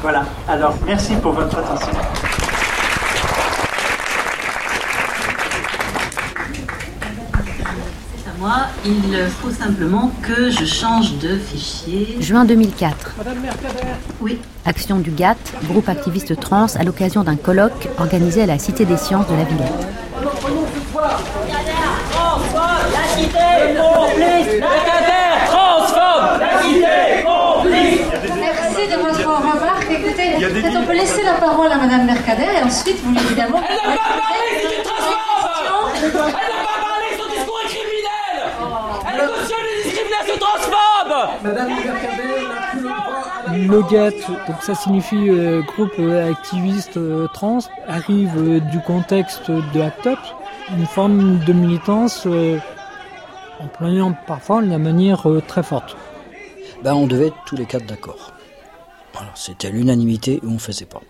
Voilà, 0.01 0.25
alors 0.49 0.75
merci 0.85 1.15
pour 1.15 1.31
votre 1.31 1.57
attention. 1.57 1.93
Moi, 8.39 8.67
il 8.85 9.17
faut 9.41 9.51
simplement 9.51 10.11
que 10.21 10.49
je 10.49 10.65
change 10.65 11.17
de 11.19 11.37
fichier. 11.37 12.17
Juin 12.19 12.45
2004. 12.45 13.15
Madame 13.17 13.39
Mercader 13.39 13.87
Oui. 14.21 14.39
Action 14.65 14.97
du 14.97 15.11
GATT, 15.11 15.37
groupe 15.65 15.89
activiste 15.89 16.39
trans, 16.39 16.67
à 16.75 16.83
l'occasion 16.83 17.23
d'un 17.23 17.35
colloque 17.35 17.87
organisé 17.99 18.43
à 18.43 18.45
la 18.45 18.59
Cité 18.59 18.85
des 18.85 18.97
Sciences 18.97 19.27
de 19.27 19.35
la 19.35 19.43
Villette. 19.43 19.71
Merci 28.37 28.87
de 28.87 28.95
votre 28.97 29.25
remarque. 29.25 29.87
Écoutez, 29.89 30.35
Peut-être 30.39 30.77
on 30.77 30.85
peut 30.85 30.93
laisser 30.93 31.23
la 31.23 31.33
parole 31.33 31.71
à 31.71 31.77
Madame 31.77 32.05
Mercader 32.05 32.47
et 32.59 32.63
ensuite 32.63 33.01
vous 33.03 33.15
évidemment. 33.15 33.61
Elle 33.67 33.75
n'a 33.75 33.97
pas 33.97 34.17
parlé, 34.19 34.39
c'est 34.61 34.75
une 34.75 34.83
Elle 36.03 36.13
n'a 36.13 36.19
pas 36.19 36.77
parlé, 36.81 37.07
son 37.17 37.27
discours 37.31 37.59
est 37.63 37.67
criminel 37.67 38.35
Elle 39.07 39.19
cautionne 39.27 39.67
Madame 41.43 41.69
Le 43.53 43.81
GATT, 43.89 44.27
donc 44.47 44.61
ça 44.61 44.75
signifie 44.75 45.29
euh, 45.29 45.61
groupe 45.61 45.93
euh, 45.99 46.31
activiste 46.31 46.97
euh, 46.97 47.27
trans, 47.33 47.59
arrive 47.87 48.33
euh, 48.37 48.59
du 48.59 48.79
contexte 48.79 49.49
de 49.51 49.81
ACT 49.81 50.07
UP, 50.07 50.19
une 50.77 50.85
forme 50.85 51.39
de 51.39 51.53
militance 51.53 52.23
euh, 52.25 52.57
employant 53.59 54.13
parfois 54.27 54.61
de 54.61 54.75
manière 54.77 55.29
euh, 55.29 55.41
très 55.45 55.63
forte. 55.63 55.95
Ben, 56.83 56.93
on 56.93 57.07
devait 57.07 57.27
être 57.27 57.43
tous 57.45 57.55
les 57.55 57.65
quatre 57.65 57.85
d'accord. 57.85 58.33
Voilà, 59.13 59.29
c'était 59.35 59.69
l'unanimité 59.69 60.39
ou 60.43 60.51
on 60.55 60.59
faisait 60.59 60.85
pas. 60.85 61.01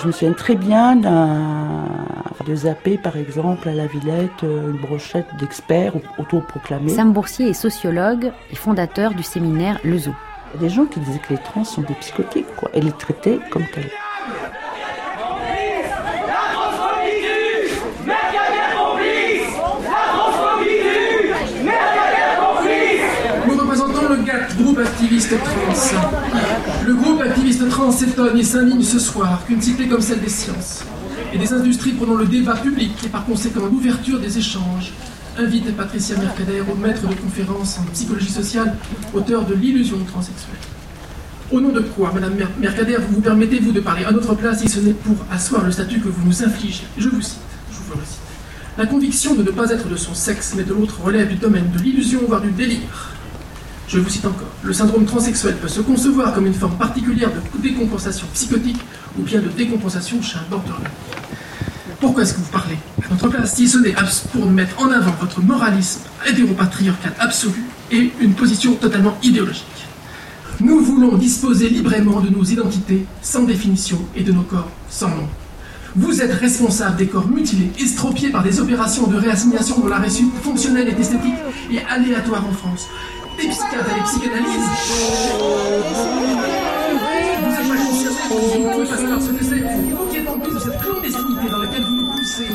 Je 0.00 0.06
me 0.06 0.12
souviens 0.12 0.32
très 0.32 0.54
bien 0.54 0.96
de 0.96 2.54
zapper 2.54 2.96
par 2.96 3.16
exemple 3.16 3.68
à 3.68 3.74
la 3.74 3.86
Villette 3.86 4.44
euh, 4.44 4.70
une 4.70 4.78
brochette 4.78 5.26
d'experts 5.38 5.92
autoproclamés. 6.18 6.90
Sam 6.90 7.12
Boursier 7.12 7.50
est 7.50 7.54
sociologue 7.54 8.32
et 8.50 8.56
fondateur 8.56 9.14
du 9.14 9.22
séminaire 9.22 9.78
Le 9.84 9.98
Zoo. 9.98 10.14
Il 10.54 10.60
y 10.60 10.64
a 10.64 10.68
des 10.68 10.74
gens 10.74 10.86
qui 10.86 11.00
disaient 11.00 11.18
que 11.18 11.34
les 11.34 11.38
trans 11.38 11.64
sont 11.64 11.82
des 11.82 11.94
psychotiques 11.94 12.46
quoi, 12.56 12.70
et 12.72 12.80
les 12.80 12.92
traitaient 12.92 13.40
comme 13.50 13.64
tels. 13.74 13.90
Nous 23.46 23.56
représentons 23.56 24.08
le 24.08 24.16
GATT, 24.16 24.56
Le 26.86 26.94
groupe 26.94 27.20
activiste 27.20 27.68
trans 27.68 27.92
s'étonne 27.92 28.38
et 28.38 28.42
s'indigne 28.42 28.82
ce 28.82 28.98
soir 28.98 29.44
qu'une 29.46 29.60
cyclée 29.60 29.86
comme 29.86 30.00
celle 30.00 30.20
des 30.20 30.30
sciences 30.30 30.80
et 31.34 31.36
des 31.38 31.52
industries 31.52 31.92
prenant 31.92 32.14
le 32.14 32.24
débat 32.24 32.56
public 32.56 32.92
et 33.04 33.08
par 33.08 33.26
conséquent 33.26 33.66
l'ouverture 33.70 34.18
des 34.18 34.38
échanges 34.38 34.92
invite 35.38 35.76
Patricia 35.76 36.16
Mercader 36.16 36.62
au 36.72 36.74
maître 36.74 37.06
de 37.06 37.14
conférence 37.14 37.78
en 37.78 37.82
psychologie 37.92 38.30
sociale, 38.30 38.76
auteur 39.12 39.44
de 39.44 39.54
L'illusion 39.54 39.98
transsexuelle. 40.10 40.56
Au 41.52 41.60
nom 41.60 41.70
de 41.70 41.80
quoi, 41.80 42.12
Madame 42.14 42.34
Mer- 42.36 42.48
Mercader, 42.58 42.96
vous 43.06 43.16
vous 43.16 43.20
permettez-vous 43.20 43.72
de 43.72 43.80
parler 43.80 44.04
à 44.06 44.12
notre 44.12 44.34
place 44.34 44.60
si 44.60 44.68
ce 44.68 44.80
n'est 44.80 44.94
pour 44.94 45.16
asseoir 45.30 45.64
le 45.66 45.70
statut 45.70 46.00
que 46.00 46.08
vous 46.08 46.26
nous 46.26 46.42
infligez? 46.42 46.84
Je 46.96 47.10
vous 47.10 47.20
cite, 47.20 47.38
je 47.70 47.76
vous 47.76 47.98
le 47.98 48.04
cite. 48.06 48.20
La 48.78 48.86
conviction 48.86 49.34
de 49.34 49.42
ne 49.42 49.50
pas 49.50 49.68
être 49.70 49.86
de 49.88 49.96
son 49.96 50.14
sexe, 50.14 50.54
mais 50.56 50.62
de 50.62 50.72
l'autre 50.72 51.02
relève 51.02 51.28
du 51.28 51.34
domaine 51.36 51.70
de 51.76 51.78
l'illusion, 51.78 52.20
voire 52.26 52.40
du 52.40 52.50
délire. 52.52 53.09
Je 53.92 53.98
vous 53.98 54.08
cite 54.08 54.24
encore. 54.24 54.46
Le 54.62 54.72
syndrome 54.72 55.04
transsexuel 55.04 55.56
peut 55.56 55.66
se 55.68 55.80
concevoir 55.80 56.32
comme 56.32 56.46
une 56.46 56.54
forme 56.54 56.76
particulière 56.76 57.30
de 57.30 57.60
décompensation 57.60 58.26
psychotique 58.34 58.78
ou 59.18 59.22
bien 59.22 59.40
de 59.40 59.48
décompensation 59.48 60.22
chez 60.22 60.36
un 60.38 60.48
borderline. 60.48 60.84
Pourquoi 62.00 62.22
est-ce 62.22 62.34
que 62.34 62.38
vous 62.38 62.50
parlez 62.52 62.76
à 63.04 63.08
notre 63.10 63.28
place 63.28 63.56
si 63.56 63.68
ce 63.68 63.78
n'est 63.78 63.94
pour 64.32 64.46
mettre 64.46 64.80
en 64.80 64.90
avant 64.92 65.10
votre 65.20 65.42
moralisme 65.42 66.02
hétéropatriarcal 66.26 67.12
absolu 67.18 67.64
et 67.90 68.12
une 68.20 68.34
position 68.34 68.74
totalement 68.76 69.18
idéologique 69.24 69.66
Nous 70.60 70.80
voulons 70.80 71.16
disposer 71.16 71.68
librement 71.68 72.20
de 72.20 72.30
nos 72.30 72.44
identités 72.44 73.04
sans 73.22 73.42
définition 73.42 73.98
et 74.14 74.22
de 74.22 74.30
nos 74.32 74.42
corps 74.42 74.70
sans 74.88 75.08
nom. 75.08 75.28
Vous 75.96 76.22
êtes 76.22 76.32
responsable 76.32 76.96
des 76.96 77.08
corps 77.08 77.26
mutilés, 77.26 77.72
estropiés 77.80 78.30
par 78.30 78.44
des 78.44 78.60
opérations 78.60 79.08
de 79.08 79.16
réassignation 79.16 79.80
dont 79.80 79.88
l'arrêt 79.88 80.08
su- 80.08 80.28
fonctionnel 80.44 80.88
et 80.88 80.92
esthétique 81.00 81.34
est 81.72 81.84
aléatoire 81.92 82.46
en 82.48 82.52
France. 82.52 82.86
Des 83.40 83.48
psychiatres 83.48 83.90
et 83.90 83.94
des 83.94 84.02
psychanalystes. 84.02 84.68
Vous 87.42 87.54
êtes 87.54 87.68
pas 87.68 87.76
conscient, 87.76 88.12
vous 88.28 88.36
ne 88.36 88.72
pouvez 88.72 88.86
pas 88.86 88.96
savoir 88.96 89.20
ce 89.22 89.30
que 89.30 89.44
c'est. 89.44 89.60
Vous 89.60 90.06
qui 90.10 90.16
êtes 90.18 90.28
en 90.28 90.38
plus 90.38 90.54
de 90.54 90.58
cette 90.58 90.78
clandestinité 90.78 91.48
dans 91.50 91.58
laquelle 91.58 91.84
vous 91.84 91.96
nous 91.96 92.10
poussez. 92.12 92.48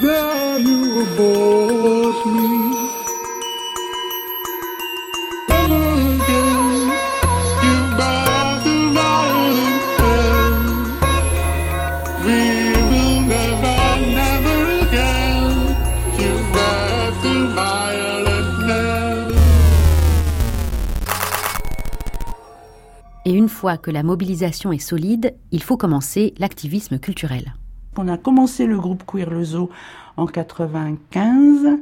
Fois 23.56 23.78
que 23.78 23.89
la 23.89 24.03
mobilisation 24.03 24.72
est 24.72 24.80
solide, 24.80 25.34
il 25.51 25.64
faut 25.64 25.78
commencer 25.78 26.34
l'activisme 26.38 26.99
culturel. 26.99 27.53
On 27.97 28.08
a 28.10 28.18
commencé 28.18 28.66
le 28.66 28.78
groupe 28.78 29.03
Queer 29.08 29.30
Le 29.30 29.43
Zoo 29.43 29.70
en 30.18 30.26
95, 30.28 31.80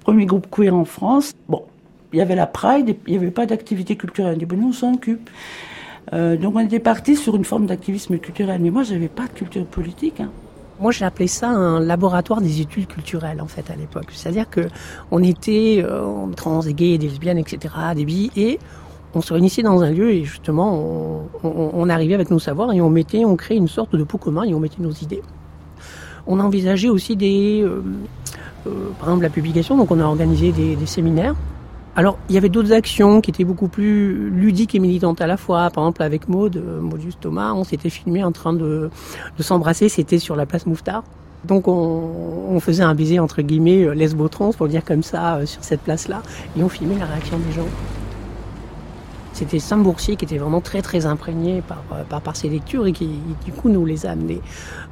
premier 0.00 0.26
groupe 0.26 0.46
queer 0.50 0.74
en 0.74 0.84
France. 0.84 1.34
Bon, 1.48 1.62
il 2.12 2.18
y 2.18 2.22
avait 2.22 2.36
la 2.36 2.46
Pride, 2.46 2.96
il 3.06 3.10
n'y 3.10 3.16
avait 3.18 3.30
pas 3.30 3.46
d'activité 3.46 3.96
culturelle. 3.96 4.34
On 4.36 4.38
dit, 4.38 4.46
bon, 4.46 4.56
nous, 4.56 4.68
on 4.68 4.72
s'en 4.72 4.94
occupe. 4.94 5.28
Euh, 6.12 6.36
donc 6.36 6.54
on 6.54 6.60
était 6.60 6.78
parti 6.78 7.16
sur 7.16 7.34
une 7.34 7.44
forme 7.44 7.66
d'activisme 7.66 8.18
culturel. 8.18 8.60
Mais 8.62 8.70
moi, 8.70 8.84
j'avais 8.84 9.08
pas 9.08 9.26
de 9.26 9.32
culture 9.32 9.66
politique. 9.66 10.20
hein. 10.20 10.30
Moi, 10.78 10.92
j'ai 10.92 11.04
appelé 11.04 11.26
ça 11.26 11.48
un 11.48 11.80
laboratoire 11.80 12.40
des 12.40 12.60
études 12.60 12.86
culturelles, 12.86 13.40
en 13.40 13.46
fait, 13.46 13.70
à 13.70 13.76
l'époque. 13.76 14.08
C'est-à-dire 14.10 14.48
que 14.48 14.68
on 15.10 15.22
était 15.22 15.82
euh, 15.82 16.26
trans, 16.36 16.60
des 16.60 16.74
gays, 16.74 16.98
des 16.98 17.08
lesbiennes, 17.08 17.38
etc., 17.38 17.74
des 17.94 18.04
bi, 18.04 18.30
et 18.36 18.58
on 19.16 19.22
se 19.22 19.32
réunissait 19.32 19.62
dans 19.62 19.82
un 19.82 19.90
lieu 19.90 20.10
et 20.10 20.24
justement, 20.24 21.26
on, 21.42 21.88
arrivait 21.88 22.12
avec 22.12 22.30
nos 22.30 22.38
savoirs 22.38 22.72
et 22.74 22.82
on 22.82 22.90
mettait, 22.90 23.24
on 23.24 23.34
créait 23.34 23.56
une 23.56 23.66
sorte 23.66 23.96
de 23.96 24.04
pot 24.04 24.18
commun 24.18 24.42
et 24.42 24.54
on 24.54 24.60
mettait 24.60 24.82
nos 24.82 24.90
idées. 24.90 25.22
On 26.26 26.38
a 26.38 26.42
envisagé 26.42 26.90
aussi 26.90 27.16
des, 27.16 27.62
euh, 27.62 27.82
euh, 28.66 28.90
par 28.98 29.08
exemple, 29.08 29.22
la 29.22 29.30
publication. 29.30 29.78
Donc, 29.78 29.90
on 29.90 30.00
a 30.00 30.04
organisé 30.04 30.52
des, 30.52 30.76
séminaires. 30.84 31.34
Alors, 31.94 32.18
il 32.28 32.34
y 32.34 32.38
avait 32.38 32.50
d'autres 32.50 32.72
actions 32.72 33.22
qui 33.22 33.30
étaient 33.30 33.44
beaucoup 33.44 33.68
plus 33.68 34.28
ludiques 34.28 34.74
et 34.74 34.80
militantes 34.80 35.22
à 35.22 35.26
la 35.26 35.38
fois. 35.38 35.70
Par 35.70 35.84
exemple, 35.84 36.02
avec 36.02 36.28
Maud, 36.28 36.56
euh, 36.56 36.82
Maudius 36.82 37.18
Thomas, 37.18 37.54
on 37.54 37.64
s'était 37.64 37.88
filmé 37.88 38.22
en 38.22 38.32
train 38.32 38.52
de, 38.52 38.90
de 39.38 39.42
s'embrasser. 39.42 39.88
C'était 39.88 40.18
sur 40.18 40.36
la 40.36 40.44
place 40.44 40.66
Mouffetard. 40.66 41.04
Donc, 41.46 41.68
on, 41.68 42.60
faisait 42.60 42.82
un 42.82 42.94
baiser 42.94 43.18
entre 43.18 43.40
guillemets 43.40 43.94
lesbo-trans, 43.94 44.52
pour 44.52 44.66
le 44.66 44.72
dire 44.72 44.84
comme 44.84 45.02
ça, 45.02 45.46
sur 45.46 45.64
cette 45.64 45.80
place-là. 45.80 46.22
Et 46.58 46.62
on 46.62 46.68
filmait 46.68 46.98
la 46.98 47.06
réaction 47.06 47.38
des 47.38 47.52
gens. 47.52 47.68
C'était 49.36 49.58
Sam 49.58 49.82
Boursier 49.82 50.16
qui 50.16 50.24
était 50.24 50.38
vraiment 50.38 50.62
très 50.62 50.80
très 50.80 51.04
imprégné 51.04 51.60
par, 51.60 51.84
euh, 51.92 52.20
par, 52.20 52.34
ses 52.34 52.48
lectures 52.48 52.86
et 52.86 52.92
qui 52.92 53.06
du 53.44 53.52
coup 53.52 53.68
nous 53.68 53.84
les 53.84 54.06
a 54.06 54.12
amenés. 54.12 54.40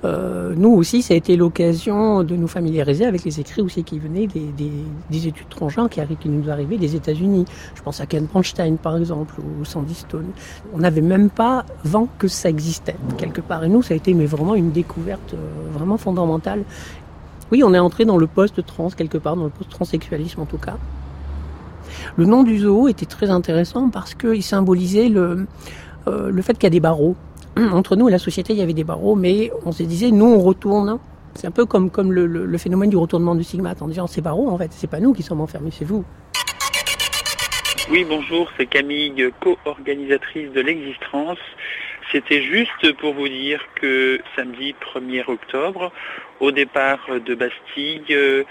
Euh, 0.04 0.52
nous 0.54 0.68
aussi, 0.68 1.00
ça 1.00 1.14
a 1.14 1.16
été 1.16 1.34
l'occasion 1.34 2.22
de 2.22 2.36
nous 2.36 2.46
familiariser 2.46 3.06
avec 3.06 3.24
les 3.24 3.40
écrits 3.40 3.62
aussi 3.62 3.84
qui 3.84 3.98
venaient 3.98 4.26
des, 4.26 4.52
des, 4.54 4.70
des 5.08 5.28
études 5.28 5.48
transgenres 5.48 5.88
qui 5.88 6.28
nous 6.28 6.50
arrivaient 6.50 6.76
des 6.76 6.94
États-Unis. 6.94 7.46
Je 7.74 7.80
pense 7.80 8.02
à 8.02 8.06
Ken 8.06 8.26
Bronstein 8.26 8.76
par 8.76 8.98
exemple 8.98 9.36
ou 9.40 9.64
Sandy 9.64 9.94
Stone. 9.94 10.26
On 10.74 10.78
n'avait 10.80 11.00
même 11.00 11.30
pas 11.30 11.64
vent 11.82 12.06
que 12.18 12.28
ça 12.28 12.50
existait 12.50 12.96
quelque 13.16 13.40
part. 13.40 13.64
Et 13.64 13.68
nous, 13.70 13.80
ça 13.80 13.94
a 13.94 13.96
été 13.96 14.12
mais 14.12 14.26
vraiment 14.26 14.56
une 14.56 14.72
découverte 14.72 15.32
euh, 15.32 15.38
vraiment 15.72 15.96
fondamentale. 15.96 16.64
Oui, 17.50 17.62
on 17.64 17.72
est 17.72 17.78
entré 17.78 18.04
dans 18.04 18.18
le 18.18 18.26
post-trans 18.26 18.90
quelque 18.90 19.16
part, 19.16 19.36
dans 19.36 19.44
le 19.44 19.50
post-transsexualisme 19.50 20.42
en 20.42 20.46
tout 20.46 20.58
cas. 20.58 20.76
Le 22.16 22.26
nom 22.26 22.42
du 22.42 22.58
zoo 22.58 22.88
était 22.88 23.06
très 23.06 23.30
intéressant 23.30 23.90
parce 23.90 24.14
qu'il 24.14 24.42
symbolisait 24.42 25.08
le, 25.08 25.46
euh, 26.06 26.30
le 26.30 26.42
fait 26.42 26.54
qu'il 26.54 26.64
y 26.64 26.66
a 26.66 26.70
des 26.70 26.80
barreaux. 26.80 27.16
Entre 27.56 27.96
nous 27.96 28.08
et 28.08 28.12
la 28.12 28.18
société, 28.18 28.52
il 28.52 28.58
y 28.58 28.62
avait 28.62 28.74
des 28.74 28.84
barreaux, 28.84 29.14
mais 29.14 29.50
on 29.64 29.72
se 29.72 29.82
disait, 29.82 30.10
nous, 30.10 30.26
on 30.26 30.40
retourne. 30.40 30.98
C'est 31.34 31.46
un 31.46 31.50
peu 31.50 31.64
comme, 31.64 31.90
le, 32.12 32.58
phénomène 32.58 32.90
du 32.90 32.96
retournement 32.96 33.34
du 33.34 33.42
stigmate, 33.42 33.82
en 33.82 33.88
disant, 33.88 34.06
ces 34.06 34.20
barreaux, 34.20 34.48
en 34.48 34.58
fait, 34.58 34.70
c'est 34.72 34.90
pas 34.90 35.00
nous 35.00 35.12
qui 35.12 35.22
sommes 35.22 35.40
enfermés, 35.40 35.70
c'est 35.72 35.84
vous. 35.84 36.04
Oui, 37.90 38.06
bonjour, 38.08 38.48
c'est 38.56 38.66
Camille, 38.66 39.30
co-organisatrice 39.40 40.52
de 40.52 40.60
l'Existence. 40.60 41.38
C'était 42.12 42.42
juste 42.42 42.92
pour 42.98 43.14
vous 43.14 43.28
dire 43.28 43.60
que 43.74 44.20
samedi 44.36 44.74
1er 44.94 45.24
octobre, 45.26 45.90
au 46.40 46.52
départ 46.52 47.00
de 47.26 47.34
Bastille, 47.34 48.04
euh, 48.10 48.44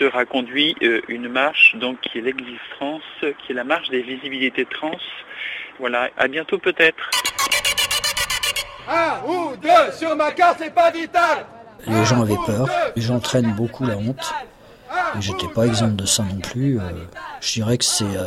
sera 0.00 0.24
conduit 0.24 0.74
euh, 0.82 1.02
une 1.08 1.28
marche 1.28 1.76
donc 1.76 2.00
qui 2.00 2.18
est 2.18 2.22
l'Existence, 2.22 3.02
qui 3.20 3.52
est 3.52 3.54
la 3.54 3.64
marche 3.64 3.90
des 3.90 4.00
visibilités 4.02 4.64
trans. 4.64 4.96
Voilà, 5.78 6.08
à 6.16 6.26
bientôt 6.26 6.58
peut-être. 6.58 7.10
Un 8.88 9.28
ou 9.28 9.56
deux 9.56 9.92
sur 9.92 10.16
ma 10.16 10.32
carte, 10.32 10.58
c'est 10.60 10.74
pas 10.74 10.90
vital 10.90 11.46
Les 11.86 12.04
gens 12.04 12.22
avaient 12.22 12.34
peur, 12.46 12.68
les 12.96 13.02
gens 13.02 13.20
traînent 13.20 13.52
beaucoup 13.52 13.84
la 13.86 13.96
honte. 13.96 14.34
Et 15.16 15.20
j'étais 15.20 15.46
pas 15.54 15.64
exempt 15.66 15.94
de 15.94 16.06
ça 16.06 16.24
non 16.24 16.40
plus. 16.40 16.78
euh, 16.78 16.82
je 17.40 17.52
dirais 17.52 17.78
que 17.78 17.84
c'est 17.84 18.04
euh, 18.04 18.24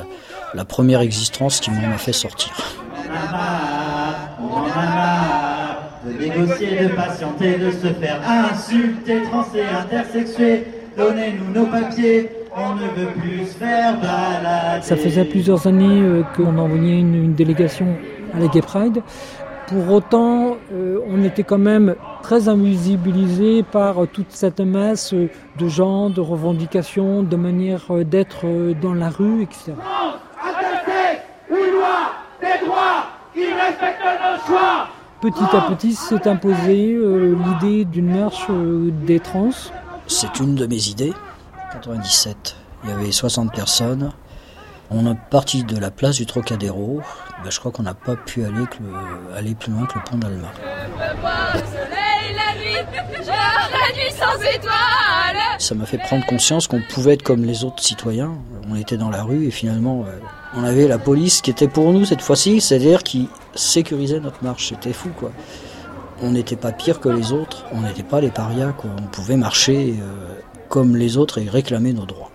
la 0.53 0.63
première 0.63 1.01
existence 1.01 1.59
qui 1.59 1.71
m'en 1.71 1.91
a 1.93 1.97
fait 1.97 2.13
sortir. 2.13 2.53
On 2.95 3.11
en 3.11 3.15
a 3.15 3.31
marre, 3.31 4.29
on 4.39 4.53
en 4.53 4.65
a 4.71 4.85
marre 4.95 5.77
de 6.05 6.11
négocier, 6.13 6.85
de 6.85 6.87
patienter, 6.89 7.57
de 7.57 7.71
se 7.71 7.87
faire 7.93 8.21
insulter, 8.29 9.23
trans 9.23 9.45
et 9.53 9.65
intersexuer. 9.65 10.82
Donnez-nous 10.97 11.59
nos 11.59 11.65
papiers, 11.65 12.29
on 12.55 12.75
ne 12.75 12.87
veut 12.89 13.11
plus 13.19 13.45
se 13.47 13.57
faire 13.57 13.99
balader. 13.99 14.83
Ça 14.83 14.95
faisait 14.95 15.25
plusieurs 15.25 15.65
années 15.67 16.01
euh, 16.01 16.23
qu'on 16.35 16.57
envoyait 16.57 16.99
une, 16.99 17.15
une 17.15 17.33
délégation 17.33 17.87
à 18.35 18.39
la 18.39 18.47
Gay 18.47 18.61
Pride. 18.61 19.01
Pour 19.67 19.91
autant, 19.91 20.57
euh, 20.73 20.99
on 21.07 21.23
était 21.23 21.43
quand 21.43 21.57
même 21.57 21.95
très 22.21 22.49
invisibilisé 22.49 23.63
par 23.63 24.07
toute 24.11 24.31
cette 24.31 24.59
masse 24.59 25.13
de 25.13 25.67
gens, 25.67 26.09
de 26.09 26.21
revendications, 26.21 27.23
de 27.23 27.35
manière 27.35 27.85
euh, 27.89 28.03
d'être 28.03 28.45
dans 28.81 28.93
la 28.93 29.09
rue, 29.09 29.43
etc. 29.43 29.71
Ou 31.49 31.55
loi 31.55 32.11
des 32.41 32.65
droits 32.65 33.05
qui 33.33 33.45
respectent 33.45 34.03
nos 34.03 34.45
choix 34.45 34.87
Petit 35.21 35.55
à 35.55 35.61
petit 35.61 35.93
s'est 35.93 36.27
imposée 36.27 36.93
euh, 36.93 37.35
l'idée 37.45 37.85
d'une 37.85 38.19
marche 38.19 38.47
des 39.07 39.19
trans. 39.21 39.49
C'est 40.07 40.39
une 40.39 40.55
de 40.55 40.65
mes 40.65 40.87
idées. 40.89 41.13
97, 41.73 42.55
il 42.83 42.89
y 42.89 42.93
avait 42.93 43.11
60 43.11 43.53
personnes. 43.53 44.11
On 44.91 45.11
est 45.11 45.17
parti 45.31 45.63
de 45.63 45.77
la 45.79 45.89
place 45.91 46.17
du 46.17 46.25
Trocadéro. 46.25 47.01
Ben, 47.43 47.49
je 47.49 47.59
crois 47.59 47.71
qu'on 47.71 47.83
n'a 47.83 47.93
pas 47.95 48.15
pu 48.15 48.43
aller, 48.45 48.65
que 48.67 48.83
le- 48.83 49.35
aller 49.35 49.55
plus 49.55 49.71
loin 49.71 49.85
que 49.85 49.97
le 49.97 50.03
pont 50.03 50.17
d'Alma. 50.17 50.49
Ça 55.57 55.75
m'a 55.75 55.85
fait 55.85 55.97
prendre 55.97 56.25
conscience 56.25 56.67
qu'on 56.67 56.81
pouvait 56.81 57.13
être 57.13 57.23
comme 57.23 57.45
les 57.45 57.63
autres 57.63 57.81
citoyens. 57.81 58.33
On 58.69 58.75
était 58.75 58.97
dans 58.97 59.09
la 59.09 59.23
rue 59.23 59.45
et 59.47 59.51
finalement, 59.51 60.03
euh, 60.07 60.19
on 60.55 60.63
avait 60.63 60.87
la 60.87 60.97
police 60.97 61.41
qui 61.41 61.49
était 61.49 61.67
pour 61.69 61.91
nous 61.93 62.05
cette 62.05 62.21
fois-ci, 62.21 62.59
c'est-à-dire 62.59 63.03
qui 63.03 63.29
sécurisait 63.55 64.19
notre 64.19 64.43
marche. 64.43 64.69
C'était 64.69 64.93
fou, 64.93 65.09
quoi. 65.17 65.31
On 66.23 66.31
n'était 66.31 66.55
pas 66.55 66.71
pire 66.71 67.01
que 67.01 67.09
les 67.09 67.33
autres, 67.33 67.65
on 67.73 67.81
n'était 67.81 68.01
pas 68.01 68.21
les 68.21 68.31
parias. 68.31 68.73
On 68.85 69.07
pouvait 69.07 69.35
marcher 69.35 69.95
euh, 69.99 70.39
comme 70.69 70.95
les 70.95 71.17
autres 71.17 71.37
et 71.37 71.49
réclamer 71.49 71.91
nos 71.91 72.05
droits. 72.05 72.31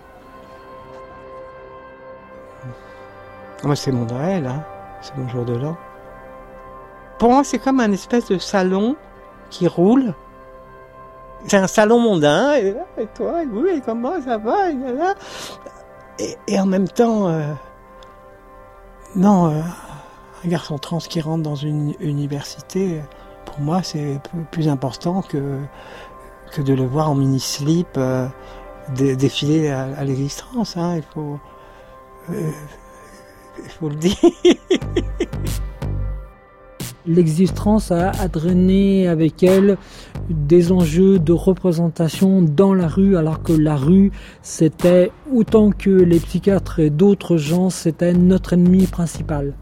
Moi, 3.65 3.75
c'est 3.75 3.91
mon 3.91 4.05
Noël, 4.05 4.47
hein. 4.47 4.63
c'est 5.01 5.17
mon 5.17 5.27
jour 5.29 5.47
de 5.47 5.55
l'an. 5.55 5.77
Pour 7.19 7.31
moi, 7.31 7.43
c'est 7.45 7.59
comme 7.59 7.81
un 7.81 7.91
espèce 7.91 8.27
de 8.27 8.37
salon 8.37 8.95
qui 9.49 9.67
roule. 9.67 10.13
C'est 11.47 11.57
un 11.57 11.67
salon 11.67 11.99
mondain, 11.99 12.57
et, 12.57 12.77
toi, 13.15 13.43
et 13.43 13.47
vous, 13.47 13.67
et 13.67 13.81
comment 13.81 14.21
ça 14.21 14.37
va, 14.39 14.71
et 16.49 16.61
en 16.61 16.67
même 16.67 16.89
temps, 16.89 17.29
euh, 17.29 17.53
non, 19.15 19.51
euh, 19.51 19.61
un 20.45 20.49
garçon 20.49 20.79
trans 20.79 20.99
qui 20.99 21.21
rentre 21.21 21.45
dans 21.45 21.55
une 21.55 21.95
université, 22.01 23.01
pour 23.59 23.65
moi, 23.65 23.83
c'est 23.83 24.21
plus 24.53 24.69
important 24.69 25.21
que, 25.21 25.59
que 26.53 26.63
de 26.63 26.75
le 26.75 26.85
voir 26.85 27.11
en 27.11 27.17
mini-slip 27.17 27.89
euh, 27.97 28.29
dé- 28.95 29.17
défiler 29.17 29.69
à, 29.69 29.89
trans. 30.37 30.63
Hein. 30.77 30.95
Il 30.99 31.03
faut, 31.03 31.41
euh, 32.31 32.51
il 33.65 33.69
faut 33.69 33.89
le 33.89 33.97
dire. 33.97 34.15
L'existence 37.07 37.91
a, 37.91 38.11
a 38.11 38.29
drainé 38.29 39.09
avec 39.09 39.43
elle 39.43 39.77
des 40.31 40.71
enjeux 40.71 41.19
de 41.19 41.33
représentation 41.33 42.43
dans 42.43 42.75
la 42.75 42.87
rue, 42.87 43.17
alors 43.17 43.43
que 43.43 43.53
la 43.53 43.75
rue, 43.75 44.13
c'était 44.41 45.11
autant 45.35 45.73
que 45.73 45.91
les 45.91 46.21
psychiatres 46.21 46.79
et 46.79 46.91
d'autres 46.91 47.39
gens, 47.39 47.71
c'était 47.71 48.13
notre 48.13 48.53
ennemi 48.53 48.87
principal. 48.87 49.55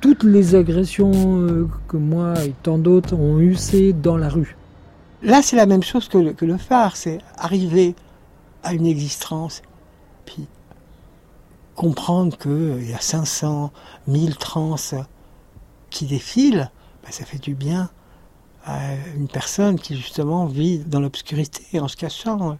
Toutes 0.00 0.22
les 0.22 0.54
agressions 0.54 1.12
euh, 1.14 1.68
que 1.88 1.96
moi 1.96 2.34
et 2.44 2.54
tant 2.62 2.78
d'autres 2.78 3.14
ont 3.14 3.38
eues, 3.38 3.56
c'est 3.56 3.92
dans 3.92 4.16
la 4.16 4.28
rue. 4.28 4.56
Là, 5.22 5.42
c'est 5.42 5.56
la 5.56 5.66
même 5.66 5.82
chose 5.82 6.08
que 6.08 6.18
le, 6.18 6.56
phare, 6.56 6.96
c'est 6.96 7.18
arriver 7.36 7.96
à 8.62 8.74
une 8.74 8.86
existence, 8.86 9.62
puis 10.24 10.46
comprendre 11.74 12.36
qu'il 12.38 12.88
y 12.88 12.94
a 12.94 13.00
500, 13.00 13.72
1000 14.06 14.36
trans 14.36 14.76
qui 15.90 16.06
défilent, 16.06 16.70
ben, 17.02 17.10
ça 17.10 17.24
fait 17.24 17.38
du 17.38 17.54
bien 17.54 17.90
à 18.64 18.94
une 19.16 19.28
personne 19.28 19.78
qui 19.78 19.96
justement 19.96 20.46
vit 20.46 20.78
dans 20.80 21.00
l'obscurité 21.00 21.80
en 21.80 21.88
se 21.88 21.96
cachant. 21.96 22.58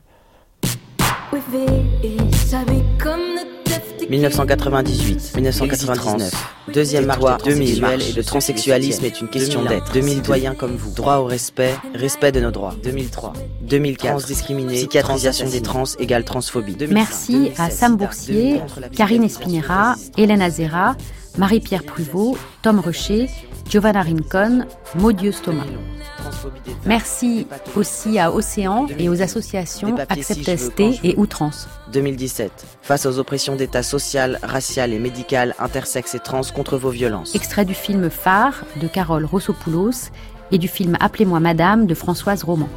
1998, 4.09 5.33
1999, 5.37 6.33
deuxième 6.72 7.05
marche 7.05 7.43
2000 7.45 7.85
et 7.85 8.12
le 8.12 8.24
transsexualisme 8.24 9.05
est 9.05 9.20
une 9.20 9.29
question 9.29 9.62
d'être. 9.64 9.93
2000 9.93 10.14
citoyens 10.16 10.55
comme 10.55 10.76
vous. 10.76 10.95
Droit 10.95 11.16
au 11.16 11.26
respect, 11.26 11.74
respect 11.95 12.33
de 12.33 12.41
nos 12.41 12.51
droits. 12.51 12.74
2003, 12.83 13.35
2004, 13.62 14.11
transdiscriminés, 14.11 14.76
psychiatrisation 14.76 15.49
des 15.49 15.61
trans 15.61 15.85
égale 15.99 16.24
transphobie. 16.24 16.76
Merci 16.91 17.51
à 17.59 17.68
Sam 17.68 17.97
Boursier, 17.97 18.62
Karine 18.97 19.24
Espinera, 19.24 19.97
Hélène 20.16 20.41
Azera, 20.41 20.97
Marie-Pierre 21.37 21.85
Pruvot, 21.85 22.39
Tom 22.62 22.81
Rocher, 22.81 23.29
Giovanna 23.69 24.01
Rincon, 24.03 24.64
Maudieu 24.95 25.31
Thomas. 25.33 25.64
Merci 26.87 27.47
aussi 27.77 28.19
à 28.19 28.33
Océan 28.33 28.87
et 28.99 29.11
aux 29.11 29.21
associations 29.21 29.95
Accept 30.09 30.57
ST 30.57 30.81
et 31.05 31.14
Outrance. 31.19 31.69
2017, 31.93 32.51
face 32.81 33.05
aux 33.05 33.19
oppressions 33.19 33.57
d'État 33.57 33.83
social, 33.83 34.39
racial 34.43 34.95
et 34.95 34.99
médical, 34.99 35.55
intersexe 35.59 36.14
et 36.14 36.19
trans 36.19 36.41
contre 36.55 36.79
vos 36.79 36.89
violences. 36.89 37.35
Extrait 37.35 37.66
du 37.66 37.75
film 37.75 38.09
Phare 38.09 38.64
de 38.81 38.89
Carole 38.89 39.27
Rossopoulos 39.27 40.11
et 40.51 40.57
du 40.57 40.69
film 40.69 40.97
Appelez-moi 40.99 41.41
Madame 41.41 41.87
de 41.87 41.95
Françoise 41.95 42.45
Roman. 42.45 42.71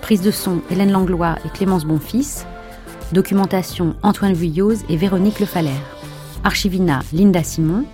Prise 0.00 0.22
de 0.22 0.30
son 0.30 0.60
Hélène 0.70 0.92
Langlois 0.92 1.36
et 1.44 1.48
Clémence 1.48 1.84
Bonfils. 1.84 2.46
Documentation 3.12 3.96
Antoine 4.02 4.34
Vuilloz 4.34 4.84
et 4.88 4.96
Véronique 4.96 5.40
Le 5.40 5.46
Falaire. 5.46 5.72
Archivina 6.44 7.00
Linda 7.12 7.42
Simon. 7.42 7.84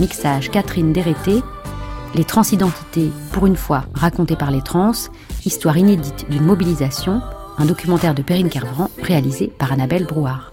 Mixage 0.00 0.50
Catherine 0.50 0.92
Dérété. 0.92 1.42
Les 2.14 2.24
transidentités, 2.24 3.10
pour 3.32 3.46
une 3.46 3.56
fois 3.56 3.84
racontées 3.94 4.36
par 4.36 4.50
les 4.50 4.62
trans. 4.62 4.92
Histoire 5.44 5.76
inédite 5.76 6.28
d'une 6.30 6.44
mobilisation. 6.44 7.20
Un 7.58 7.64
documentaire 7.64 8.14
de 8.14 8.22
Perrine 8.22 8.48
Kervran 8.48 8.88
réalisé 9.02 9.48
par 9.48 9.72
Annabelle 9.72 10.06
Brouard. 10.06 10.52